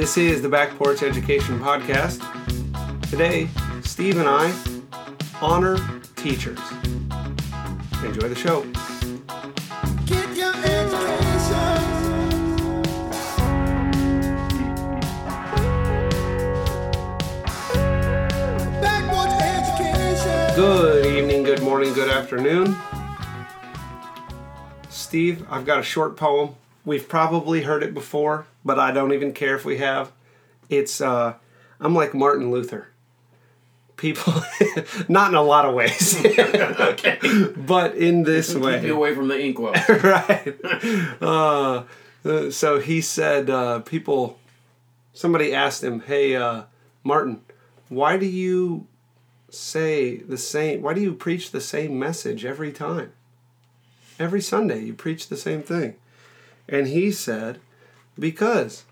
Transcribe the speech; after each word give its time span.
This 0.00 0.16
is 0.16 0.40
the 0.40 0.48
Back 0.48 0.78
Porch 0.78 1.02
Education 1.02 1.58
Podcast. 1.58 2.22
Today, 3.10 3.50
Steve 3.82 4.16
and 4.16 4.26
I 4.26 4.50
honor 5.42 5.76
teachers. 6.16 6.58
Enjoy 8.02 8.26
the 8.26 8.34
show. 8.34 8.62
Get 10.06 10.34
your 10.34 10.54
education. 10.56 11.52
Backwards 18.80 19.34
education. 19.42 20.56
Good 20.56 21.04
evening, 21.04 21.42
good 21.42 21.62
morning, 21.62 21.92
good 21.92 22.10
afternoon. 22.10 22.74
Steve, 24.88 25.46
I've 25.50 25.66
got 25.66 25.78
a 25.78 25.82
short 25.82 26.16
poem. 26.16 26.54
We've 26.84 27.08
probably 27.08 27.62
heard 27.62 27.82
it 27.82 27.92
before, 27.94 28.46
but 28.64 28.78
I 28.78 28.90
don't 28.92 29.12
even 29.12 29.32
care 29.32 29.54
if 29.54 29.64
we 29.64 29.78
have. 29.78 30.12
It's 30.68 31.00
uh 31.00 31.34
I'm 31.80 31.94
like 31.94 32.14
Martin 32.14 32.50
Luther. 32.50 32.88
People 33.96 34.32
not 35.08 35.30
in 35.30 35.34
a 35.36 35.42
lot 35.42 35.66
of 35.66 35.74
ways. 35.74 36.24
okay. 36.38 37.18
but 37.56 37.94
in 37.96 38.22
this 38.22 38.54
Keep 38.54 38.62
way. 38.62 38.86
you 38.86 38.96
away 38.96 39.14
from 39.14 39.28
the 39.28 39.38
inkwell. 39.38 39.72
right. 39.88 40.56
Uh, 41.20 41.84
uh, 42.24 42.50
so 42.50 42.80
he 42.80 43.00
said, 43.02 43.50
uh, 43.50 43.80
people, 43.80 44.38
somebody 45.12 45.54
asked 45.54 45.84
him, 45.84 46.00
hey, 46.00 46.34
uh, 46.34 46.62
Martin, 47.04 47.42
why 47.88 48.16
do 48.16 48.26
you 48.26 48.86
say 49.50 50.16
the 50.16 50.38
same, 50.38 50.80
why 50.80 50.94
do 50.94 51.00
you 51.00 51.12
preach 51.12 51.50
the 51.50 51.60
same 51.60 51.98
message 51.98 52.44
every 52.44 52.72
time? 52.72 53.12
Every 54.18 54.40
Sunday 54.40 54.82
you 54.84 54.94
preach 54.94 55.28
the 55.28 55.36
same 55.36 55.62
thing. 55.62 55.96
And 56.70 56.86
he 56.86 57.10
said, 57.10 57.58
because 58.18 58.84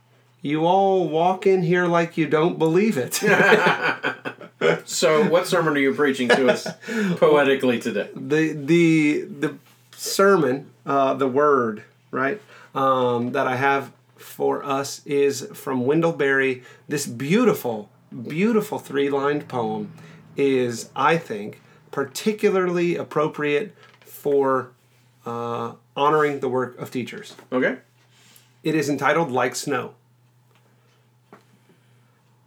you 0.42 0.66
all 0.66 1.08
walk 1.08 1.46
in 1.46 1.62
here 1.62 1.86
like 1.86 2.16
you 2.16 2.26
don't 2.26 2.58
believe 2.58 2.98
it. 2.98 3.14
so, 4.84 5.28
what 5.28 5.46
sermon 5.46 5.76
are 5.76 5.80
you 5.80 5.94
preaching 5.94 6.28
to 6.28 6.48
us 6.48 6.66
poetically 7.16 7.78
today? 7.78 8.10
the 8.14 8.52
the 8.52 9.22
the 9.22 9.54
sermon, 9.96 10.70
uh, 10.84 11.14
the 11.14 11.28
word, 11.28 11.84
right, 12.10 12.40
um, 12.74 13.32
that 13.32 13.46
I 13.46 13.56
have 13.56 13.92
for 14.16 14.64
us 14.64 15.04
is 15.06 15.48
from 15.54 15.86
Wendell 15.86 16.12
Berry. 16.12 16.62
This 16.88 17.06
beautiful, 17.06 17.88
beautiful 18.26 18.78
three-lined 18.78 19.48
poem 19.48 19.92
is, 20.36 20.90
I 20.94 21.16
think, 21.16 21.60
particularly 21.90 22.96
appropriate 22.96 23.74
for 24.00 24.70
uh, 25.28 25.74
honoring 25.94 26.40
the 26.40 26.48
work 26.48 26.78
of 26.78 26.90
teachers. 26.90 27.34
Okay. 27.52 27.78
It 28.62 28.74
is 28.74 28.88
entitled 28.88 29.30
Like 29.30 29.54
Snow. 29.54 29.94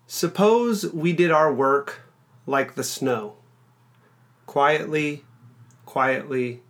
Suppose 0.08 0.92
we 0.92 1.14
did 1.14 1.32
our 1.32 1.54
work 1.54 2.02
like 2.46 2.76
the 2.76 2.84
snow, 2.84 3.36
quietly, 4.46 5.24
quietly, 5.86 6.62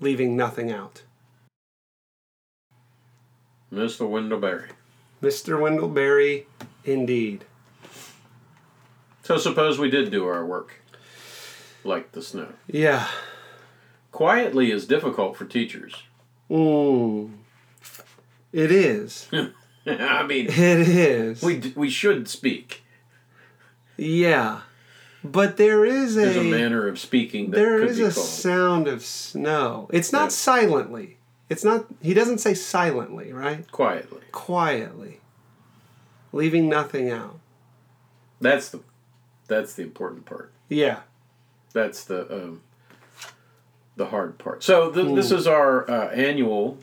leaving 0.00 0.36
nothing 0.36 0.72
out. 0.72 1.02
Mr. 3.72 4.08
Wendell 4.08 4.40
Berry. 4.40 4.70
Mr. 5.22 5.60
Wendell 5.60 5.88
Berry, 5.88 6.46
indeed. 6.84 7.44
So, 9.22 9.36
suppose 9.36 9.78
we 9.78 9.90
did 9.90 10.10
do 10.10 10.26
our 10.26 10.44
work 10.44 10.80
like 11.84 12.12
the 12.12 12.22
snow. 12.22 12.54
Yeah. 12.66 13.06
Quietly 14.12 14.70
is 14.72 14.86
difficult 14.86 15.36
for 15.36 15.44
teachers. 15.44 16.02
Mm. 16.50 17.32
It 18.52 18.70
is. 18.72 19.28
I 19.86 20.22
mean, 20.26 20.46
It 20.46 20.54
is. 20.88 21.42
we, 21.42 21.58
d- 21.58 21.72
we 21.76 21.90
should 21.90 22.28
speak. 22.28 22.82
yeah. 23.96 24.60
But 25.24 25.56
there 25.56 25.84
is 25.84 26.16
a, 26.16 26.20
There's 26.20 26.36
a 26.36 26.42
manner 26.44 26.86
of 26.86 26.98
speaking 26.98 27.50
that 27.50 27.56
there 27.56 27.82
is 27.82 27.98
a 27.98 28.04
called. 28.04 28.14
sound 28.26 28.86
of 28.88 29.02
snow. 29.04 29.88
It's 29.92 30.12
not 30.12 30.24
Yeah. 30.26 30.28
silently. 30.28 31.16
It's 31.50 31.64
not 31.64 31.86
he 32.00 32.14
doesn't 32.14 32.38
say 32.38 32.54
silently, 32.54 33.32
right? 33.32 33.68
Quietly. 33.72 34.20
quietly, 34.32 35.20
leaving 36.32 36.68
nothing 36.68 37.10
out. 37.10 37.40
That's 38.40 38.68
the 38.68 38.80
that's 39.48 39.74
the 39.74 39.82
important 39.82 40.24
part. 40.24 40.52
Yeah. 40.68 41.00
That's 41.72 42.04
the 42.04 42.32
um, 42.32 42.60
the 43.98 44.06
hard 44.06 44.38
part. 44.38 44.62
So 44.62 44.90
th- 44.90 45.14
this 45.14 45.30
is 45.30 45.46
our 45.46 45.88
uh, 45.90 46.08
annual 46.10 46.78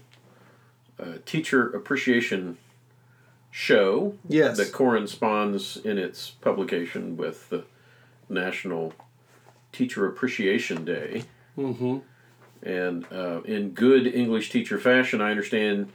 uh, 0.99 1.13
teacher 1.25 1.67
appreciation 1.69 2.57
show 3.49 4.15
Yes. 4.27 4.57
that 4.57 4.71
corresponds 4.73 5.77
in 5.77 5.97
its 5.97 6.29
publication 6.29 7.15
with 7.17 7.49
the 7.49 7.63
National 8.29 8.93
Teacher 9.71 10.05
Appreciation 10.05 10.83
Day. 10.85 11.23
Mm-hmm. 11.57 11.99
And 12.63 13.05
uh, 13.11 13.41
in 13.45 13.69
good 13.71 14.07
English 14.07 14.49
teacher 14.49 14.77
fashion, 14.77 15.21
I 15.21 15.31
understand 15.31 15.91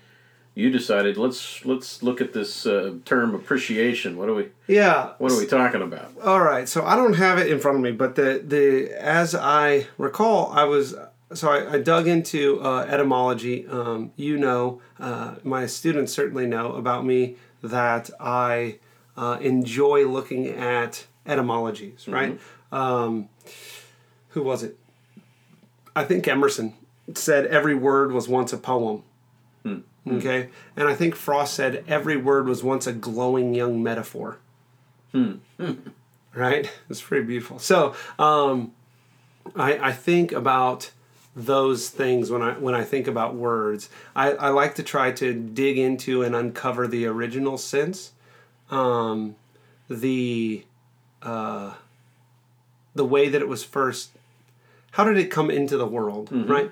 you 0.55 0.71
decided 0.71 1.16
let's 1.16 1.65
let's 1.65 2.03
look 2.03 2.21
at 2.21 2.33
this 2.33 2.66
uh, 2.66 2.94
term 3.05 3.34
appreciation. 3.34 4.16
What 4.16 4.28
are 4.28 4.34
we 4.34 4.49
Yeah. 4.66 5.11
what 5.19 5.33
are 5.33 5.38
we 5.38 5.47
talking 5.47 5.83
about? 5.83 6.12
All 6.22 6.41
right. 6.41 6.69
So 6.69 6.84
I 6.84 6.97
don't 6.97 7.15
have 7.15 7.38
it 7.38 7.50
in 7.50 7.59
front 7.61 7.77
of 7.78 7.83
me, 7.83 7.93
but 7.93 8.15
the 8.16 8.43
the 8.44 8.91
as 9.00 9.34
I 9.34 9.87
recall, 9.99 10.50
I 10.53 10.65
was 10.65 10.94
so 11.33 11.49
I, 11.50 11.75
I 11.75 11.78
dug 11.78 12.09
into 12.09 12.60
uh, 12.62 12.81
etymology. 12.89 13.66
Um, 13.69 14.12
you 14.16 14.37
know, 14.37 14.81
uh, 14.99 15.37
my 15.44 15.66
students 15.66 16.12
certainly 16.12 16.47
know 16.47 16.72
about 16.72 17.05
me 17.06 17.37
that 17.62 18.10
I 18.19 18.78
uh, 19.16 19.39
enjoy 19.41 20.06
looking 20.09 20.49
at 20.49 21.06
etymologies. 21.27 22.09
Right. 22.09 22.41
Um, 22.72 23.28
who 24.31 24.43
was 24.43 24.62
it? 24.62 24.77
I 25.94 26.05
think 26.05 26.27
Emerson 26.27 26.75
said 27.15 27.47
every 27.47 27.75
word 27.75 28.12
was 28.12 28.28
once 28.28 28.53
a 28.53 28.59
poem. 28.59 29.03
Okay, 30.09 30.49
and 30.77 30.88
I 30.88 30.94
think 30.94 31.15
Frost 31.15 31.55
said 31.55 31.84
every 31.87 32.16
word 32.16 32.47
was 32.49 32.65
once 32.65 32.87
a 32.87 32.93
glowing 32.93 33.55
young 33.55 33.83
metaphor. 33.83 34.38
right? 36.34 36.71
It's 36.91 37.03
pretty 37.03 37.27
beautiful. 37.27 37.59
So 37.59 37.94
um, 38.19 38.72
I, 39.55 39.89
I 39.89 39.93
think 39.93 40.33
about 40.33 40.91
those 41.37 41.89
things 41.91 42.31
when 42.31 42.43
I 42.43 42.53
when 42.59 42.75
I 42.75 42.83
think 42.84 43.06
about 43.06 43.34
words. 43.34 43.89
I, 44.16 44.33
I 44.33 44.49
like 44.49 44.75
to 44.77 44.83
try 44.83 45.12
to 45.12 45.33
dig 45.34 45.78
into 45.78 46.22
and 46.22 46.34
uncover 46.34 46.89
the 46.89 47.06
original 47.06 47.59
sense, 47.59 48.12
um, 48.71 49.37
the 49.89 50.65
uh, 51.22 51.75
the 52.94 53.05
way 53.05 53.28
that 53.28 53.41
it 53.41 53.49
was 53.49 53.62
first. 53.65 54.10
How 54.93 55.05
did 55.05 55.19
it 55.19 55.31
come 55.31 55.50
into 55.50 55.77
the 55.77 55.87
world, 55.87 56.31
right? 56.33 56.71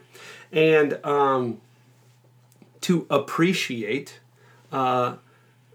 And 0.50 0.99
um, 1.05 1.61
to 2.83 3.06
appreciate. 3.11 4.21
Uh, 4.72 5.16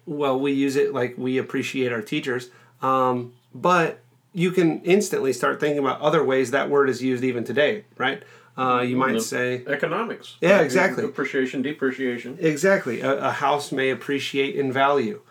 well, 0.06 0.40
we 0.40 0.52
use 0.52 0.75
it 0.75 0.94
like 0.94 1.18
we 1.18 1.38
appreciate 1.38 1.91
our 1.91 2.02
teachers, 2.02 2.50
um, 2.81 3.34
but 3.53 4.00
you 4.34 4.52
can 4.52 4.81
instantly 4.81 5.31
start 5.31 5.59
thinking 5.59 5.80
about 5.80 6.02
other 6.02 6.24
ways 6.24 6.52
that 6.52 6.69
word 6.69 6.90
is 6.90 7.02
used 7.02 7.24
even 7.24 7.44
today, 7.44 7.86
right? 7.97 8.24
Uh, 8.56 8.81
you 8.81 8.96
might 8.96 9.19
say 9.22 9.63
Economics. 9.66 10.38
Yeah, 10.40 10.62
exactly. 10.62 11.03
Appreciation, 11.03 11.63
depreciation. 11.63 12.38
exactly 12.40 13.02
a, 13.02 13.28
a 13.28 13.31
house 13.31 13.72
may 13.72 13.90
appreciate 13.90 14.56
in 14.56 14.72
value, 14.72 15.22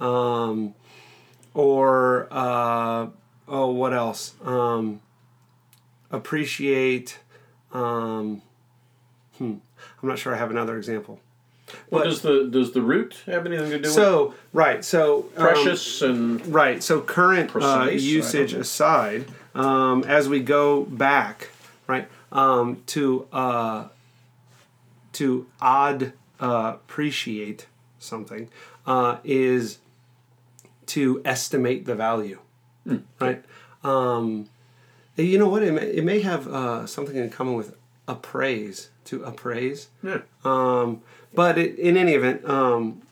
um, 0.00 0.74
or 1.54 2.26
uh, 2.30 3.06
oh, 3.46 3.70
what 3.70 3.92
else? 3.92 4.34
Um, 4.44 5.00
appreciate. 6.10 7.20
Um, 7.72 8.42
hmm, 9.38 9.54
I'm 10.02 10.08
not 10.08 10.18
sure. 10.18 10.34
I 10.34 10.38
have 10.38 10.50
another 10.50 10.76
example. 10.76 11.20
Well, 11.90 12.02
But- 12.02 12.08
does 12.08 12.22
the 12.22 12.48
does 12.50 12.72
the 12.72 12.82
root 12.82 13.16
have 13.26 13.46
anything 13.46 13.70
to 13.70 13.78
do 13.78 13.82
with 13.84 13.92
So 13.92 14.34
right, 14.52 14.84
so 14.84 15.26
um, 15.36 15.42
precious 15.44 16.02
and 16.02 16.44
Right. 16.52 16.82
So 16.82 17.00
current 17.00 17.50
uh, 17.50 17.52
Precise, 17.52 17.88
I 17.88 17.90
usage 17.92 18.52
aside, 18.52 19.26
um, 19.54 20.02
as 20.04 20.28
we 20.28 20.40
go 20.40 20.82
back, 20.82 21.50
right, 21.86 22.08
um, 22.32 22.82
to 22.88 23.26
uh, 23.32 23.84
to 25.14 25.46
odd 25.60 26.12
uh, 26.40 26.72
appreciate 26.74 27.66
something 27.98 28.48
uh, 28.86 29.18
is 29.24 29.78
to 30.86 31.22
estimate 31.24 31.86
the 31.86 31.94
value, 31.94 32.38
Hmm. 32.84 32.96
right? 33.20 33.42
Um, 33.84 34.48
you 35.16 35.38
know 35.38 35.48
what? 35.48 35.62
It 35.62 35.72
may, 35.72 35.86
it 35.86 36.04
may 36.04 36.20
have 36.20 36.48
uh, 36.48 36.86
something 36.86 37.16
in 37.16 37.30
common 37.30 37.54
with 37.54 37.76
appraise. 38.08 38.88
To 39.06 39.24
appraise. 39.24 39.88
yeah. 40.02 40.20
Um, 40.44 41.02
but 41.34 41.58
it, 41.58 41.78
in 41.78 41.96
any 41.96 42.12
event, 42.12 42.44
um, 42.48 43.02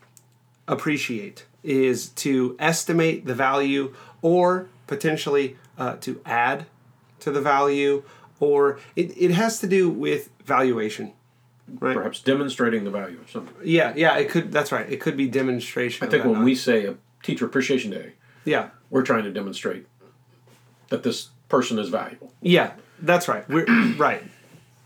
appreciate 0.68 1.46
is 1.62 2.08
to 2.08 2.56
estimate 2.58 3.26
the 3.26 3.34
value 3.34 3.94
or 4.22 4.68
potentially 4.86 5.56
uh, 5.78 5.96
to 5.96 6.20
add 6.24 6.66
to 7.20 7.30
the 7.30 7.40
value, 7.40 8.02
or 8.38 8.78
it, 8.96 9.16
it 9.16 9.30
has 9.32 9.60
to 9.60 9.66
do 9.66 9.90
with 9.90 10.30
valuation. 10.44 11.12
Right. 11.78 11.94
perhaps 11.94 12.20
demonstrating 12.20 12.82
the 12.82 12.90
value 12.90 13.20
of 13.20 13.30
something. 13.30 13.54
Yeah, 13.62 13.92
yeah, 13.94 14.18
it 14.18 14.28
could. 14.28 14.50
That's 14.50 14.72
right. 14.72 14.90
It 14.90 15.00
could 15.00 15.16
be 15.16 15.28
demonstration. 15.28 16.04
I 16.04 16.10
think 16.10 16.24
when 16.24 16.42
we 16.42 16.56
say 16.56 16.84
a 16.86 16.96
Teacher 17.22 17.46
Appreciation 17.46 17.92
Day, 17.92 18.14
yeah, 18.44 18.70
we're 18.90 19.04
trying 19.04 19.22
to 19.22 19.30
demonstrate 19.30 19.86
that 20.88 21.04
this 21.04 21.28
person 21.48 21.78
is 21.78 21.88
valuable. 21.88 22.32
yeah, 22.40 22.72
that's 23.00 23.28
right. 23.28 23.48
We're 23.48 23.66
right 23.96 24.24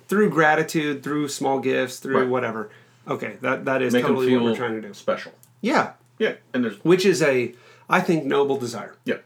through 0.08 0.30
gratitude, 0.30 1.02
through 1.02 1.28
small 1.28 1.58
gifts, 1.60 1.98
through 1.98 2.20
Right. 2.20 2.28
whatever. 2.28 2.70
Okay, 3.08 3.36
that 3.42 3.64
that 3.66 3.82
is 3.82 3.92
Make 3.92 4.04
totally 4.04 4.34
what 4.36 4.44
we're 4.44 4.56
trying 4.56 4.80
to 4.80 4.86
do. 4.86 4.94
special. 4.94 5.32
Yeah, 5.60 5.92
Yeah, 6.18 6.34
and 6.52 6.64
there's 6.64 6.76
which 6.84 7.04
is 7.06 7.22
a, 7.22 7.54
I 7.88 8.00
think, 8.00 8.24
noble 8.24 8.56
desire. 8.58 8.94
yeah, 9.04 9.16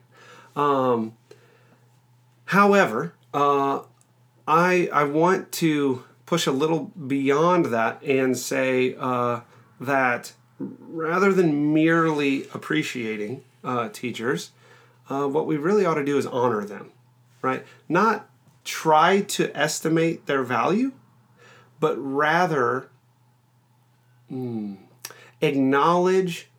Um, 0.56 1.12
However, 2.46 3.12
uh, 3.34 3.80
I 4.46 4.88
I 4.92 5.04
want 5.04 5.52
to 5.52 6.04
push 6.26 6.46
a 6.46 6.52
little 6.52 6.90
beyond 7.06 7.66
that 7.66 8.02
and 8.02 8.36
say 8.36 8.94
uh, 8.98 9.40
that 9.80 10.32
rather 10.58 11.32
than 11.32 11.72
merely 11.74 12.46
appreciating 12.54 13.42
uh, 13.62 13.88
teachers, 13.90 14.50
uh, 15.10 15.26
what 15.26 15.46
we 15.46 15.56
really 15.56 15.84
ought 15.84 15.94
to 15.94 16.04
do 16.04 16.16
is 16.18 16.26
honor 16.26 16.64
them, 16.64 16.90
right? 17.42 17.64
Not 17.88 18.27
try 18.68 19.22
to 19.22 19.50
estimate 19.58 20.26
their 20.26 20.42
value, 20.42 20.92
but 21.80 21.96
rather 21.96 22.90
mm, 24.30 24.76
acknowledge 25.40 26.50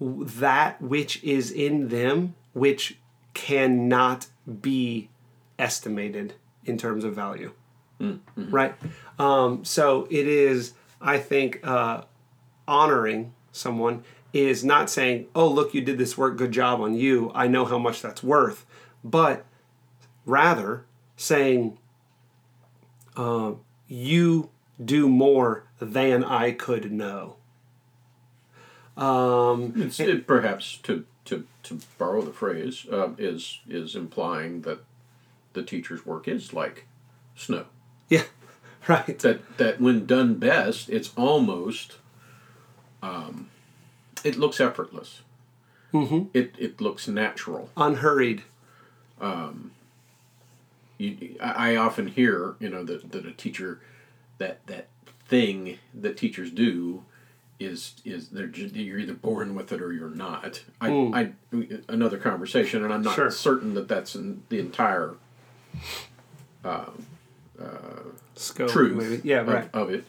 that 0.00 0.82
which 0.82 1.22
is 1.22 1.52
in 1.52 1.88
them, 1.88 2.34
which 2.52 2.98
cannot 3.32 4.26
be 4.60 5.08
estimated 5.56 6.34
in 6.64 6.76
terms 6.76 7.04
of 7.04 7.14
value. 7.14 7.52
Right? 8.50 8.74
Um, 9.20 9.64
so 9.64 10.08
it 10.10 10.26
is, 10.26 10.74
I 11.00 11.18
think, 11.18 11.60
uh, 11.62 12.02
honoring 12.66 13.34
someone 13.52 14.02
is 14.32 14.64
not 14.64 14.90
saying, 14.90 15.28
oh, 15.36 15.46
look, 15.46 15.74
you 15.74 15.80
did 15.80 15.96
this 15.96 16.18
work, 16.18 16.36
good 16.36 16.50
job 16.50 16.80
on 16.80 16.96
you, 16.96 17.30
I 17.36 17.46
know 17.46 17.64
how 17.64 17.78
much 17.78 18.02
that's 18.02 18.24
worth, 18.24 18.66
but 19.04 19.46
rather 20.24 20.84
saying, 21.16 21.78
uh, 23.16 23.52
you 23.88 24.50
do 24.82 25.08
more 25.08 25.64
than 25.80 26.24
I 26.24 26.52
could 26.52 26.90
know. 26.92 27.36
Um, 28.96 29.72
it's, 29.76 30.00
it 30.00 30.26
perhaps 30.26 30.76
to, 30.84 31.04
to, 31.24 31.46
to 31.64 31.80
borrow 31.98 32.22
the 32.22 32.32
phrase 32.32 32.86
um, 32.90 33.16
is 33.18 33.60
is 33.68 33.96
implying 33.96 34.62
that 34.62 34.80
the 35.54 35.62
teacher's 35.62 36.04
work 36.04 36.28
is 36.28 36.52
like 36.52 36.86
snow. 37.34 37.66
yeah, 38.08 38.24
right. 38.88 39.18
That 39.20 39.56
that 39.56 39.80
when 39.80 40.04
done 40.06 40.34
best, 40.34 40.90
it's 40.90 41.10
almost 41.16 41.96
um, 43.02 43.48
it 44.24 44.36
looks 44.36 44.60
effortless. 44.60 45.22
Mm-hmm. 45.92 46.28
It 46.34 46.54
it 46.58 46.80
looks 46.80 47.08
natural. 47.08 47.70
Unhurried. 47.76 48.42
You, 51.02 51.36
I 51.40 51.72
I 51.72 51.76
often 51.76 52.06
hear, 52.06 52.54
you 52.60 52.68
know, 52.68 52.84
that, 52.84 53.12
that 53.12 53.26
a 53.26 53.32
teacher, 53.32 53.80
that 54.38 54.66
that 54.66 54.88
thing 55.26 55.78
that 55.94 56.16
teachers 56.16 56.50
do, 56.50 57.04
is 57.58 57.94
is 58.04 58.28
they're 58.28 58.48
you're 58.48 58.98
either 58.98 59.14
born 59.14 59.54
with 59.54 59.72
it 59.72 59.80
or 59.80 59.92
you're 59.92 60.10
not. 60.10 60.62
I, 60.80 60.88
hmm. 60.90 61.14
I 61.14 61.32
another 61.88 62.18
conversation, 62.18 62.84
and 62.84 62.92
I'm 62.92 63.02
not 63.02 63.14
Sure. 63.14 63.30
certain 63.30 63.74
that 63.74 63.88
that's 63.88 64.14
in 64.14 64.42
the 64.48 64.58
entire 64.58 65.14
Scope, 68.34 68.68
uh, 68.68 68.72
truth 68.72 68.96
maybe. 68.96 69.28
Yeah, 69.28 69.40
of, 69.40 69.70
of 69.74 69.90
it. 69.90 70.04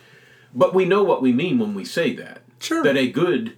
But 0.53 0.73
we 0.73 0.85
know 0.85 1.03
what 1.03 1.21
we 1.21 1.31
mean 1.31 1.59
when 1.59 1.73
we 1.73 1.85
say 1.85 2.15
that. 2.15 2.41
Sure. 2.59 2.83
That 2.83 2.95
a 2.95 3.09
good, 3.09 3.57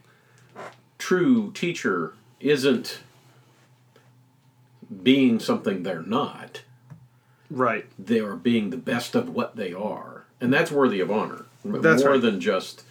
true 0.97 1.51
teacher 1.51 2.13
isn't 2.39 2.99
being 5.03 5.39
something 5.39 5.83
they're 5.83 6.01
not. 6.01 6.61
Right. 7.49 7.85
they 7.99 8.19
are 8.19 8.35
being 8.35 8.69
the 8.71 8.77
best 8.77 9.15
of 9.15 9.29
what 9.29 9.55
they 9.55 9.73
are, 9.73 10.25
and 10.41 10.51
that's 10.53 10.71
worthy 10.71 10.99
of 10.99 11.11
honor. 11.11 11.45
That's 11.63 12.03
more 12.03 12.13
right. 12.13 12.21
than 12.21 12.39
just 12.39 12.83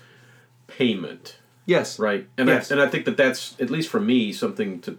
payment, 0.67 1.39
Yes. 1.67 1.99
right? 1.99 2.27
And 2.39 2.49
Yes. 2.49 2.71
I, 2.71 2.75
and 2.75 2.83
I 2.83 2.89
think 2.89 3.05
that 3.05 3.17
that's 3.17 3.55
at 3.61 3.71
least 3.71 3.89
for 3.89 4.01
me 4.01 4.33
something 4.33 4.81
to 4.83 4.99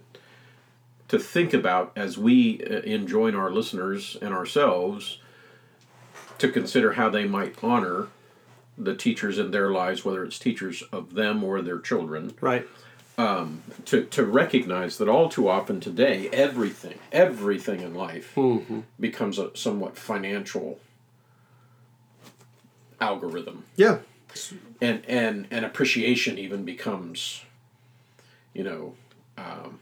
to 1.08 1.18
think 1.20 1.54
about 1.54 1.92
as 1.94 2.18
we 2.18 2.60
uh, 2.68 2.80
enjoin 2.80 3.36
our 3.36 3.48
listeners 3.50 4.16
and 4.20 4.34
ourselves 4.34 5.18
to 6.38 6.48
consider 6.50 6.94
how 6.94 7.08
they 7.08 7.24
might 7.26 7.54
honor 7.62 8.08
the 8.76 8.94
teachers 8.94 9.38
in 9.38 9.52
their 9.52 9.70
lives, 9.70 10.04
whether 10.04 10.24
it's 10.24 10.38
teachers 10.38 10.82
of 10.90 11.14
them 11.14 11.44
or 11.44 11.62
their 11.62 11.78
children 11.78 12.32
Right. 12.40 12.66
To, 13.16 14.04
to 14.10 14.24
recognize 14.24 14.98
that 14.98 15.08
all 15.08 15.28
too 15.28 15.48
often 15.48 15.80
today, 15.80 16.28
everything, 16.32 16.98
everything 17.12 17.80
in 17.80 17.94
life 17.94 18.34
Mm-hmm. 18.34 18.80
becomes 19.00 19.38
a 19.38 19.56
somewhat 19.56 19.96
financial 19.96 20.78
algorithm. 23.00 23.64
Yeah. 23.76 23.98
And, 24.80 25.04
and, 25.06 25.46
and 25.50 25.64
appreciation 25.64 26.38
even 26.38 26.64
becomes, 26.64 27.42
you 28.52 28.64
know, 28.64 28.94
um, 29.38 29.80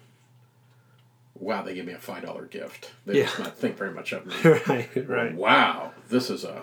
wow, 1.34 1.62
they 1.62 1.75
gave 1.75 1.86
me 1.86 1.92
a 1.92 1.98
$5 1.98 2.50
gift. 2.50 2.92
They 3.06 3.19
Yeah. 3.19 3.25
must 3.25 3.38
not 3.40 3.56
think 3.58 3.76
very 3.76 3.92
much 3.92 4.12
of 4.12 4.26
me. 4.26 4.34
right. 4.69 5.08
Right. 5.08 5.34
Wow, 5.34 5.92
this 6.08 6.31
is 6.31 6.44
a 6.44 6.62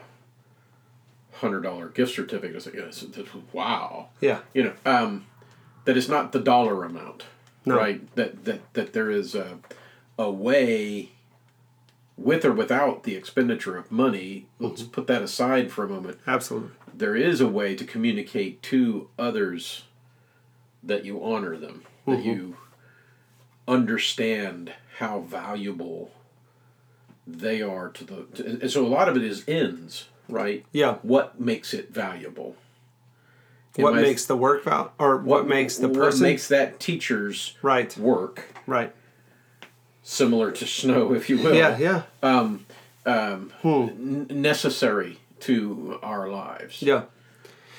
$100 1.42 1.94
gift 1.94 2.14
certificate. 2.16 2.56
It's 2.68 3.04
like, 3.04 3.54
wow 3.54 4.08
Yeah. 4.22 4.40
you 4.54 4.64
know 4.64 4.74
um, 4.86 5.26
that 5.86 5.98
it's 5.98 6.08
not 6.10 6.32
the 6.32 6.40
dollar 6.40 6.84
amount 6.84 7.24
No. 7.66 7.76
right 7.78 8.16
that 8.16 8.46
that 8.46 8.74
that 8.74 8.94
there 8.94 9.10
is 9.10 9.36
a, 9.36 9.58
a 10.18 10.30
way 10.32 11.10
with 12.18 12.46
or 12.46 12.52
without 12.54 13.04
the 13.04 13.16
expenditure 13.16 13.78
of 13.78 13.92
money 13.92 14.46
let's 14.60 14.82
Mm-hmm. 14.84 14.92
put 14.92 15.08
that 15.08 15.22
aside 15.22 15.72
for 15.72 15.84
a 15.84 15.90
moment 15.90 16.20
Absolutely. 16.28 16.70
there 16.94 17.16
is 17.16 17.42
a 17.42 17.48
way 17.48 17.76
to 17.76 17.84
communicate 17.86 18.62
to 18.64 19.10
others 19.18 19.84
that 20.84 21.06
you 21.06 21.24
honor 21.24 21.56
them 21.58 21.84
that 22.06 22.20
Mm-hmm. 22.20 22.30
you 22.30 22.58
understand 23.68 24.74
how 24.98 25.20
valuable 25.22 26.12
they 27.28 27.62
are 27.62 27.90
to 27.90 28.04
the 28.04 28.24
to, 28.34 28.46
and 28.62 28.72
so 28.72 28.86
a 28.86 28.88
lot 28.88 29.08
of 29.08 29.16
it 29.16 29.24
is 29.24 29.44
ends 29.48 30.08
right 30.28 30.66
Yeah. 30.72 30.96
what 31.04 31.40
makes 31.40 31.74
it 31.74 31.92
valuable 31.94 32.56
What 33.76 33.94
I- 33.94 34.02
makes 34.02 34.26
the 34.26 34.36
work 34.36 34.64
val 34.66 34.94
or 35.00 35.18
what, 35.18 35.48
makes 35.48 35.78
the 35.78 35.88
what 35.88 35.98
person 35.98 36.24
makes 36.24 36.48
that 36.50 36.80
teacher's 36.80 37.56
right. 37.62 37.96
work 37.98 38.46
Right. 38.68 38.94
similar 40.04 40.52
to 40.52 40.66
snow, 40.68 41.14
if 41.14 41.30
you 41.30 41.38
will, 41.42 41.56
Yeah. 41.56 41.78
Yeah. 41.78 42.04
Um, 42.22 42.66
um, 43.06 43.52
hmm. 43.62 43.70
n- 43.70 44.28
necessary 44.30 45.20
to 45.42 46.00
our 46.04 46.28
lives. 46.30 46.82
Yeah. 46.82 47.04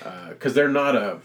Uh, 0.04 0.30
because 0.30 0.54
they're 0.54 0.68
not 0.68 0.96
a. 0.96 1.18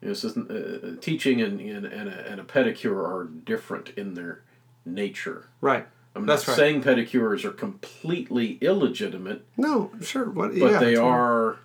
You 0.00 0.08
know, 0.08 0.14
this 0.14 0.24
isn't, 0.24 0.50
uh, 0.50 1.00
teaching 1.00 1.40
and, 1.40 1.60
and, 1.60 1.86
and, 1.86 2.08
a, 2.08 2.30
and 2.30 2.40
a 2.40 2.44
pedicure 2.44 2.96
are 2.96 3.24
different 3.44 3.90
in 3.96 4.14
their 4.14 4.42
nature. 4.84 5.46
Right. 5.60 5.86
I'm 6.14 6.26
That's 6.26 6.46
not 6.46 6.52
right. 6.52 6.56
saying 6.58 6.82
pedicures 6.82 7.44
are 7.44 7.52
completely 7.52 8.58
illegitimate, 8.60 9.44
No. 9.56 9.90
Sure. 10.02 10.28
What? 10.28 10.50
but 10.50 10.72
yeah. 10.72 10.78
they 10.78 10.94
totally. 10.94 10.96
are 10.96 11.56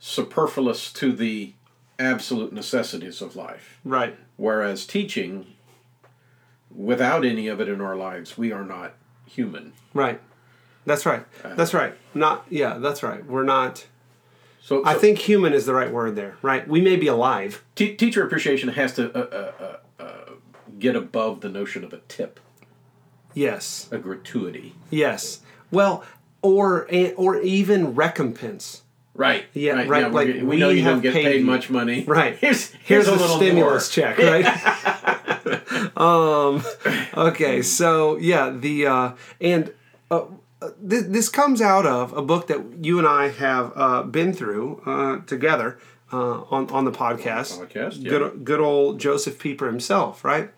superfluous 0.00 0.92
to 0.94 1.12
the 1.12 1.52
absolute 1.98 2.52
necessities 2.52 3.20
of 3.22 3.36
life. 3.36 3.78
Right. 3.84 4.16
Whereas 4.36 4.86
teaching, 4.86 5.46
without 6.74 7.24
any 7.24 7.46
of 7.46 7.60
it 7.60 7.68
in 7.68 7.80
our 7.80 7.94
lives, 7.94 8.36
we 8.38 8.50
are 8.50 8.64
not 8.64 8.94
human. 9.26 9.74
Right. 9.94 10.20
That's 10.86 11.04
right. 11.04 11.24
Uh, 11.44 11.54
That's 11.54 11.74
right. 11.74 11.94
Not. 12.14 12.46
Yeah. 12.48 12.78
That's 12.78 13.02
right. 13.02 13.24
We're 13.24 13.44
not. 13.44 13.86
So, 14.62 14.82
I 14.84 14.94
think 14.94 15.18
human 15.18 15.52
is 15.52 15.66
the 15.66 15.74
right 15.74 15.90
word 15.92 16.16
there. 16.16 16.36
Right. 16.42 16.66
We 16.66 16.80
may 16.80 16.96
be 16.96 17.06
alive. 17.06 17.62
te- 17.74 17.96
teacher 17.96 18.24
appreciation 18.24 18.70
has 18.70 18.94
to 18.94 19.10
uh, 19.14 19.52
uh, 19.60 19.64
uh, 19.98 20.02
uh, 20.02 20.30
get 20.78 20.96
above 20.96 21.40
the 21.40 21.48
notion 21.48 21.82
of 21.84 21.92
a 21.92 21.98
tip, 22.08 22.40
Yes. 23.34 23.88
a 23.90 23.98
gratuity. 23.98 24.74
Yes. 24.90 25.40
Well, 25.70 26.04
or 26.42 26.86
or 27.16 27.40
even 27.40 27.94
recompense. 27.94 28.82
Right. 29.20 29.44
Yeah, 29.52 29.72
right, 29.74 29.86
we're 29.86 30.08
like, 30.08 30.26
we, 30.28 30.42
we 30.42 30.56
know 30.56 30.70
you 30.70 30.82
don't 30.82 31.02
get 31.02 31.12
paid 31.12 31.24
paid 31.24 31.44
much 31.44 31.68
money. 31.68 32.04
Right. 32.04 32.36
Here's 32.40 32.70
Here's, 32.70 33.06
here's, 33.06 33.20
a 33.20 33.28
stimulus 33.28 33.94
more. 33.94 34.14
check, 34.14 34.16
right? 34.16 35.96
um, 35.98 36.64
okay, 37.14 37.60
so 37.60 38.16
yeah, 38.16 38.48
the 38.48 38.86
uh, 38.86 39.12
and 39.38 39.74
uh, 40.10 40.24
this, 40.80 41.02
this 41.02 41.28
comes 41.28 41.60
out 41.60 41.84
of 41.84 42.14
a 42.14 42.22
book 42.22 42.46
that 42.46 42.82
you 42.82 42.96
and 42.98 43.06
I 43.06 43.28
have 43.28 43.72
uh, 43.76 44.02
been 44.04 44.32
through 44.32 44.80
uh, 44.86 45.18
together 45.26 45.78
uh, 46.14 46.44
on 46.44 46.70
on 46.70 46.86
the 46.86 46.92
podcast. 46.92 47.60
podcast, 47.60 48.02
yeah. 48.02 48.08
Good 48.08 48.42
good 48.42 48.60
old 48.60 48.98
Josef 48.98 49.38
Pieper 49.38 49.66
himself, 49.66 50.24
right? 50.24 50.48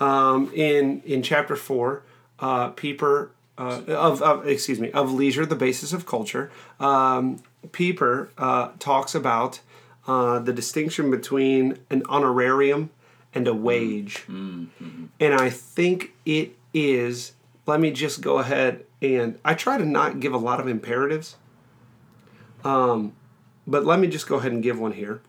Um, 0.00 0.50
in 0.54 1.02
in 1.04 1.22
chapter 1.22 1.54
four, 1.54 2.02
uh, 2.40 2.70
Pieper 2.70 3.32
uh, 3.58 3.82
of, 3.88 4.22
of 4.22 4.46
excuse 4.46 4.80
me 4.80 4.90
of 4.92 5.12
leisure, 5.12 5.44
the 5.44 5.56
basis 5.56 5.92
of 5.92 6.06
culture. 6.06 6.50
Um, 6.80 7.42
Pieper 7.72 8.30
uh, 8.38 8.70
talks 8.78 9.14
about 9.14 9.60
uh, 10.06 10.38
the 10.38 10.52
distinction 10.52 11.10
between 11.10 11.78
an 11.90 12.02
honorarium 12.08 12.90
and 13.34 13.46
a 13.48 13.54
wage, 13.54 14.24
and 14.28 15.34
I 15.34 15.50
think 15.50 16.12
it 16.24 16.56
is. 16.72 17.32
Let 17.66 17.80
me 17.80 17.90
just 17.90 18.20
go 18.20 18.38
ahead 18.38 18.84
and 19.02 19.38
I 19.44 19.54
try 19.54 19.76
to 19.76 19.84
not 19.84 20.20
give 20.20 20.32
a 20.32 20.38
lot 20.38 20.60
of 20.60 20.68
imperatives, 20.68 21.36
um, 22.64 23.12
but 23.66 23.84
let 23.84 23.98
me 23.98 24.06
just 24.06 24.28
go 24.28 24.36
ahead 24.36 24.52
and 24.52 24.62
give 24.62 24.78
one 24.78 24.92
here. 24.92 25.20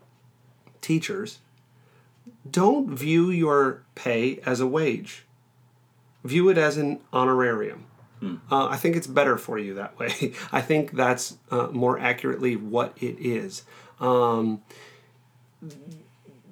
Teachers, 0.81 1.39
don't 2.49 2.89
view 2.95 3.29
your 3.31 3.83
pay 3.95 4.39
as 4.45 4.59
a 4.59 4.67
wage. 4.67 5.25
View 6.23 6.49
it 6.49 6.57
as 6.57 6.77
an 6.77 6.99
honorarium. 7.11 7.85
Uh, 8.21 8.67
I 8.67 8.77
think 8.77 8.95
it's 8.95 9.07
better 9.07 9.37
for 9.37 9.57
you 9.57 9.75
that 9.75 9.97
way. 9.99 10.33
I 10.51 10.61
think 10.61 10.91
that's 10.91 11.37
uh, 11.51 11.67
more 11.71 11.99
accurately 11.99 12.55
what 12.55 12.97
it 12.99 13.17
is. 13.19 13.63
Um, 13.99 14.61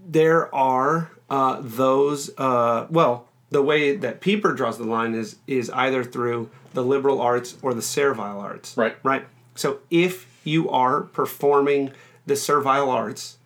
there 0.05 0.53
are 0.53 1.11
uh, 1.29 1.59
those. 1.61 2.29
Uh, 2.37 2.87
well, 2.89 3.27
the 3.49 3.61
way 3.61 3.95
that 3.95 4.21
Pieper 4.21 4.53
draws 4.53 4.77
the 4.77 4.83
line 4.85 5.13
is 5.15 5.37
is 5.47 5.69
either 5.71 6.03
through 6.03 6.49
the 6.73 6.83
liberal 6.83 7.21
arts 7.21 7.55
or 7.61 7.73
the 7.73 7.81
servile 7.81 8.39
arts. 8.39 8.77
Right. 8.77 8.95
Right. 9.03 9.25
So 9.55 9.79
if 9.89 10.27
you 10.43 10.69
are 10.69 11.01
performing 11.01 11.91
the 12.25 12.35
servile 12.35 12.89
arts, 12.89 13.37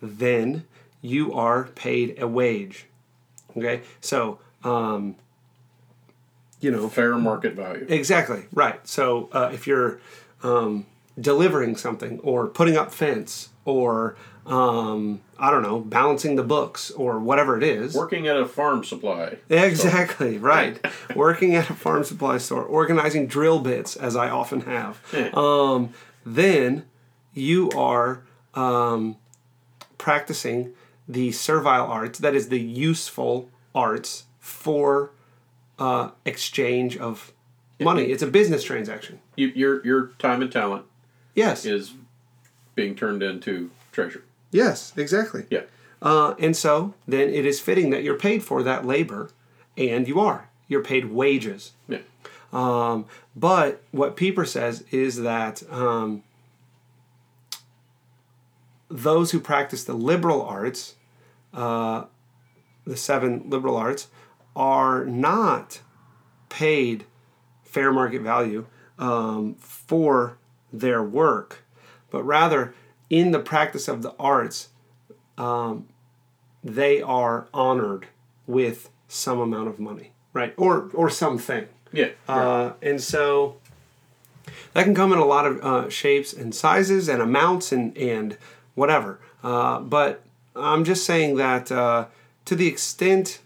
then 0.00 0.64
you 1.02 1.32
are 1.34 1.64
paid 1.64 2.20
a 2.20 2.26
wage. 2.26 2.86
Okay. 3.56 3.82
So. 4.00 4.38
Um, 4.64 5.16
you 6.60 6.70
know, 6.70 6.88
Fair 6.88 7.16
market 7.16 7.54
value. 7.54 7.86
Exactly 7.88 8.44
right. 8.52 8.86
So 8.86 9.28
uh, 9.32 9.50
if 9.52 9.66
you're 9.66 10.00
um, 10.42 10.86
delivering 11.20 11.76
something 11.76 12.18
or 12.20 12.46
putting 12.46 12.76
up 12.76 12.92
fence 12.92 13.50
or 13.64 14.16
um, 14.46 15.20
I 15.38 15.50
don't 15.50 15.62
know, 15.62 15.80
balancing 15.80 16.36
the 16.36 16.44
books 16.44 16.90
or 16.92 17.18
whatever 17.18 17.56
it 17.56 17.64
is. 17.64 17.94
Working 17.94 18.28
at 18.28 18.36
a 18.36 18.46
farm 18.46 18.84
supply. 18.84 19.38
Exactly 19.50 20.38
right. 20.52 20.78
Working 21.16 21.54
at 21.56 21.68
a 21.68 21.74
farm 21.74 22.04
supply 22.04 22.38
store, 22.38 22.62
organizing 22.62 23.26
drill 23.26 23.58
bits, 23.58 23.96
as 23.96 24.14
I 24.14 24.30
often 24.30 24.62
have. 24.62 25.00
Um, 25.36 25.92
then 26.24 26.84
you 27.34 27.70
are 27.70 28.22
um, 28.54 29.16
practicing 29.98 30.72
the 31.08 31.32
servile 31.32 31.86
arts, 31.86 32.18
that 32.20 32.34
is 32.34 32.48
the 32.48 32.60
useful 32.60 33.48
arts 33.74 34.24
for 34.40 35.10
uh, 35.78 36.10
exchange 36.24 36.96
of 36.96 37.32
money. 37.80 38.04
It's 38.04 38.22
a 38.22 38.26
business 38.26 38.64
transaction. 38.64 39.20
You, 39.36 39.48
your 39.48 39.84
your 39.84 40.06
time 40.18 40.42
and 40.42 40.50
talent 40.50 40.84
Yes. 41.34 41.64
is 41.66 41.92
being 42.74 42.94
turned 42.94 43.22
into 43.22 43.70
treasure. 43.92 44.24
Yes, 44.50 44.92
exactly. 44.96 45.46
Yeah. 45.50 45.62
Uh, 46.00 46.34
and 46.38 46.56
so 46.56 46.94
then 47.06 47.28
it 47.30 47.44
is 47.46 47.60
fitting 47.60 47.90
that 47.90 48.02
you're 48.02 48.18
paid 48.18 48.42
for 48.44 48.62
that 48.62 48.84
labor, 48.86 49.30
and 49.76 50.06
you 50.08 50.20
are. 50.20 50.48
You're 50.68 50.82
paid 50.82 51.06
wages. 51.10 51.72
Yeah. 51.88 51.98
Um, 52.52 53.06
but 53.34 53.82
what 53.90 54.16
Pieper 54.16 54.44
says 54.46 54.84
is 54.90 55.20
that 55.22 55.62
um, 55.70 56.22
those 58.88 59.30
who 59.32 59.40
practice 59.40 59.84
the 59.84 59.94
liberal 59.94 60.42
arts, 60.42 60.94
uh, 61.52 62.04
the 62.86 62.96
seven 62.96 63.44
liberal 63.50 63.76
arts, 63.76 64.08
are 64.56 65.04
not 65.04 65.80
paid 66.48 67.04
fair 67.62 67.92
market 67.92 68.22
value 68.22 68.66
um, 68.98 69.54
for 69.60 70.38
their 70.72 71.02
work, 71.02 71.62
but 72.10 72.24
rather 72.24 72.74
in 73.10 73.30
the 73.30 73.38
practice 73.38 73.86
of 73.86 74.02
the 74.02 74.14
arts, 74.18 74.70
um, 75.38 75.86
they 76.64 77.00
are 77.02 77.46
honored 77.52 78.06
with 78.46 78.90
some 79.06 79.38
amount 79.38 79.68
of 79.68 79.78
money, 79.78 80.12
right? 80.32 80.54
Or 80.56 80.90
or 80.94 81.10
something. 81.10 81.68
Yeah. 81.92 82.10
Uh, 82.28 82.72
and 82.82 83.00
so 83.00 83.56
that 84.72 84.84
can 84.84 84.94
come 84.94 85.12
in 85.12 85.18
a 85.18 85.24
lot 85.24 85.46
of 85.46 85.60
uh, 85.64 85.88
shapes 85.88 86.32
and 86.32 86.54
sizes 86.54 87.08
and 87.08 87.22
amounts 87.22 87.72
and, 87.72 87.96
and 87.96 88.36
whatever. 88.74 89.20
Uh, 89.42 89.80
but 89.80 90.22
I'm 90.54 90.84
just 90.84 91.04
saying 91.04 91.36
that 91.36 91.70
uh, 91.70 92.06
to 92.46 92.54
the 92.54 92.66
extent 92.66 93.40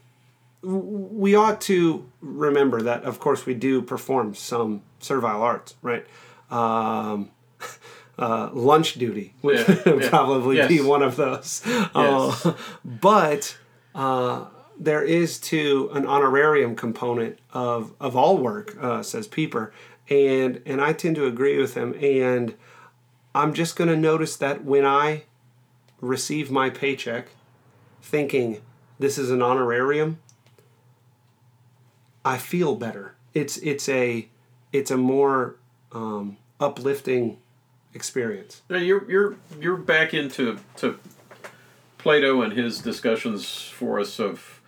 we 0.63 1.35
ought 1.35 1.61
to 1.63 2.07
remember 2.21 2.83
that, 2.83 3.05
of 3.05 3.19
course, 3.19 3.47
we 3.47 3.55
do 3.55 3.81
perform 3.83 4.35
some 4.35 4.83
servile 4.99 5.43
arts, 5.43 5.75
right? 5.83 6.07
Um, 6.51 7.31
uh, 8.19 8.51
lunch 8.53 8.95
duty 8.95 9.35
would 9.43 9.67
Yeah, 9.67 9.83
yeah. 9.87 10.09
probably 10.11 10.67
be 10.67 10.81
one 10.81 11.03
of 11.03 11.17
those. 11.17 11.63
Yes. 11.67 11.91
Uh, 11.95 12.55
but 12.85 13.57
uh, 13.95 14.47
there 14.79 15.03
is 15.03 15.39
too 15.39 15.91
an 15.93 16.07
honorarium 16.07 16.77
component 16.77 17.39
of, 17.53 17.93
of 17.99 18.17
all 18.17 18.37
work, 18.39 18.77
uh, 18.81 19.03
says 19.03 19.27
Pieper, 19.27 19.73
and 20.09 20.61
and 20.67 20.81
I 20.81 20.93
tend 20.93 21.17
to 21.17 21.27
agree 21.27 21.59
with 21.59 21.75
him. 21.75 21.95
And 22.03 22.55
I'm 23.35 23.55
just 23.55 23.77
going 23.77 23.89
to 23.89 23.97
notice 23.97 24.37
that 24.37 24.65
when 24.65 24.85
I 24.85 25.25
receive 26.01 26.51
my 26.51 26.69
paycheck, 26.69 27.29
thinking 28.03 28.61
this 28.99 29.17
is 29.19 29.31
an 29.31 29.41
honorarium, 29.41 30.19
I 32.25 32.39
feel 32.39 32.77
better. 32.77 33.15
It's 33.35 33.57
it's 33.59 33.89
a 33.89 34.29
it's 34.73 34.91
a 34.91 34.97
more 34.97 35.57
um, 35.93 36.37
uplifting 36.59 37.39
experience. 37.95 38.63
Now 38.69 38.77
you're 38.79 39.09
you're 39.11 39.37
you're 39.61 39.77
back 39.77 40.13
into 40.15 40.59
to 40.77 40.99
Plato 41.99 42.43
and 42.43 42.53
his 42.53 42.79
discussions 42.81 43.61
for 43.63 44.01
us 44.01 44.19
of, 44.19 44.61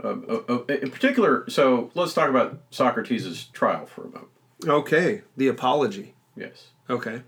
of, 0.00 0.24
of- 0.24 0.50
of- 0.50 0.70
in 0.70 0.90
particular. 0.90 1.48
So 1.48 1.90
let's 1.94 2.14
talk 2.14 2.28
about 2.28 2.60
Socrates' 2.70 3.44
trial 3.52 3.86
for 3.86 4.02
a 4.02 4.10
moment. 4.10 4.28
Okay, 4.66 5.22
the 5.36 5.46
apology. 5.48 6.14
Yes. 6.36 6.68
Okay. 6.90 7.22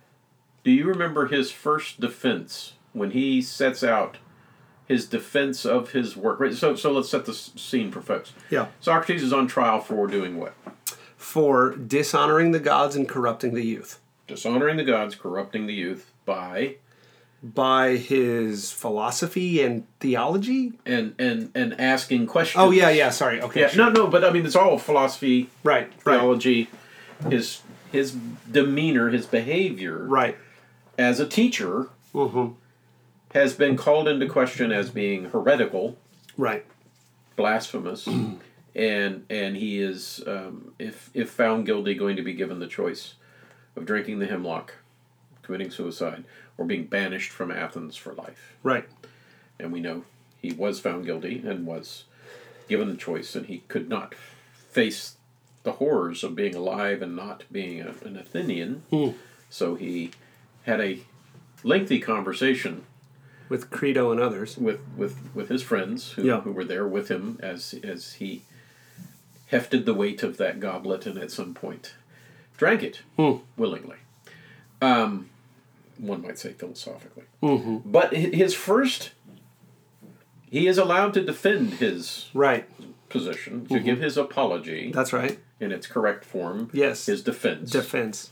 Do 0.64 0.71
you 0.73 0.85
remember 0.85 1.26
his 1.28 1.50
first 1.52 2.00
defense 2.00 2.73
when 2.92 3.12
he 3.12 3.40
sets 3.40 3.85
out 3.85 4.19
his 4.90 5.06
defense 5.06 5.64
of 5.64 5.92
his 5.92 6.16
work? 6.16 6.40
Right. 6.40 6.52
So 6.52 6.75
so 6.75 6.90
let's 6.90 7.09
set 7.09 7.25
the 7.25 7.32
scene 7.35 7.92
for 7.92 8.02
folks. 8.02 8.32
Yeah. 8.50 8.66
Socrates 8.80 9.23
is 9.23 9.32
on 9.32 9.47
trial 9.47 9.78
for 9.80 10.06
doing 10.09 10.37
what? 10.37 10.52
For 11.16 11.70
dishonoring 11.76 12.50
the 12.50 12.59
gods 12.59 12.97
and 12.97 13.09
corrupting 13.09 13.54
the 13.54 13.64
youth 13.64 14.00
Dishonoring 14.26 14.76
the 14.76 14.85
gods, 14.85 15.14
corrupting 15.14 15.66
the 15.66 15.75
youth 15.75 16.11
by 16.25 16.76
by 17.42 17.97
his 17.97 18.70
philosophy 18.73 19.62
and 19.62 19.87
theology. 20.00 20.73
and 20.85 21.14
and 21.18 21.50
and 21.54 21.80
asking 21.80 22.26
questions. 22.26 22.61
Oh 22.62 22.70
yeah, 22.70 22.90
yeah. 22.90 23.11
Sorry. 23.11 23.40
Okay. 23.40 23.61
Yeah, 23.61 23.68
sure. 23.68 23.87
no, 23.87 23.90
no, 23.92 24.06
but 24.09 24.25
I 24.25 24.30
mean, 24.30 24.44
it's 24.44 24.56
all 24.56 24.76
philosophy, 24.78 25.49
Right. 25.62 25.90
Right. 26.04 26.16
theology, 26.18 26.68
his 27.30 27.62
his 27.92 28.12
demeanor, 28.50 29.11
his 29.11 29.26
behavior 29.26 29.99
Right. 30.04 30.37
as 30.99 31.20
a 31.20 31.26
teacher 31.26 31.88
Mm-hmm. 32.14 32.54
Has 33.34 33.54
been 33.54 33.76
called 33.76 34.08
into 34.08 34.26
question 34.26 34.72
as 34.72 34.90
being 34.90 35.26
heretical, 35.26 35.96
Right. 36.37 36.64
blasphemous, 37.37 38.06
and 38.75 39.25
and 39.30 39.56
he 39.56 39.80
is, 39.80 40.22
um, 40.26 40.72
if 40.78 41.10
if 41.14 41.30
found 41.30 41.66
guilty, 41.66 41.94
going 41.94 42.16
to 42.16 42.22
be 42.22 42.32
given 42.34 42.58
the 42.60 42.66
choice 42.66 43.14
of 43.76 43.87
drinking 43.87 44.18
the 44.18 44.26
hemlock, 44.26 44.75
committing 45.42 45.70
suicide, 45.70 46.25
or 46.58 46.64
being 46.64 46.84
banished 46.87 47.30
from 47.30 47.50
Athens 47.50 47.96
for 47.96 48.12
life. 48.14 48.56
Right. 48.62 48.88
And 49.58 49.72
we 49.72 49.80
know 49.80 50.04
he 50.40 50.52
was 50.52 50.80
found 50.80 51.04
guilty 51.04 51.42
and 51.46 51.66
was 51.66 52.04
given 52.68 52.88
the 52.88 52.96
choice, 52.96 53.34
and 53.34 53.46
he 53.46 53.58
could 53.68 53.88
not 53.88 54.14
face 54.54 55.16
the 55.62 55.72
horrors 55.72 56.25
of 56.25 56.34
being 56.34 56.54
alive 56.54 57.02
and 57.02 57.14
not 57.14 57.44
being 57.52 57.80
a, 57.82 57.92
an 58.04 58.16
Athenian. 58.16 58.82
So 59.50 59.75
he 59.75 60.12
had 60.62 60.80
a 60.80 61.00
lengthy 61.62 61.99
conversation 62.00 62.84
With 63.50 63.69
Crito 63.71 64.11
and 64.11 64.21
others. 64.21 64.57
with, 64.57 64.80
with, 64.97 65.19
with 65.35 65.50
his 65.50 65.62
friends 65.62 66.12
who, 66.12 66.23
Yeah. 66.23 66.40
who 66.40 66.52
were 66.52 66.64
there 66.64 66.87
with 66.87 67.09
him 67.09 67.38
as 67.42 67.75
as 67.83 68.14
he 68.14 68.42
hefted 69.49 69.85
the 69.85 69.95
weight 69.95 70.23
of 70.23 70.37
that 70.38 70.61
goblet 70.61 71.04
and 71.07 71.19
at 71.19 71.30
some 71.30 71.52
point 71.52 71.95
drank 72.57 72.83
it 72.83 73.00
hmm. 73.16 73.38
willingly. 73.57 73.97
Um, 74.80 75.28
one 75.99 76.23
might 76.23 76.38
say 76.38 76.52
philosophically. 76.52 77.25
Mm-hmm. 77.42 77.78
But 77.90 78.12
his 78.14 78.54
first, 78.54 79.11
he 80.50 80.66
is 80.66 80.78
allowed 80.78 81.14
to 81.14 81.23
defend 81.23 81.75
his 81.75 82.28
Right. 82.33 82.66
position, 83.09 83.66
to 83.66 83.75
mm-hmm. 83.75 83.85
give 83.85 84.00
his 84.00 84.16
apology 84.16 84.92
That's 84.92 85.12
right. 85.12 85.38
in 85.59 85.73
its 85.73 85.87
correct 85.87 86.25
form. 86.25 86.71
Yes. 86.73 87.07
His 87.07 87.23
defense. 87.23 87.71
Defense. 87.71 88.30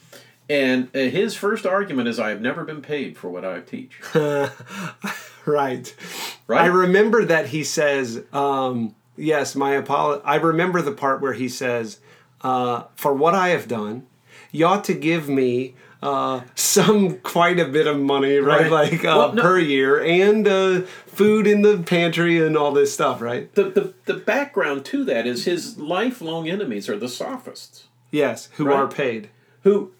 And 0.49 0.88
uh, 0.95 0.99
his 1.00 1.35
first 1.35 1.67
argument 1.67 2.09
is, 2.09 2.19
I 2.19 2.31
have 2.31 2.40
never 2.40 2.64
been 2.64 2.81
paid 2.83 3.17
for 3.19 3.28
what 3.31 3.45
I 3.45 3.61
teach. 3.61 4.00
Right. 4.14 5.95
Right? 6.47 6.62
I 6.62 6.67
remember 6.67 7.26
that 7.26 7.49
he 7.49 7.62
says, 7.62 8.25
um, 8.33 8.95
yes, 9.19 9.55
my 9.55 9.73
apolo- 9.73 10.23
I 10.25 10.37
remember 10.37 10.81
the 10.81 10.93
part 10.93 11.21
where 11.21 11.35
he 11.35 11.47
says, 11.47 12.00
uh, 12.40 12.85
for 12.97 13.12
what 13.12 13.35
I 13.35 13.49
have 13.49 13.69
done, 13.69 14.07
you 14.50 14.64
ought 14.64 14.83
to 14.85 14.95
give 14.95 15.28
me 15.28 15.75
uh, 16.02 16.40
some 16.55 17.19
quite 17.19 17.59
a 17.59 17.67
bit 17.67 17.87
of 17.87 17.99
money, 17.99 18.38
right? 18.38 18.62
Right. 18.71 18.93
Like 18.93 19.05
uh, 19.05 19.14
Well, 19.19 19.33
no- 19.35 19.43
per 19.43 19.59
year, 19.59 20.02
and 20.02 20.49
uh, 20.49 20.81
food 21.07 21.47
in 21.47 21.61
the 21.61 21.76
pantry 21.78 22.38
and 22.45 22.57
all 22.57 22.73
this 22.73 22.95
stuff, 22.95 23.21
right? 23.21 23.55
The, 23.55 23.64
the 23.64 23.95
the 24.07 24.14
background 24.14 24.87
to 24.87 25.05
that 25.05 25.26
is 25.26 25.45
his 25.45 25.76
lifelong 25.78 26.49
enemies 26.49 26.88
are 26.88 26.97
the 26.99 27.09
sophists, 27.11 27.88
Yes, 28.11 28.49
who 28.55 28.64
Right. 28.69 28.76
are 28.76 28.88
paid. 28.88 29.28
who 29.64 29.93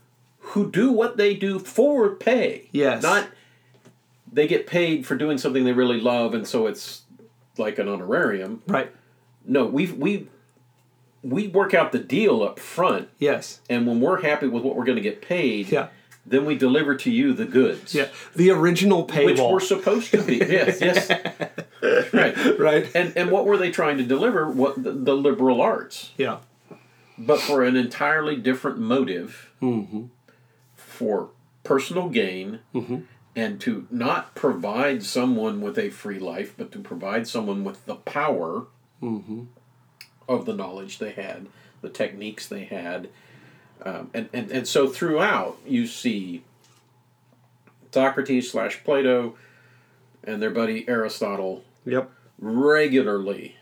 who 0.49 0.71
do 0.71 0.91
what 0.93 1.17
they 1.17 1.35
do 1.35 1.59
for 1.59 2.11
pay. 2.11 2.69
Yes. 2.73 3.03
Not 3.03 3.29
they 4.31 4.47
get 4.47 4.67
paid 4.67 5.07
for 5.07 5.17
doing 5.17 5.39
something 5.39 5.65
they 5.65 5.73
really 5.73 6.01
love, 6.01 6.35
and 6.35 6.47
so 6.47 6.67
it's 6.67 7.03
like 7.57 7.79
an 7.79 7.89
honorarium. 7.89 8.63
Right. 8.67 8.91
No, 9.47 9.65
we 9.67 9.87
we 9.93 10.29
we 11.23 11.49
work 11.49 11.75
out 11.75 11.93
the 11.93 11.99
deal 11.99 12.43
up 12.43 12.61
front, 12.61 13.09
Yes. 13.19 13.61
and 13.69 13.87
when 13.87 14.01
we're 14.01 14.21
happy 14.23 14.47
with 14.47 14.63
what 14.63 14.77
we're 14.77 14.85
going 14.85 14.97
to 14.97 15.03
get 15.03 15.21
paid, 15.21 15.69
Yeah. 15.73 15.89
then 16.25 16.45
we 16.45 16.57
deliver 16.57 16.95
to 16.97 17.11
you 17.11 17.33
the 17.33 17.45
goods. 17.45 17.95
Yeah. 17.95 18.09
The 18.37 18.51
original 18.51 19.03
pay. 19.05 19.25
Which 19.25 19.39
paywall. 19.39 19.53
we're 19.53 19.61
supposed 19.61 20.11
to 20.13 20.23
be. 20.23 20.37
yes, 20.37 20.81
yes. 20.81 21.11
right. 22.13 22.59
right. 22.59 22.91
And 22.95 23.17
and 23.17 23.31
what 23.31 23.47
were 23.47 23.57
they 23.57 23.71
trying 23.71 23.97
to 23.99 24.05
deliver? 24.05 24.49
What 24.49 24.83
the, 24.83 24.93
the 24.93 25.15
liberal 25.15 25.61
arts, 25.61 26.13
Yeah. 26.17 26.39
but 27.19 27.41
for 27.41 27.65
an 27.65 27.77
entirely 27.77 28.37
different 28.37 28.79
motive, 28.79 29.51
mm-hmm. 29.61 30.05
For 30.99 31.31
personal 31.63 32.09
gain, 32.09 32.59
and 33.37 33.61
to 33.61 33.87
not 33.91 34.35
provide 34.35 35.05
someone 35.05 35.61
with 35.61 35.79
a 35.79 35.91
free 35.91 36.19
life, 36.19 36.55
but 36.59 36.73
to 36.73 36.79
provide 36.81 37.27
someone 37.29 37.63
with 37.63 37.85
the 37.87 37.95
power 37.95 38.67
of 40.29 40.45
the 40.45 40.55
knowledge 40.55 40.99
they 40.99 41.13
had, 41.13 41.47
the 41.83 41.89
techniques 41.89 42.49
they 42.49 42.65
had, 42.65 43.09
um, 43.85 44.11
and, 44.13 44.29
and 44.33 44.51
and 44.51 44.67
so 44.67 44.89
throughout 44.89 45.57
you 45.65 45.87
see 45.87 46.43
Socrates 47.93 48.51
slash 48.51 48.83
Plato 48.83 49.37
and 50.25 50.43
their 50.43 50.51
buddy 50.51 50.85
Aristotle 50.89 51.63
Yep. 51.87 52.11
regularly 52.41 53.55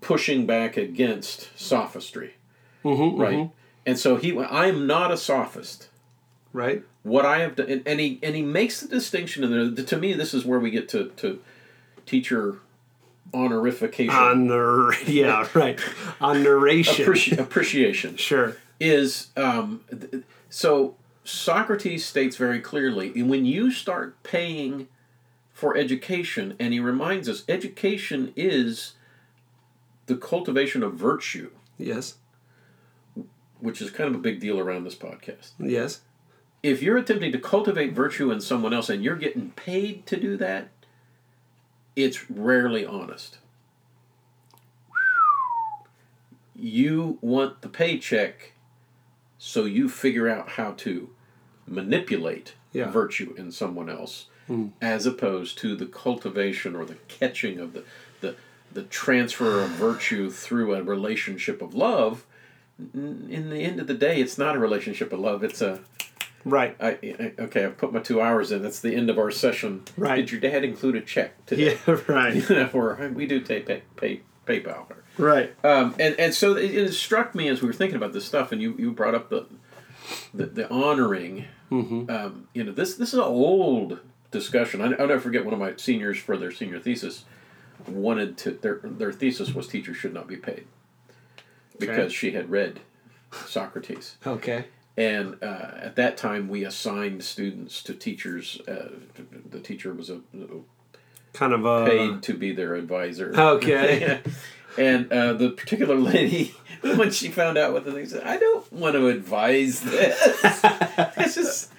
pushing 0.00 0.46
back 0.46 0.76
against 0.76 1.50
sophistry, 1.58 2.34
Mm-hmm, 2.84 3.20
right? 3.20 3.50
And 3.84 3.98
so 3.98 4.16
he, 4.16 4.38
I 4.38 4.66
am 4.66 4.86
not 4.86 5.10
a 5.10 5.16
sophist. 5.16 5.88
Right. 6.52 6.82
What 7.02 7.24
I 7.24 7.38
have 7.40 7.56
done, 7.56 7.70
and, 7.70 7.82
and 7.86 8.00
he 8.00 8.18
and 8.22 8.34
he 8.34 8.42
makes 8.42 8.80
the 8.80 8.88
distinction 8.88 9.44
in 9.44 9.74
there. 9.74 9.84
To 9.84 9.96
me, 9.96 10.12
this 10.14 10.34
is 10.34 10.44
where 10.44 10.58
we 10.60 10.70
get 10.70 10.88
to 10.90 11.10
to 11.18 11.40
teacher 12.06 12.58
honorification, 13.32 14.14
Honor. 14.14 14.92
Yeah. 15.06 15.46
Right. 15.54 15.78
Honoration. 16.20 17.06
appreci- 17.06 17.38
appreciation. 17.38 18.16
Sure. 18.16 18.56
is 18.80 19.28
um, 19.36 19.82
th- 19.90 20.24
so 20.48 20.96
Socrates 21.22 22.04
states 22.04 22.36
very 22.36 22.60
clearly 22.60 23.22
when 23.22 23.44
you 23.44 23.70
start 23.70 24.20
paying 24.24 24.88
for 25.52 25.76
education, 25.76 26.56
and 26.58 26.72
he 26.72 26.80
reminds 26.80 27.28
us 27.28 27.44
education 27.48 28.32
is 28.34 28.94
the 30.06 30.16
cultivation 30.16 30.82
of 30.82 30.94
virtue, 30.94 31.50
Yes. 31.78 32.16
which 33.60 33.80
is 33.80 33.90
kind 33.90 34.08
of 34.08 34.16
a 34.16 34.18
big 34.22 34.40
deal 34.40 34.58
around 34.58 34.84
this 34.84 34.94
podcast. 34.96 35.50
Yes. 35.60 36.00
If 36.62 36.82
you're 36.82 36.98
attempting 36.98 37.32
to 37.32 37.38
cultivate 37.38 37.92
virtue 37.94 38.30
in 38.30 38.40
someone 38.40 38.74
else 38.74 38.90
and 38.90 39.02
you're 39.02 39.16
getting 39.16 39.50
paid 39.52 40.04
to 40.06 40.16
do 40.16 40.36
that, 40.36 40.68
it's 41.96 42.30
rarely 42.30 42.84
honest. 42.84 43.38
You 46.54 47.18
want 47.22 47.62
the 47.62 47.68
paycheck, 47.68 48.52
so 49.38 49.64
you 49.64 49.88
figure 49.88 50.28
out 50.28 50.50
how 50.50 50.72
to 50.78 51.10
manipulate 51.66 52.54
Yeah. 52.72 52.90
virtue 52.90 53.34
in 53.38 53.50
someone 53.52 53.88
else, 53.88 54.26
hmm. 54.46 54.68
as 54.82 55.06
opposed 55.06 55.56
to 55.58 55.74
the 55.74 55.86
cultivation 55.86 56.76
or 56.76 56.84
the 56.84 56.96
catching 57.08 57.58
of 57.58 57.72
the, 57.72 57.84
the, 58.20 58.36
the 58.70 58.82
transfer 58.82 59.62
of 59.62 59.70
virtue 59.70 60.30
through 60.30 60.74
a 60.74 60.82
relationship 60.82 61.62
of 61.62 61.74
love. 61.74 62.26
In 62.94 63.50
the 63.50 63.60
end 63.60 63.80
of 63.80 63.86
the 63.86 63.94
day, 63.94 64.20
it's 64.20 64.38
not 64.38 64.56
a 64.56 64.58
relationship 64.58 65.12
of 65.12 65.20
love. 65.20 65.42
It's 65.42 65.60
a 65.62 65.80
Right. 66.44 66.76
I, 66.80 66.88
I 67.02 67.32
okay. 67.38 67.66
I 67.66 67.68
put 67.68 67.92
my 67.92 68.00
two 68.00 68.20
hours 68.20 68.52
in. 68.52 68.62
That's 68.62 68.80
the 68.80 68.94
end 68.94 69.10
of 69.10 69.18
our 69.18 69.30
session. 69.30 69.82
Right. 69.96 70.16
Did 70.16 70.32
your 70.32 70.40
dad 70.40 70.64
include 70.64 70.96
a 70.96 71.00
check 71.00 71.44
today? 71.46 71.78
Yeah. 71.86 71.96
Right. 72.08 72.50
or 72.74 73.10
we 73.14 73.26
do 73.26 73.40
take 73.40 73.66
pay, 73.66 73.82
pay 73.96 74.20
PayPal. 74.46 74.86
Right. 75.18 75.54
Um, 75.64 75.94
and 75.98 76.18
and 76.18 76.34
so 76.34 76.56
it, 76.56 76.74
it 76.74 76.92
struck 76.94 77.34
me 77.34 77.48
as 77.48 77.60
we 77.60 77.66
were 77.66 77.74
thinking 77.74 77.96
about 77.96 78.12
this 78.12 78.24
stuff, 78.24 78.52
and 78.52 78.62
you, 78.62 78.74
you 78.78 78.92
brought 78.92 79.14
up 79.14 79.28
the 79.28 79.46
the, 80.32 80.46
the 80.46 80.70
honoring. 80.70 81.46
Mm-hmm. 81.70 82.10
Um, 82.10 82.48
you 82.54 82.64
know, 82.64 82.72
this 82.72 82.94
this 82.94 83.08
is 83.08 83.14
an 83.14 83.20
old 83.20 84.00
discussion. 84.30 84.80
I, 84.80 84.92
I'll 84.94 85.08
never 85.08 85.20
forget 85.20 85.44
one 85.44 85.54
of 85.54 85.60
my 85.60 85.74
seniors 85.76 86.18
for 86.18 86.36
their 86.36 86.50
senior 86.50 86.80
thesis 86.80 87.24
wanted 87.86 88.36
to 88.38 88.52
their 88.52 88.80
their 88.82 89.12
thesis 89.12 89.54
was 89.54 89.66
teachers 89.66 89.96
should 89.96 90.14
not 90.14 90.26
be 90.26 90.36
paid 90.36 90.64
because 91.78 92.12
she 92.12 92.32
had 92.32 92.50
read 92.50 92.80
Socrates. 93.46 94.16
Okay. 94.26 94.66
And 95.00 95.42
uh, 95.42 95.70
at 95.80 95.96
that 95.96 96.18
time, 96.18 96.46
we 96.48 96.62
assigned 96.62 97.24
students 97.24 97.82
to 97.84 97.94
teachers. 97.94 98.60
Uh, 98.68 98.90
the 99.48 99.58
teacher 99.60 99.94
was 99.94 100.10
a, 100.10 100.20
Kind 101.32 101.54
of 101.54 101.64
a. 101.64 101.86
paid 101.86 102.22
to 102.24 102.34
be 102.34 102.52
their 102.52 102.74
advisor. 102.74 103.32
Okay. 103.34 104.20
and 104.78 105.10
uh, 105.10 105.32
the 105.32 105.52
particular 105.52 105.94
lady, 105.96 106.54
when 106.82 107.10
she 107.10 107.28
found 107.28 107.56
out 107.56 107.72
what 107.72 107.86
the 107.86 107.92
thing 107.92 108.04
said, 108.04 108.24
I 108.24 108.36
don't 108.36 108.70
want 108.70 108.94
to 108.94 109.08
advise 109.08 109.80
this. 109.80 110.20
this 111.16 111.38
is 111.38 111.70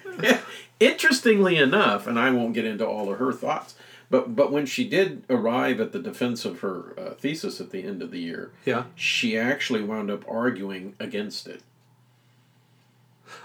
interestingly 0.80 1.58
enough, 1.58 2.08
and 2.08 2.18
I 2.18 2.30
won't 2.30 2.54
get 2.54 2.64
into 2.64 2.84
all 2.84 3.12
of 3.12 3.20
her 3.20 3.32
thoughts. 3.32 3.76
But 4.10 4.34
but 4.34 4.50
when 4.50 4.66
she 4.66 4.88
did 4.88 5.22
arrive 5.30 5.80
at 5.80 5.92
the 5.92 6.00
defense 6.00 6.44
of 6.44 6.58
her 6.60 6.92
uh, 6.98 7.10
thesis 7.14 7.60
at 7.60 7.70
the 7.70 7.84
end 7.84 8.02
of 8.02 8.10
the 8.10 8.18
year, 8.18 8.50
Yeah. 8.64 8.84
she 8.96 9.38
actually 9.38 9.84
wound 9.84 10.10
up 10.10 10.24
arguing 10.28 10.96
against 10.98 11.46
it. 11.46 11.62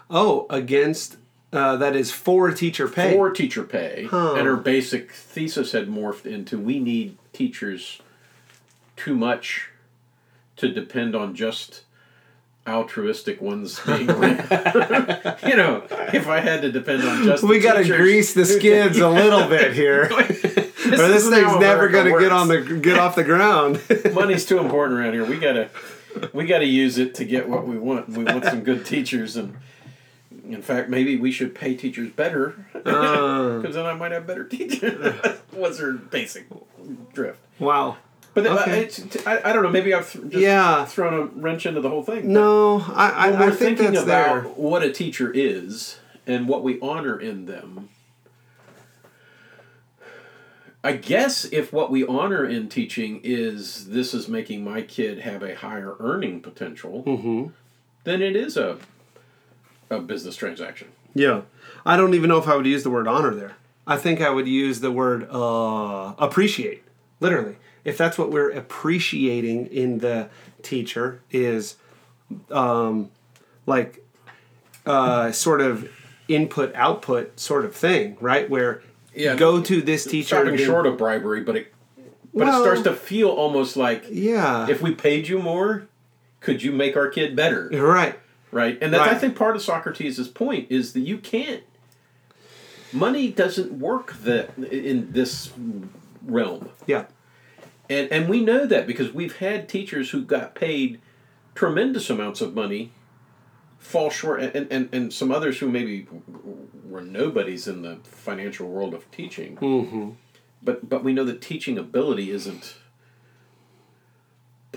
Oh, 0.09 0.45
against. 0.49 1.17
Uh, 1.53 1.77
that 1.77 1.95
is 1.95 2.11
for 2.11 2.51
teacher 2.51 2.89
pay. 2.89 3.13
for 3.15 3.31
teacher 3.31 3.63
pay, 3.63 4.05
Huh. 4.11 4.33
and 4.35 4.45
her 4.45 4.57
basic 4.57 5.11
thesis 5.13 5.71
had 5.71 5.87
morphed 5.87 6.25
into 6.25 6.59
we 6.59 6.77
need 6.79 7.17
teachers 7.31 8.01
too 8.97 9.15
much 9.15 9.69
to 10.57 10.67
depend 10.67 11.15
on 11.15 11.33
just 11.35 11.83
altruistic 12.67 13.41
ones 13.41 13.79
being 13.85 13.99
you 14.09 15.55
know, 15.55 15.83
if 16.13 16.27
I 16.27 16.41
had 16.41 16.61
to 16.63 16.71
depend 16.71 17.03
on 17.03 17.23
just 17.23 17.43
we 17.43 17.59
got 17.59 17.81
to 17.81 17.85
grease 17.85 18.33
the 18.33 18.45
skids 18.45 18.97
a 18.97 19.09
little 19.09 19.47
bit 19.47 19.73
here, 19.73 20.03
or 20.11 20.23
this 20.23 21.29
thing's 21.29 21.59
never 21.59 21.87
going 21.87 22.11
to 22.13 22.19
get 22.19 22.31
on 22.33 22.49
the 22.49 22.61
get 22.81 22.99
off 22.99 23.15
the 23.15 23.23
ground. 23.23 23.79
money's 24.13 24.45
too 24.45 24.59
important 24.59 24.99
around 24.99 25.13
here. 25.13 25.25
We 25.25 25.37
gotta 25.39 25.69
we 26.33 26.45
gotta 26.45 26.65
use 26.65 26.97
it 26.97 27.15
to 27.15 27.25
get 27.25 27.47
what 27.47 27.65
we 27.65 27.77
want. 27.77 28.09
We 28.09 28.25
want 28.25 28.43
some 28.43 28.63
good 28.63 28.85
teachers, 28.85 29.37
and 29.37 29.55
in 30.53 30.61
fact, 30.61 30.89
maybe 30.89 31.17
we 31.17 31.31
should 31.31 31.53
pay 31.55 31.75
teachers 31.75 32.09
better 32.11 32.55
Uh. 32.85 33.57
because 33.59 33.75
then 33.75 33.85
I 33.85 33.93
might 33.93 34.11
have 34.11 34.25
better 34.27 34.43
teachers. 34.43 35.13
What's 35.51 35.79
her 35.79 35.93
basic 35.93 36.47
drift? 37.13 37.39
wow. 37.59 37.97
But 38.33 38.43
the- 38.43 38.61
Okay. 38.61 38.89
I, 39.25 39.37
I, 39.37 39.49
I 39.49 39.53
don't 39.53 39.63
know. 39.63 39.69
Maybe 39.71 39.93
I've 39.95 40.11
th- 40.11 40.25
just 40.25 40.35
Yeah. 40.41 40.85
thrown 40.85 41.13
a 41.13 41.25
wrench 41.39 41.65
into 41.65 41.81
the 41.81 41.89
whole 41.89 42.03
thing. 42.03 42.31
No, 42.31 42.81
I 42.93 43.09
I, 43.09 43.27
I 43.47 43.49
think 43.49 43.77
thinking 43.79 43.91
that's 43.93 44.03
about 44.05 44.43
there. 44.43 44.51
what 44.53 44.83
a 44.83 44.91
teacher 44.91 45.31
is 45.33 45.97
and 46.27 46.47
what 46.47 46.61
we 46.63 46.79
honor 46.81 47.19
in 47.19 47.45
them. 47.47 47.89
I 50.83 50.93
guess 50.93 51.45
if 51.45 51.73
what 51.73 51.89
we 51.91 52.05
honor 52.05 52.45
in 52.45 52.69
teaching 52.69 53.19
is 53.23 53.87
this 53.89 54.13
is 54.13 54.27
making 54.29 54.63
my 54.63 54.81
kid 54.83 55.19
have 55.19 55.41
a 55.43 55.55
higher 55.55 55.95
earning 55.99 56.39
potential, 56.41 57.03
Mm-hmm. 57.05 57.47
then 58.03 58.21
it 58.21 58.35
is 58.35 58.55
a 58.55 58.77
a 59.89 59.99
business 59.99 60.35
transaction. 60.35 60.89
Yeah, 61.13 61.41
I 61.85 61.97
don't 61.97 62.13
even 62.13 62.29
know 62.29 62.37
if 62.37 62.47
I 62.47 62.55
would 62.55 62.65
use 62.67 62.83
the 62.83 62.89
word 62.89 63.07
honor 63.07 63.33
there. 63.33 63.53
I 63.85 63.97
think 63.97 64.21
I 64.21 64.29
would 64.29 64.47
use 64.47 64.81
the 64.81 64.91
word 64.91 65.27
uh, 65.31 66.13
appreciate. 66.17 66.83
Literally, 67.19 67.55
if 67.85 67.97
that's 67.97 68.17
what 68.17 68.31
we're 68.31 68.51
appreciating 68.51 69.67
in 69.67 69.99
the 69.99 70.29
teacher 70.61 71.21
is, 71.31 71.77
um, 72.51 73.09
like, 73.65 74.05
uh, 74.85 75.31
sort 75.31 75.61
of 75.61 75.89
input 76.27 76.73
output 76.75 77.39
sort 77.39 77.63
of 77.65 77.73
thing, 77.75 78.17
right? 78.19 78.49
Where 78.49 78.81
Yeah. 79.15 79.35
go 79.35 79.61
to 79.61 79.81
this 79.81 80.03
teacher. 80.05 80.35
Stopping 80.43 80.57
short 80.57 80.85
of 80.85 80.97
bribery, 80.97 81.41
but 81.41 81.55
it 81.55 81.73
but 82.33 82.45
Well- 82.45 82.59
it 82.59 82.63
starts 82.63 82.81
to 82.83 82.93
feel 82.93 83.29
almost 83.29 83.75
like 83.77 84.03
Yeah. 84.11 84.67
if 84.69 84.81
we 84.81 84.91
paid 84.91 85.27
you 85.27 85.39
more, 85.39 85.87
could 86.39 86.61
you 86.61 86.71
make 86.71 86.95
our 86.95 87.07
kid 87.07 87.35
better? 87.35 87.69
right. 87.73 88.19
Right? 88.57 88.77
And 88.81 88.91
that's 88.91 89.11
I 89.13 89.15
think 89.15 89.35
part 89.35 89.55
of 89.55 89.61
Socrates' 89.61 90.27
point 90.27 90.71
is 90.71 90.93
that 90.93 91.01
you 91.01 91.19
can't. 91.19 91.63
Money 92.91 93.29
doesn't 93.31 93.73
work 93.73 94.13
that 94.23 94.57
in 94.57 95.11
this 95.11 95.51
realm, 96.25 96.69
Yeah. 96.87 97.05
and 97.89 98.11
and 98.11 98.27
we 98.27 98.43
know 98.43 98.65
that 98.65 98.87
because 98.87 99.13
we've 99.13 99.37
had 99.37 99.69
teachers 99.69 100.09
who 100.09 100.23
got 100.23 100.55
paid 100.55 100.99
tremendous 101.53 102.09
amounts 102.09 102.41
of 102.41 102.53
money 102.55 102.91
fall 103.77 104.09
short, 104.09 104.41
and, 104.41 104.71
and, 104.71 104.89
and 104.91 105.13
some 105.13 105.31
others 105.31 105.59
who 105.59 105.69
maybe 105.69 106.07
were 106.89 107.01
nobodies 107.01 107.67
in 107.67 107.83
the 107.83 107.97
financial 108.03 108.67
world 108.67 108.93
of 108.93 109.09
teaching. 109.11 109.55
Mm-hmm. 109.57 110.09
But 110.63 110.89
but 110.89 111.03
we 111.03 111.13
know 111.13 111.25
that 111.25 111.41
teaching 111.41 111.77
ability 111.77 112.31
isn't 112.31 112.75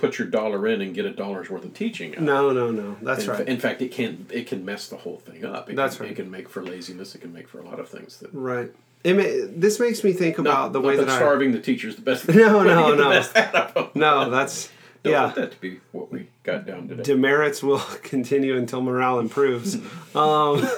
put 0.00 0.18
your 0.18 0.28
dollar 0.28 0.66
in 0.66 0.80
and 0.80 0.94
get 0.94 1.04
a 1.04 1.10
dollar's 1.10 1.50
worth 1.50 1.64
of 1.64 1.74
teaching 1.74 2.16
out. 2.16 2.22
No, 2.22 2.50
no, 2.52 2.70
no. 2.70 2.96
That's 3.02 3.24
in, 3.24 3.30
right. 3.30 3.48
In 3.48 3.58
fact, 3.58 3.82
it 3.82 3.92
can 3.92 4.26
it 4.30 4.46
can 4.46 4.64
mess 4.64 4.88
the 4.88 4.96
whole 4.96 5.18
thing 5.18 5.44
up. 5.44 5.68
It 5.70 5.76
That's 5.76 5.96
can, 5.96 6.06
right. 6.06 6.12
It 6.12 6.16
can 6.16 6.30
make 6.30 6.48
for 6.48 6.64
laziness. 6.64 7.14
It 7.14 7.20
can 7.20 7.32
make 7.32 7.48
for 7.48 7.60
a 7.60 7.64
lot 7.64 7.78
of 7.78 7.88
things 7.88 8.18
that. 8.18 8.30
right. 8.32 8.70
It 9.02 9.14
may, 9.14 9.40
this 9.46 9.80
makes 9.80 10.04
me 10.04 10.12
think 10.12 10.36
about 10.36 10.64
Not, 10.64 10.72
the 10.74 10.80
way 10.82 10.96
that, 10.96 11.06
that 11.06 11.14
I. 11.14 11.16
starving 11.16 11.52
the 11.52 11.60
teachers 11.60 11.96
the 11.96 12.02
best. 12.02 12.28
No, 12.34 12.62
no, 12.62 12.94
no. 12.94 13.08
best 13.08 13.34
out 13.34 13.54
of 13.54 13.74
them. 13.74 13.88
No, 13.94 14.28
that's 14.28 14.68
Don't 15.02 15.12
yeah. 15.12 15.22
want 15.24 15.36
that 15.36 15.52
to 15.52 15.60
be 15.60 15.80
what 15.92 16.12
we 16.12 16.28
got 16.42 16.66
down 16.66 16.86
today. 16.88 17.02
demerits 17.02 17.62
will 17.62 17.78
continue 18.02 18.56
until 18.56 18.82
morale 18.82 19.18
improves. 19.18 19.76
um, 20.14 20.68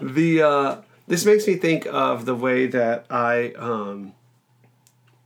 the 0.00 0.42
uh, 0.42 0.76
this 1.08 1.26
makes 1.26 1.46
me 1.48 1.56
think 1.56 1.86
of 1.86 2.24
the 2.24 2.36
way 2.36 2.68
that 2.68 3.06
I 3.10 3.52
um, 3.56 4.12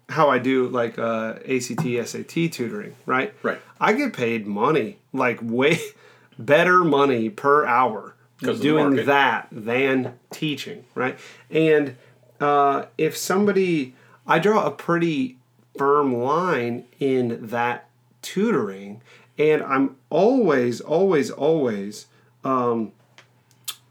how 0.08 0.28
I 0.28 0.38
do 0.38 0.68
like 0.68 0.98
uh, 0.98 1.34
ACT 1.48 1.82
SAT 2.06 2.52
tutoring. 2.52 2.94
Right. 3.06 3.34
Right. 3.42 3.60
I 3.80 3.92
get 3.92 4.12
paid 4.12 4.46
money, 4.46 4.98
like 5.12 5.38
way 5.42 5.78
better 6.38 6.84
money 6.84 7.30
per 7.30 7.64
hour 7.66 8.14
doing 8.38 9.06
that 9.06 9.48
than 9.50 10.18
teaching. 10.30 10.84
Right. 10.94 11.18
And 11.50 11.96
uh, 12.40 12.86
if 12.98 13.16
somebody, 13.16 13.94
I 14.26 14.38
draw 14.38 14.66
a 14.66 14.70
pretty 14.70 15.38
firm 15.76 16.16
line 16.16 16.84
in 17.00 17.46
that 17.48 17.88
tutoring, 18.22 19.00
and 19.38 19.62
I'm 19.62 19.96
always, 20.10 20.80
always, 20.80 21.30
always 21.30 22.06
um, 22.44 22.92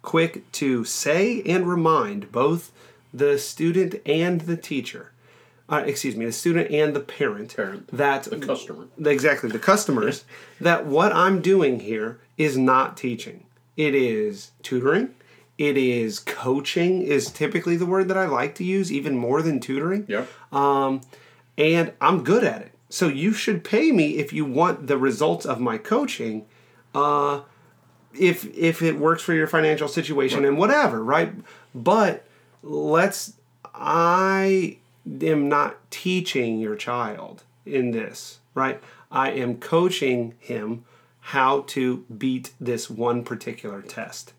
quick 0.02 0.49
to 0.54 0.86
say 0.86 1.41
and 1.43 1.67
remind 1.67 2.32
both 2.32 2.71
the 3.13 3.38
student 3.38 3.95
and 4.06 4.41
the 4.41 4.58
teacher. 4.58 5.12
Uh, 5.69 5.84
excuse 5.86 6.15
me, 6.15 6.26
the 6.26 6.32
student 6.32 6.69
and 6.71 6.93
the 6.95 6.99
parent, 6.99 7.56
Parent. 7.56 7.88
that 7.88 8.23
The 8.26 8.38
customer. 8.38 8.88
exactly 9.06 9.49
the 9.49 9.60
customers 9.60 10.26
that 10.60 10.86
what 10.86 11.13
I'm 11.13 11.41
doing 11.41 11.80
here 11.80 12.19
is 12.38 12.58
not 12.58 12.97
teaching. 12.97 13.45
It 13.78 13.95
is 13.95 14.52
tutoring. 14.62 15.15
It 15.58 15.78
is 15.78 16.19
coaching 16.19 17.02
is 17.04 17.32
typically 17.32 17.78
the 17.78 17.86
word 17.86 18.08
that 18.10 18.17
I 18.17 18.26
like 18.26 18.56
to 18.56 18.63
use 18.63 18.91
even 18.91 19.15
more 19.17 19.41
than 19.41 19.60
tutoring. 19.60 20.06
Yep. 20.08 20.28
Um, 20.52 21.02
and 21.58 21.93
I'm 22.02 22.23
good 22.23 22.43
at 22.43 22.62
it. 22.62 22.71
So 22.89 23.08
you 23.08 23.32
should 23.34 23.63
pay 23.63 23.91
me 23.91 24.17
if 24.17 24.34
you 24.34 24.45
want 24.45 24.88
the 24.88 24.97
results 24.97 25.45
of 25.45 25.60
my 25.60 25.78
coaching. 25.78 26.45
Uh, 26.93 27.41
if 28.13 28.45
if 28.56 28.82
it 28.82 28.97
works 28.99 29.23
for 29.23 29.34
your 29.34 29.47
financial 29.47 29.88
situation 29.88 30.43
and 30.45 30.58
whatever, 30.58 31.04
right? 31.04 31.34
But 31.73 32.26
let's. 32.62 33.34
I 33.73 34.78
am 35.22 35.50
not 35.50 35.78
teaching 35.92 36.60
your 36.60 36.76
child 36.76 37.44
in 37.66 37.92
this, 37.92 38.39
right? 38.54 38.82
I 39.12 39.32
am 39.32 39.58
coaching 39.58 40.36
him 40.39 40.86
how 41.20 41.62
to 41.68 42.06
beat 42.18 42.52
this 42.60 42.89
one 42.89 43.24
particular 43.24 43.82
test. 43.82 44.34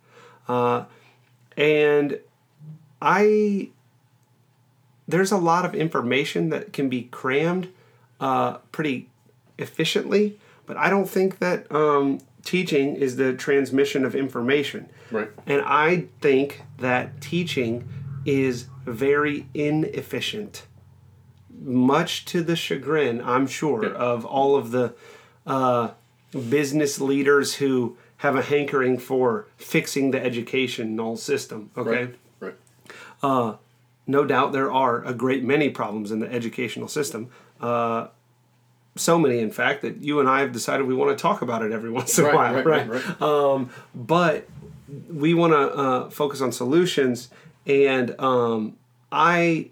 Uh, 0.46 0.84
and 1.56 2.18
I 3.00 3.70
there's 5.06 5.32
a 5.32 5.36
lot 5.36 5.64
of 5.64 5.74
information 5.74 6.48
that 6.48 6.72
can 6.72 6.88
be 6.88 7.02
crammed 7.04 7.68
uh, 8.20 8.54
pretty 8.72 9.08
efficiently, 9.58 10.38
but 10.66 10.76
I 10.76 10.88
don't 10.88 11.08
think 11.08 11.38
that 11.40 11.70
um, 11.70 12.20
teaching 12.44 12.96
is 12.96 13.16
the 13.16 13.34
transmission 13.34 14.04
of 14.04 14.14
information. 14.14 14.88
Right. 15.10 15.28
And 15.46 15.62
I 15.62 16.06
think 16.20 16.62
that 16.78 17.20
teaching 17.20 17.88
is 18.24 18.66
very 18.84 19.46
inefficient, 19.54 20.66
much 21.62 22.24
to 22.26 22.42
the 22.42 22.56
chagrin, 22.56 23.20
I'm 23.24 23.46
sure, 23.46 23.86
of 23.86 24.24
all 24.24 24.56
of 24.56 24.70
the 24.70 24.94
uh, 25.46 25.90
business 26.50 27.00
leaders 27.00 27.56
who 27.56 27.96
have 28.18 28.36
a 28.36 28.42
hankering 28.42 28.98
for 28.98 29.46
fixing 29.56 30.10
the 30.10 30.22
educational 30.24 31.16
system. 31.16 31.70
Okay 31.76 32.08
Right. 32.40 32.54
Right. 33.22 33.58
no 34.06 34.24
doubt 34.24 34.52
there 34.52 34.70
are 34.72 35.02
a 35.04 35.14
great 35.14 35.42
many 35.44 35.70
problems 35.70 36.10
in 36.10 36.20
the 36.20 36.30
educational 36.32 36.88
system. 36.88 37.28
Uh, 37.60 38.08
so 38.96 39.18
many, 39.18 39.40
in 39.40 39.50
fact, 39.50 39.82
that 39.82 39.98
you 40.02 40.20
and 40.20 40.28
I 40.28 40.40
have 40.40 40.52
decided 40.52 40.86
we 40.86 40.94
want 40.94 41.16
to 41.16 41.20
talk 41.20 41.42
about 41.42 41.62
it 41.62 41.72
every 41.72 41.90
once 42.00 42.18
in 42.18 42.24
a 42.24 42.28
Right, 42.28 42.34
while, 42.34 42.54
right, 42.54 42.66
right? 42.66 42.88
right, 42.88 43.04
right. 43.20 43.22
Um, 43.22 43.70
but 43.94 44.48
we 45.10 45.34
want 45.34 45.52
to 45.52 45.58
uh, 45.74 46.10
focus 46.10 46.40
on 46.40 46.52
solutions, 46.52 47.28
and 47.66 48.14
um, 48.20 48.76
I 49.10 49.70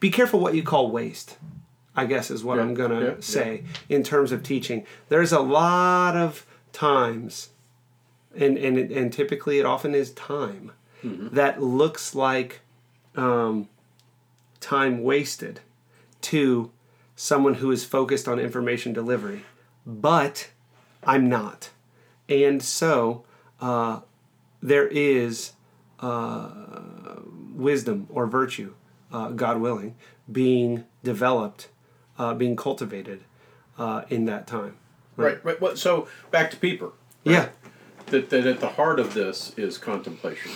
be 0.00 0.10
careful 0.10 0.40
what 0.40 0.54
you 0.54 0.62
call 0.62 0.90
waste. 0.90 1.36
I 1.96 2.06
guess 2.06 2.30
is 2.30 2.44
what 2.44 2.56
Yeah, 2.56 2.62
I'm 2.62 2.74
gonna 2.74 3.00
yeah, 3.04 3.14
say 3.20 3.64
in 3.88 4.02
terms 4.04 4.30
of 4.30 4.42
teaching. 4.42 4.86
There's 5.08 5.32
a 5.32 5.40
lot 5.40 6.16
of 6.16 6.46
times 6.72 7.50
and 8.36 8.56
and 8.56 8.78
and 8.78 9.12
typically 9.12 9.58
it 9.58 9.66
often 9.66 9.94
is 9.94 10.12
time 10.12 10.72
that 11.02 11.62
looks 11.62 12.14
like 12.14 12.60
um, 13.16 13.68
time 14.60 15.02
wasted 15.02 15.60
to 16.22 16.70
someone 17.14 17.54
who 17.54 17.70
is 17.70 17.84
focused 17.84 18.26
on 18.28 18.38
information 18.40 18.92
delivery, 18.92 19.42
but 19.86 20.50
I'm 21.04 21.28
not, 21.28 21.70
and 22.28 22.62
so 22.62 23.24
uh, 23.60 24.00
there 24.62 24.86
is 24.88 25.52
uh, 26.00 26.50
wisdom 27.54 28.06
or 28.10 28.26
virtue, 28.26 28.74
uh, 29.12 29.30
God 29.30 29.60
willing, 29.60 29.96
being 30.30 30.84
developed, 31.02 31.68
uh, 32.18 32.34
being 32.34 32.56
cultivated 32.56 33.24
uh, 33.78 34.02
in 34.08 34.24
that 34.26 34.46
time. 34.46 34.76
Right. 35.16 35.44
Right. 35.44 35.60
Well, 35.60 35.76
so 35.76 36.08
back 36.30 36.50
to 36.52 36.56
Pieper. 36.56 36.92
Yeah. 37.24 37.48
That, 38.06 38.30
that 38.30 38.46
at 38.46 38.60
the 38.60 38.68
heart 38.70 39.00
of 39.00 39.14
this 39.14 39.52
is 39.56 39.76
contemplation. 39.78 40.52